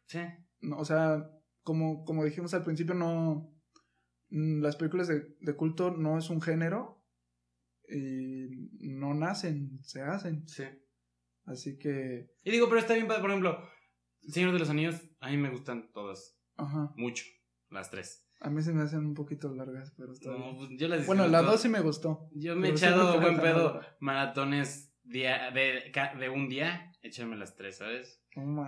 Sí. 0.06 0.20
No, 0.62 0.78
o 0.78 0.86
sea, 0.86 1.30
como, 1.64 2.04
como 2.06 2.24
dijimos 2.24 2.54
al 2.54 2.64
principio, 2.64 2.96
no. 2.96 3.54
Mm, 4.30 4.62
las 4.62 4.76
películas 4.76 5.08
de, 5.08 5.36
de 5.40 5.56
culto 5.56 5.92
no 5.92 6.18
es 6.18 6.30
un 6.30 6.42
género. 6.42 7.04
Y 7.88 8.70
no 8.80 9.14
nacen, 9.14 9.80
se 9.84 10.02
hacen. 10.02 10.48
Sí. 10.48 10.64
Así 11.46 11.78
que. 11.78 12.32
Y 12.44 12.52
digo, 12.52 12.68
pero 12.70 12.80
está 12.80 12.94
bien, 12.94 13.08
por 13.08 13.18
ejemplo, 13.18 13.62
Señor 14.22 14.54
de 14.54 14.60
los 14.60 14.70
Anillos, 14.70 15.02
a 15.20 15.30
mí 15.30 15.38
me 15.38 15.50
gustan 15.50 15.92
todas. 15.92 16.40
Ajá. 16.56 16.94
Mucho, 16.96 17.26
las 17.70 17.90
tres. 17.90 18.31
A 18.42 18.50
mí 18.50 18.62
se 18.64 18.74
me 18.74 18.82
hacen 18.82 19.00
un 19.06 19.14
poquito 19.14 19.54
largas, 19.54 19.94
pero 19.96 20.14
está 20.14 20.32
no, 20.32 20.58
pues, 20.58 20.72
yo 20.72 20.88
las 20.88 21.06
Bueno, 21.06 21.28
la 21.28 21.44
dos 21.44 21.62
sí 21.62 21.70
me 21.70 21.80
gustó. 21.80 22.28
Yo 22.34 22.56
me 22.56 22.70
he 22.70 22.72
echado 22.72 23.20
buen 23.22 23.40
pedo 23.40 23.82
maratones 24.00 24.92
día, 25.04 25.52
de, 25.52 25.92
de 26.20 26.30
un 26.30 26.50
día, 26.50 26.92
échame 27.04 27.38
las 27.38 27.56
tres, 27.56 27.78
¿sabes? 27.78 28.24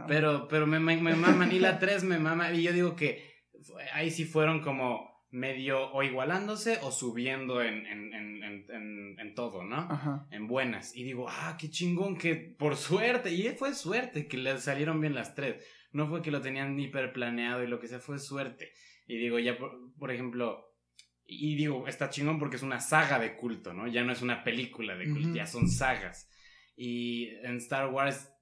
pero, 0.08 0.48
pero 0.48 0.68
me, 0.68 0.80
me, 0.80 0.98
me 0.98 1.16
maman, 1.16 1.52
y 1.52 1.60
la 1.60 1.80
tres 1.80 2.04
me 2.04 2.20
mama, 2.20 2.52
y 2.52 2.64
yo 2.64 2.72
digo 2.74 2.96
que 2.96 3.24
ahí 3.94 4.12
sí 4.12 4.26
fueron 4.26 4.62
como 4.62 5.12
medio 5.32 5.92
o 5.92 6.04
igualándose 6.04 6.78
o 6.84 6.92
subiendo 6.92 7.64
en, 7.64 7.88
en, 7.88 8.14
en, 8.14 9.20
en 9.20 9.36
todo, 9.36 9.64
¿no? 9.64 9.78
Ajá. 9.78 10.28
En 10.30 10.48
buenas. 10.48 10.96
Y 10.96 11.04
digo, 11.04 11.26
ah, 11.28 11.58
qué 11.60 11.72
chingón 11.72 12.16
que 12.16 12.36
por 12.36 12.76
suerte, 12.76 13.32
y 13.32 13.50
fue 13.58 13.74
suerte 13.74 14.28
que 14.28 14.38
le 14.38 14.60
salieron 14.60 15.02
bien 15.02 15.16
las 15.16 15.34
tres. 15.34 15.66
No 15.92 16.08
fue 16.08 16.22
que 16.22 16.30
lo 16.32 16.42
tenían 16.42 16.80
hiper 16.80 17.14
planeado 17.14 17.64
y 17.64 17.68
lo 17.68 17.80
que 17.80 17.88
sea, 17.88 18.00
fue 18.00 18.20
suerte. 18.20 18.72
Y 19.14 19.18
digo, 19.18 19.38
ya, 19.38 19.56
por, 19.58 20.12
ejemplo, 20.12 20.76
y 21.24 21.56
digo, 21.56 21.88
está 21.88 22.10
chingón 22.10 22.40
porque 22.40 22.56
es 22.56 22.64
una 22.64 22.80
saga 22.80 23.20
de 23.20 23.36
culto, 23.36 23.72
¿no? 23.72 23.88
Ya 23.88 24.04
no 24.04 24.12
es 24.12 24.24
una 24.24 24.44
película 24.44 24.96
de 24.96 25.12
culto, 25.12 25.36
ya 25.36 25.46
son 25.46 25.70
sagas. 25.70 26.30
Y 26.76 27.28
en 27.44 27.58
Star 27.58 27.90
Wars, 27.90 28.34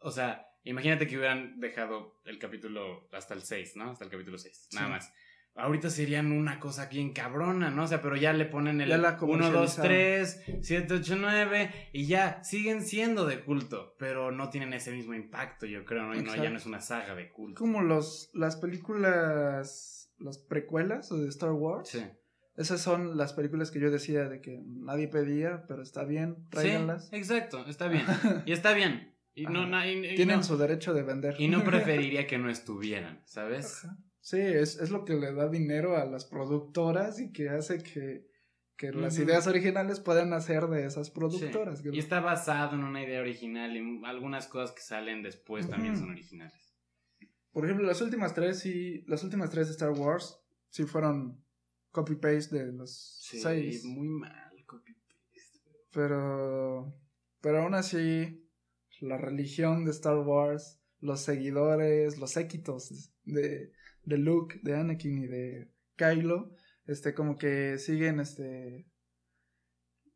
o 0.00 0.10
sea, 0.10 0.46
imagínate 0.64 1.06
que 1.06 1.18
hubieran 1.18 1.60
dejado 1.60 2.20
el 2.24 2.38
capítulo 2.38 3.08
hasta 3.12 3.34
el 3.34 3.42
6, 3.42 3.76
¿no? 3.76 3.90
Hasta 3.90 4.06
el 4.06 4.10
capítulo 4.10 4.38
6, 4.38 4.68
nada 4.72 4.88
más. 4.88 5.12
Ahorita 5.56 5.90
serían 5.90 6.32
una 6.32 6.60
cosa 6.60 6.86
bien 6.86 7.12
cabrona, 7.12 7.70
¿no? 7.70 7.84
O 7.84 7.86
sea, 7.86 8.00
pero 8.00 8.16
ya 8.16 8.32
le 8.32 8.46
ponen 8.46 8.80
el 8.80 8.92
1, 8.92 9.50
2, 9.50 9.76
3, 9.76 10.42
7, 10.62 10.94
8, 10.94 11.16
9 11.18 11.70
y 11.92 12.06
ya 12.06 12.42
siguen 12.44 12.82
siendo 12.82 13.26
de 13.26 13.40
culto, 13.44 13.94
pero 13.98 14.30
no 14.30 14.48
tienen 14.48 14.72
ese 14.72 14.92
mismo 14.92 15.14
impacto, 15.14 15.66
yo 15.66 15.84
creo, 15.84 16.04
¿no? 16.04 16.14
Y 16.14 16.22
no, 16.22 16.34
ya 16.36 16.50
no 16.50 16.56
es 16.56 16.66
una 16.66 16.80
saga 16.80 17.14
de 17.14 17.30
culto. 17.30 17.58
Como 17.58 17.82
los, 17.82 18.30
las 18.32 18.56
películas, 18.56 20.12
las 20.18 20.38
precuelas 20.38 21.10
de 21.10 21.28
Star 21.28 21.52
Wars. 21.52 21.88
Sí. 21.88 22.02
Esas 22.56 22.80
son 22.80 23.16
las 23.16 23.32
películas 23.32 23.70
que 23.70 23.80
yo 23.80 23.90
decía 23.90 24.28
de 24.28 24.40
que 24.40 24.62
nadie 24.66 25.08
pedía, 25.08 25.64
pero 25.66 25.82
está 25.82 26.04
bien, 26.04 26.48
tráiganlas. 26.50 27.08
Sí, 27.08 27.16
exacto, 27.16 27.64
está 27.66 27.88
bien. 27.88 28.04
y 28.46 28.52
está 28.52 28.72
bien. 28.72 29.14
Y 29.34 29.46
no, 29.46 29.66
Tienen 30.16 30.44
su 30.44 30.56
derecho 30.58 30.92
de 30.92 31.02
vender. 31.02 31.36
Y 31.38 31.48
no 31.48 31.64
preferiría 31.64 32.26
que 32.26 32.38
no 32.38 32.50
estuvieran, 32.50 33.22
¿sabes? 33.24 33.86
Sí, 34.20 34.38
es, 34.38 34.78
es, 34.78 34.90
lo 34.90 35.04
que 35.04 35.14
le 35.14 35.32
da 35.32 35.48
dinero 35.48 35.96
a 35.96 36.04
las 36.04 36.24
productoras 36.24 37.20
y 37.20 37.32
que 37.32 37.48
hace 37.48 37.82
que, 37.82 38.26
que 38.76 38.92
las 38.92 39.18
ideas 39.18 39.46
originales 39.46 39.98
puedan 40.00 40.30
nacer 40.30 40.66
de 40.66 40.84
esas 40.84 41.10
productoras. 41.10 41.82
Y 41.84 41.98
está 41.98 42.20
basado 42.20 42.74
en 42.74 42.84
una 42.84 43.02
idea 43.02 43.20
original 43.20 43.76
y 43.76 44.00
algunas 44.04 44.46
cosas 44.46 44.74
que 44.74 44.82
salen 44.82 45.22
después 45.22 45.68
también 45.68 45.96
son 45.96 46.10
originales. 46.10 46.74
Por 47.52 47.64
ejemplo, 47.64 47.86
las 47.86 48.00
últimas 48.00 48.34
tres 48.34 48.64
y 48.66 49.02
las 49.06 49.24
últimas 49.24 49.50
tres 49.50 49.68
de 49.68 49.72
Star 49.72 49.90
Wars 49.90 50.38
sí 50.68 50.84
fueron 50.84 51.42
copy 51.90 52.14
paste 52.14 52.64
de 52.64 52.72
los 52.72 53.18
sí, 53.22 53.40
seis. 53.40 53.84
muy 53.84 54.08
mal 54.08 54.64
copy 54.66 54.92
paste. 54.94 55.60
Pero 55.92 56.94
pero 57.40 57.62
aún 57.62 57.74
así 57.74 58.46
la 59.00 59.16
religión 59.16 59.84
de 59.84 59.90
Star 59.92 60.18
Wars, 60.18 60.78
los 61.00 61.20
seguidores, 61.20 62.18
los 62.18 62.32
séquitos 62.32 63.12
de 63.24 63.72
de 64.04 64.18
Luke, 64.18 64.60
de 64.62 64.76
Anakin 64.76 65.24
y 65.24 65.26
de 65.26 65.72
Kylo, 65.96 66.50
este, 66.86 67.14
como 67.14 67.36
que 67.36 67.78
siguen, 67.78 68.20
este, 68.20 68.86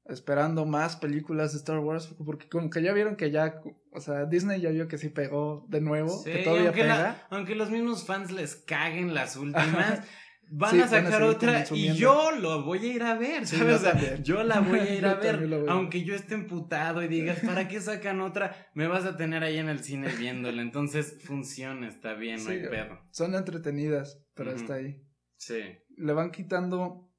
esperando 0.07 0.67
más 0.67 0.97
películas 0.97 1.53
de 1.53 1.59
Star 1.59 1.79
Wars, 1.79 2.15
porque 2.25 2.49
como 2.49 2.71
que 2.71 2.83
ya 2.83 2.93
vieron 2.93 3.17
que 3.17 3.31
ya, 3.31 3.61
o 3.93 4.01
sea, 4.01 4.27
Disney 4.27 4.61
ya 4.61 4.71
vio 4.71 4.89
que 4.89 4.99
sí 4.99 5.09
pegó 5.09 5.67
de 5.69 5.81
nuevo, 5.81 6.23
que 6.25 6.39
todavía 6.39 6.69
aunque 6.69 6.83
pega. 6.83 7.27
aunque 7.31 7.55
los 7.55 7.71
mismos 7.71 8.05
fans 8.05 8.31
les 8.31 8.57
caguen 8.57 9.15
las 9.15 9.37
últimas, 9.37 10.01
van 10.51 10.81
a 10.81 10.89
sacar 10.89 11.23
otra 11.23 11.65
y 11.73 11.95
yo 11.95 12.31
lo 12.33 12.63
voy 12.65 12.79
a 12.79 12.95
ir 12.95 13.03
a 13.03 13.15
ver, 13.15 13.47
¿sabes? 13.47 14.23
yo 14.23 14.43
la 14.43 14.61
voy 14.61 14.79
a 14.79 14.95
ir 14.95 15.07
a 15.07 15.15
ver, 15.15 15.49
aunque 15.69 16.05
yo 16.05 16.15
esté 16.15 16.35
emputado 16.35 17.03
y 17.03 17.09
digas, 17.09 17.41
¿para 17.41 17.69
qué 17.69 17.81
sacan 17.81 18.21
otra? 18.21 18.69
Me 18.75 18.87
vas 18.87 19.05
a 19.05 19.17
tener 19.17 19.43
ahí 19.43 19.59
en 19.59 19.69
el 19.69 19.81
cine 19.81 20.09
viéndola, 20.17 20.63
entonces 20.63 21.19
funciona, 21.25 21.89
está 21.89 22.15
bien, 22.15 22.43
no 22.45 22.51
hay 22.51 22.63
pedo. 22.69 22.99
Son 23.11 23.35
entretenidas, 23.35 24.23
pero 24.35 24.53
está 24.53 24.75
ahí. 24.75 25.03
Sí. 25.37 25.61
Le 25.97 26.13
van 26.13 26.31
quitando, 26.31 27.11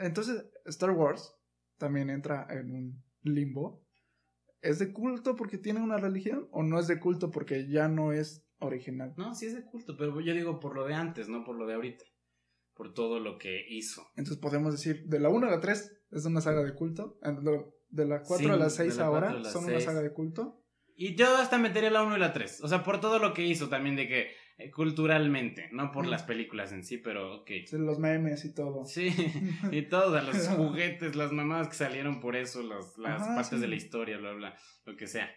entonces 0.00 0.44
Star 0.66 0.90
Wars 0.90 1.34
también 1.78 2.10
entra 2.10 2.46
en 2.50 2.70
un 2.70 3.04
limbo. 3.22 3.86
¿Es 4.62 4.78
de 4.78 4.92
culto 4.92 5.36
porque 5.36 5.56
tiene 5.56 5.80
una 5.80 5.96
religión 5.96 6.46
o 6.50 6.62
no 6.62 6.78
es 6.78 6.86
de 6.86 7.00
culto 7.00 7.30
porque 7.30 7.66
ya 7.70 7.88
no 7.88 8.12
es 8.12 8.46
original? 8.58 9.14
No, 9.16 9.34
sí 9.34 9.46
es 9.46 9.54
de 9.54 9.64
culto, 9.64 9.96
pero 9.96 10.20
yo 10.20 10.34
digo 10.34 10.60
por 10.60 10.74
lo 10.74 10.86
de 10.86 10.92
antes, 10.92 11.30
no 11.30 11.44
por 11.44 11.56
lo 11.56 11.66
de 11.66 11.74
ahorita 11.74 12.04
por 12.80 12.94
todo 12.94 13.20
lo 13.20 13.36
que 13.36 13.66
hizo. 13.68 14.06
Entonces 14.16 14.38
podemos 14.38 14.72
decir, 14.72 15.04
de 15.04 15.20
la 15.20 15.28
1 15.28 15.48
a 15.48 15.50
la 15.50 15.60
3 15.60 15.98
es 16.12 16.24
una 16.24 16.40
saga 16.40 16.64
de 16.64 16.72
culto, 16.72 17.20
de 17.90 18.06
la 18.06 18.22
4 18.22 18.54
a 18.54 18.56
la 18.56 18.70
6 18.70 18.98
ahora 19.00 19.44
son 19.44 19.66
una 19.66 19.80
saga 19.80 20.00
de 20.00 20.14
culto. 20.14 20.64
Y 20.96 21.14
yo 21.14 21.36
hasta 21.36 21.58
metería 21.58 21.90
la 21.90 22.02
1 22.02 22.16
y 22.16 22.20
la 22.20 22.32
3, 22.32 22.62
o 22.62 22.68
sea, 22.68 22.82
por 22.82 22.98
todo 22.98 23.18
lo 23.18 23.34
que 23.34 23.44
hizo 23.44 23.68
también 23.68 23.96
de 23.96 24.08
que 24.08 24.30
eh, 24.56 24.70
culturalmente, 24.70 25.68
no 25.72 25.92
por 25.92 26.06
las 26.06 26.22
películas 26.22 26.72
en 26.72 26.82
sí, 26.82 26.96
pero 26.96 27.42
ok. 27.42 27.50
los 27.72 27.98
memes 27.98 28.46
y 28.46 28.54
todo. 28.54 28.86
Sí, 28.86 29.14
y 29.70 29.82
todos, 29.82 30.24
los 30.24 30.48
juguetes, 30.56 31.16
las 31.16 31.32
mamadas 31.32 31.68
que 31.68 31.74
salieron 31.74 32.18
por 32.18 32.34
eso, 32.34 32.62
las 32.62 32.94
partes 32.96 33.60
de 33.60 33.68
la 33.68 33.76
historia, 33.76 34.16
bla, 34.16 34.32
bla, 34.32 34.56
lo 34.86 34.96
que 34.96 35.06
sea. 35.06 35.28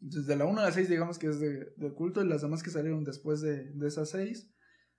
Desde 0.00 0.36
la 0.36 0.46
1 0.46 0.58
a 0.58 0.64
la 0.64 0.72
6 0.72 0.88
digamos 0.88 1.18
que 1.18 1.26
es 1.26 1.38
de, 1.38 1.66
de 1.76 1.92
culto 1.92 2.24
y 2.24 2.26
las 2.26 2.40
demás 2.40 2.62
que 2.62 2.70
salieron 2.70 3.04
después 3.04 3.42
de, 3.42 3.74
de 3.74 3.88
esas 3.88 4.08
6 4.08 4.54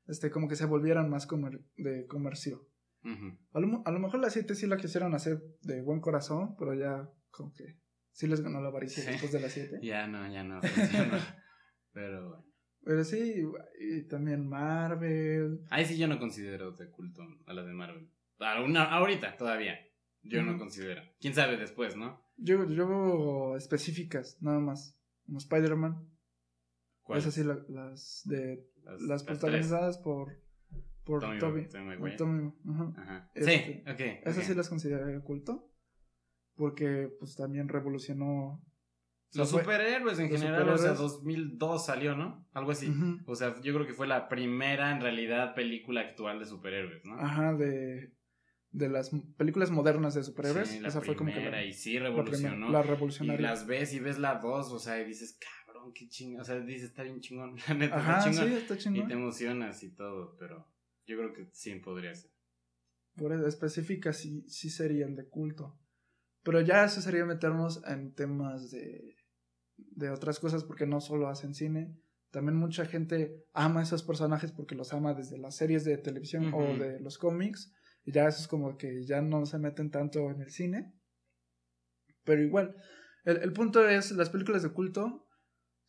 este, 0.10 0.32
como 0.32 0.47
que 0.47 0.55
se 0.55 0.66
volvieran 0.66 1.10
más 1.10 1.28
de 1.78 2.07
comercio. 2.07 2.68
a, 3.53 3.60
lo, 3.60 3.99
mejor 3.99 4.20
la 4.20 4.30
7 4.30 4.55
sí 4.55 4.68
la 4.68 4.78
quisieron 4.78 5.14
hacer 5.14 5.41
de 5.62 5.82
buen 5.82 6.01
corazón, 6.01 6.55
pero 6.57 6.74
ya 6.74 7.10
como 7.30 7.53
que 7.53 7.80
sí 8.12 8.28
les 8.28 8.41
ganó 8.41 8.60
la 8.60 8.70
avaricia 8.70 9.03
después 9.05 9.32
de 9.32 9.39
la 9.39 9.49
7. 9.49 9.80
ya 9.84 10.07
no, 10.07 10.28
ya 10.32 10.43
no. 10.43 10.60
pero 11.93 12.28
bueno. 12.28 12.45
Pero 12.82 13.03
sí, 13.03 13.43
y 13.80 14.07
también 14.07 14.47
Marvel. 14.47 15.60
Ahí 15.70 15.86
sí 15.86 15.97
yo 15.97 16.07
no 16.07 16.18
considero 16.18 16.72
de 16.72 16.89
culto 16.89 17.22
a 17.45 17.53
la 17.53 17.64
de 17.64 17.74
Marvel. 17.74 18.10
ahorita 18.39 19.38
todavía. 19.38 19.78
Yo 20.24 20.43
no 20.43 20.57
considero. 20.57 21.01
Quién 21.20 21.34
sabe 21.34 21.57
después, 21.57 21.95
¿no? 21.95 22.22
Yo, 22.36 22.68
yo 22.70 23.55
específicas, 23.57 24.38
nada 24.41 24.60
más. 24.60 24.97
Como 25.26 25.38
Spider-Man. 25.38 26.09
¿Cuál? 27.10 27.18
Esas 27.18 27.34
sí, 27.34 27.43
las 27.43 28.22
de 28.26 28.70
las, 28.99 29.24
protagonizadas 29.24 29.97
por, 29.97 30.43
por 31.03 31.22
Tommy. 31.39 31.68
Tommy, 32.16 32.53
ajá. 32.70 33.32
Sí, 33.34 33.41
este, 33.41 33.84
ok. 33.91 34.28
Esas 34.28 34.45
sí 34.45 34.53
las 34.53 34.70
consideraría 34.70 35.20
culto. 35.22 35.74
Porque 36.53 37.10
pues 37.18 37.36
también 37.36 37.68
revolucionó. 37.68 38.64
Los 39.34 39.49
superhéroes 39.49 40.20
en 40.20 40.30
general, 40.30 40.70
o 40.70 40.78
sea, 40.78 40.93
2002 40.93 41.84
salió, 41.84 42.16
¿no? 42.16 42.47
Algo 42.53 42.70
así. 42.70 42.93
O 43.26 43.34
sea, 43.34 43.60
yo 43.60 43.74
creo 43.74 43.88
que 43.88 43.95
fue 43.95 44.05
la 44.05 44.30
primera, 44.30 44.91
en 44.91 45.01
realidad, 45.01 45.55
película 45.55 46.01
actual 46.01 46.38
de 46.38 46.45
superhéroes, 46.45 47.03
¿no? 47.05 47.16
Ajá, 47.20 47.55
de, 47.55 48.14
de 48.70 48.89
las 48.89 49.10
películas 49.36 49.72
modernas 49.72 50.14
de 50.14 50.24
superhéroes. 50.24 50.70
Sí, 50.70 50.82
esa 50.86 51.01
fue 51.01 51.16
como 51.16 51.34
que 51.34 51.49
la, 51.49 51.66
y 51.66 51.74
sí 51.74 51.97
revolucionó. 51.97 52.70
La, 52.70 52.84
revolucionaria. 52.84 53.39
Y 53.39 53.41
las 53.41 53.66
ves 53.66 53.95
y 53.95 53.99
ves 53.99 54.20
la 54.20 54.36
2, 54.36 54.72
o 54.72 54.78
sea, 54.78 55.01
y 55.01 55.05
dices, 55.05 55.39
qué 55.94 56.08
chingón. 56.08 56.42
O 56.42 56.44
sea, 56.44 56.60
dices, 56.60 56.90
está 56.90 57.04
bien 57.04 57.20
chingón. 57.20 57.56
La 57.68 57.74
neta, 57.74 58.00
está 58.00 58.30
chingón. 58.30 58.48
Sí, 58.48 58.56
está 58.56 58.78
chingón. 58.78 59.06
Y 59.06 59.08
te 59.08 59.14
emocionas 59.14 59.84
y 59.84 59.90
todo, 59.90 60.36
pero 60.38 60.68
yo 61.06 61.18
creo 61.18 61.34
que 61.34 61.50
sí 61.52 61.74
podría 61.76 62.14
ser. 62.14 62.32
Por 63.16 63.34
eso, 63.34 63.48
específicas 63.48 64.18
sí, 64.18 64.46
sí 64.48 64.70
serían 64.70 65.16
de 65.16 65.28
culto. 65.28 65.78
Pero 66.44 66.62
ya 66.62 66.86
eso 66.86 67.02
sería 67.02 67.26
meternos 67.26 67.82
en 67.86 68.14
temas 68.14 68.72
de, 68.72 69.18
de 69.78 70.10
otras 70.10 70.40
cosas, 70.40 70.64
porque 70.64 70.86
no 70.86 71.02
solo 71.02 71.28
hacen 71.28 71.54
cine. 71.54 71.98
También 72.32 72.56
mucha 72.56 72.86
gente 72.86 73.44
ama 73.54 73.82
a 73.82 73.84
esos 73.84 74.04
personajes 74.04 74.52
porque 74.52 74.76
los 74.76 74.94
ama 74.94 75.14
desde 75.14 75.38
las 75.38 75.56
series 75.56 75.84
de 75.84 75.98
televisión 75.98 76.54
o 76.54 76.78
de 76.78 77.00
los 77.00 77.18
cómics. 77.18 77.74
Y 78.06 78.12
ya 78.12 78.28
eso 78.28 78.40
es 78.40 78.48
como 78.48 78.78
que 78.78 79.04
ya 79.04 79.22
no 79.22 79.46
se 79.46 79.58
meten 79.58 79.92
tanto 79.92 80.30
en 80.30 80.42
el 80.42 80.52
cine. 80.52 80.94
Pero 82.24 82.42
igual, 82.44 82.76
el, 83.26 83.38
el 83.38 83.52
punto 83.52 83.88
es, 83.88 84.12
las 84.12 84.30
películas 84.30 84.64
de 84.64 84.70
culto 84.70 85.29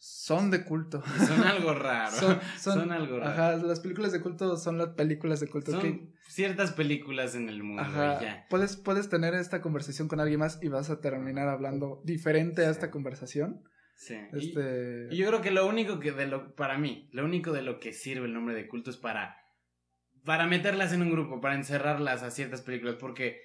son 0.01 0.51
de 0.51 0.65
culto. 0.65 1.03
Son 1.27 1.43
algo 1.43 1.75
raro. 1.75 2.41
Son, 2.59 2.91
algo 2.91 3.19
raro. 3.19 3.31
Ajá, 3.31 3.57
las 3.57 3.81
películas 3.81 4.13
de 4.13 4.23
culto 4.23 4.57
son 4.57 4.79
las 4.79 4.89
películas 4.95 5.41
de 5.41 5.49
culto. 5.49 5.73
Son 5.73 6.15
ciertas 6.27 6.73
películas 6.73 7.35
en 7.35 7.51
el 7.51 7.63
mundo. 7.63 7.83
Ajá. 7.83 8.47
Puedes, 8.49 8.79
puedes 8.79 9.11
tener 9.11 9.35
esta 9.35 9.61
conversación 9.61 10.09
con 10.09 10.19
alguien 10.19 10.41
más 10.41 10.59
y 10.63 10.69
vas 10.69 10.89
a 10.89 11.01
terminar 11.01 11.49
hablando 11.49 12.01
diferente 12.05 12.65
a 12.65 12.71
esta 12.71 12.91
conversación. 12.91 13.63
Sí. 13.95 14.17
Este... 14.33 15.09
Y, 15.11 15.19
yo 15.19 15.27
creo 15.27 15.43
que 15.43 15.51
lo 15.51 15.67
único 15.67 16.01
que 16.01 16.13
de 16.13 16.27
lo, 16.27 16.55
para 16.55 16.79
mí, 16.79 17.11
lo 17.13 17.23
único 17.27 17.53
de 17.53 17.61
lo 17.61 17.79
que 17.79 17.93
sirve 17.93 18.25
el 18.25 18.33
nombre 18.33 18.55
de 18.55 18.69
culto 18.69 18.89
es 18.89 18.97
para, 18.97 19.37
para 20.25 20.47
meterlas 20.47 20.95
en 20.95 21.03
un 21.03 21.11
grupo, 21.11 21.43
para 21.43 21.57
encerrarlas 21.57 22.23
a 22.23 22.31
ciertas 22.31 22.63
películas, 22.63 22.97
porque, 22.99 23.39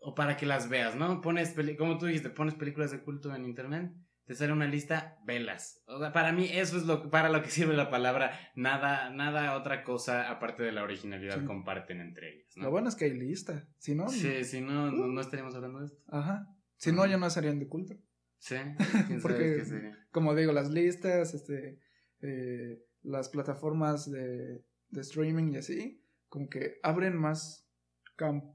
o 0.00 0.16
para 0.16 0.36
que 0.36 0.46
las 0.46 0.68
veas, 0.68 0.96
¿no? 0.96 1.20
Pones, 1.20 1.54
como 1.78 1.98
tú 1.98 2.06
dijiste, 2.06 2.30
pones 2.30 2.54
películas 2.54 2.90
de 2.90 3.00
culto 3.00 3.32
en 3.32 3.44
internet 3.44 3.92
te 4.30 4.36
sale 4.36 4.52
una 4.52 4.68
lista, 4.68 5.18
velas. 5.24 5.82
O 5.88 5.98
sea, 5.98 6.12
para 6.12 6.30
mí 6.30 6.48
eso 6.52 6.76
es 6.76 6.84
lo 6.84 7.10
para 7.10 7.30
lo 7.30 7.42
que 7.42 7.50
sirve 7.50 7.74
la 7.74 7.90
palabra. 7.90 8.30
Nada, 8.54 9.10
nada 9.10 9.56
otra 9.56 9.82
cosa 9.82 10.30
aparte 10.30 10.62
de 10.62 10.70
la 10.70 10.84
originalidad 10.84 11.44
comparten 11.44 12.00
entre 12.00 12.34
ellas. 12.34 12.56
Lo 12.56 12.70
bueno 12.70 12.88
es 12.88 12.94
que 12.94 13.06
hay 13.06 13.14
lista. 13.14 13.68
Si 13.78 13.92
no, 13.96 14.08
sí, 14.08 14.44
si 14.44 14.60
no, 14.60 14.92
no, 14.92 15.20
estaríamos 15.20 15.56
hablando 15.56 15.80
de 15.80 15.86
esto. 15.86 16.00
Ajá. 16.06 16.46
Si 16.76 16.92
no, 16.92 17.04
ya 17.06 17.16
no 17.16 17.28
serían 17.28 17.58
de 17.58 17.66
culto. 17.66 17.96
Sí. 18.38 18.54
Porque, 19.20 19.64
como 20.12 20.36
digo, 20.36 20.52
las 20.52 20.70
listas, 20.70 21.34
este, 21.34 21.80
eh, 22.20 22.84
las 23.02 23.30
plataformas 23.30 24.08
de, 24.08 24.64
de 24.90 25.00
streaming 25.00 25.54
y 25.54 25.56
así, 25.56 26.04
como 26.28 26.48
que 26.48 26.78
abren 26.84 27.16
más, 27.16 27.68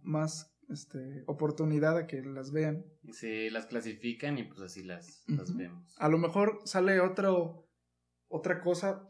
más 0.04 0.55
este, 0.70 1.24
oportunidad 1.28 1.98
a 1.98 2.08
que 2.08 2.22
las 2.22 2.52
vean. 2.52 2.86
Sí, 3.12 3.50
las 3.50 3.66
clasifican 3.68 4.38
y 4.38 4.44
pues 4.44 4.62
así 4.62 4.84
las, 4.84 5.24
las 5.28 5.56
vemos. 5.56 5.96
A 5.98 6.10
lo 6.10 6.18
mejor 6.18 6.62
sale 6.66 7.00
otro, 7.00 7.70
otra 8.28 8.62
cosa 8.62 9.08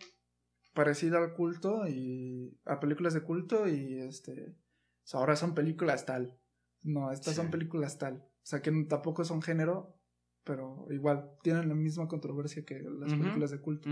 parecida 0.73 1.17
al 1.17 1.33
culto 1.33 1.87
y 1.87 2.59
a 2.65 2.79
películas 2.79 3.13
de 3.13 3.21
culto 3.21 3.67
y 3.67 3.99
este, 4.01 4.55
ahora 5.13 5.35
son 5.35 5.55
películas 5.55 6.05
tal. 6.05 6.37
No, 6.81 7.11
estas 7.11 7.35
son 7.35 7.49
películas 7.49 7.97
tal. 7.97 8.17
O 8.17 8.45
sea 8.45 8.61
que 8.61 8.71
tampoco 8.87 9.23
son 9.23 9.41
género, 9.41 9.97
pero 10.43 10.85
igual 10.91 11.31
tienen 11.41 11.69
la 11.69 11.75
misma 11.75 12.07
controversia 12.07 12.63
que 12.63 12.79
las 12.79 13.13
películas 13.13 13.49
de 13.49 13.61
culto. 13.61 13.89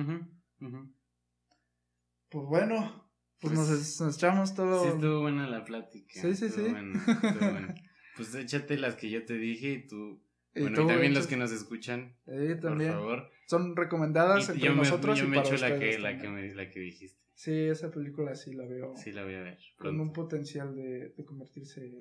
Pues 2.30 2.47
bueno, 2.47 3.09
pues, 3.40 3.54
nos, 3.54 4.16
echamos 4.16 4.56
todo. 4.56 4.84
Sí, 4.84 4.90
estuvo 4.90 5.22
buena 5.22 5.48
la 5.48 5.64
plática. 5.64 6.14
Sí, 6.14 6.36
sí, 6.36 6.50
sí. 6.50 6.62
Pues 8.16 8.36
échate 8.36 8.78
las 8.78 8.96
que 8.96 9.10
yo 9.10 9.26
te 9.26 9.34
dije 9.34 9.72
y 9.72 9.88
tú. 9.88 10.22
bueno, 10.56 10.84
y 10.84 10.88
también 10.88 11.16
los 11.16 11.26
que 11.26 11.36
nos 11.36 11.52
escuchan. 11.52 12.16
Sí, 12.28 12.60
también. 12.62 12.92
Por 12.92 13.00
favor. 13.00 13.32
Son 13.48 13.76
recomendadas 13.76 14.50
entre 14.50 14.68
yo 14.68 14.76
nosotros. 14.76 15.18
yo 15.18 15.28
me 15.28 15.40
echo 15.40 15.58
la 15.58 15.80
que, 15.80 15.98
la, 15.98 16.20
que 16.20 16.30
me, 16.30 16.54
la 16.54 16.70
que 16.70 16.80
dijiste. 16.80 17.20
Sí, 17.34 17.52
esa 17.52 17.90
película 17.90 18.36
sí 18.36 18.54
la 18.54 18.66
veo. 18.66 18.96
Sí, 18.96 19.12
la 19.12 19.24
voy 19.24 19.34
a 19.34 19.42
ver. 19.42 19.58
Con 19.78 20.00
un 20.00 20.14
potencial 20.14 20.76
de, 20.76 21.10
de 21.10 21.26
convertirse. 21.26 21.98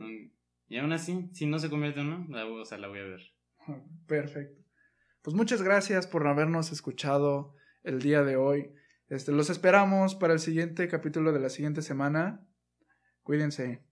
Y 0.69 0.77
aún 0.79 0.93
así, 0.93 1.31
si 1.33 1.47
no 1.47 1.59
se 1.59 1.71
convierte 1.71 2.01
o 2.01 2.05
no, 2.05 2.27
la, 2.29 2.47
o 2.47 2.65
sea, 2.65 2.79
la 2.79 2.89
voy 2.89 3.01
a 3.01 3.05
ver. 3.05 3.21
Perfecto. 4.07 4.63
Pues 5.23 5.35
muchas 5.35 5.63
gracias 5.63 6.07
por 6.07 6.27
habernos 6.27 6.73
escuchado 6.73 7.55
el 7.85 8.01
día 8.01 8.23
de 8.23 8.37
hoy. 8.37 8.73
Este, 9.13 9.31
los 9.31 9.51
esperamos 9.51 10.15
para 10.15 10.33
el 10.33 10.39
siguiente 10.39 10.89
capítulo 10.89 11.33
de 11.33 11.41
la 11.41 11.51
siguiente 11.51 11.83
semana. 11.83 12.49
Cuídense. 13.23 13.85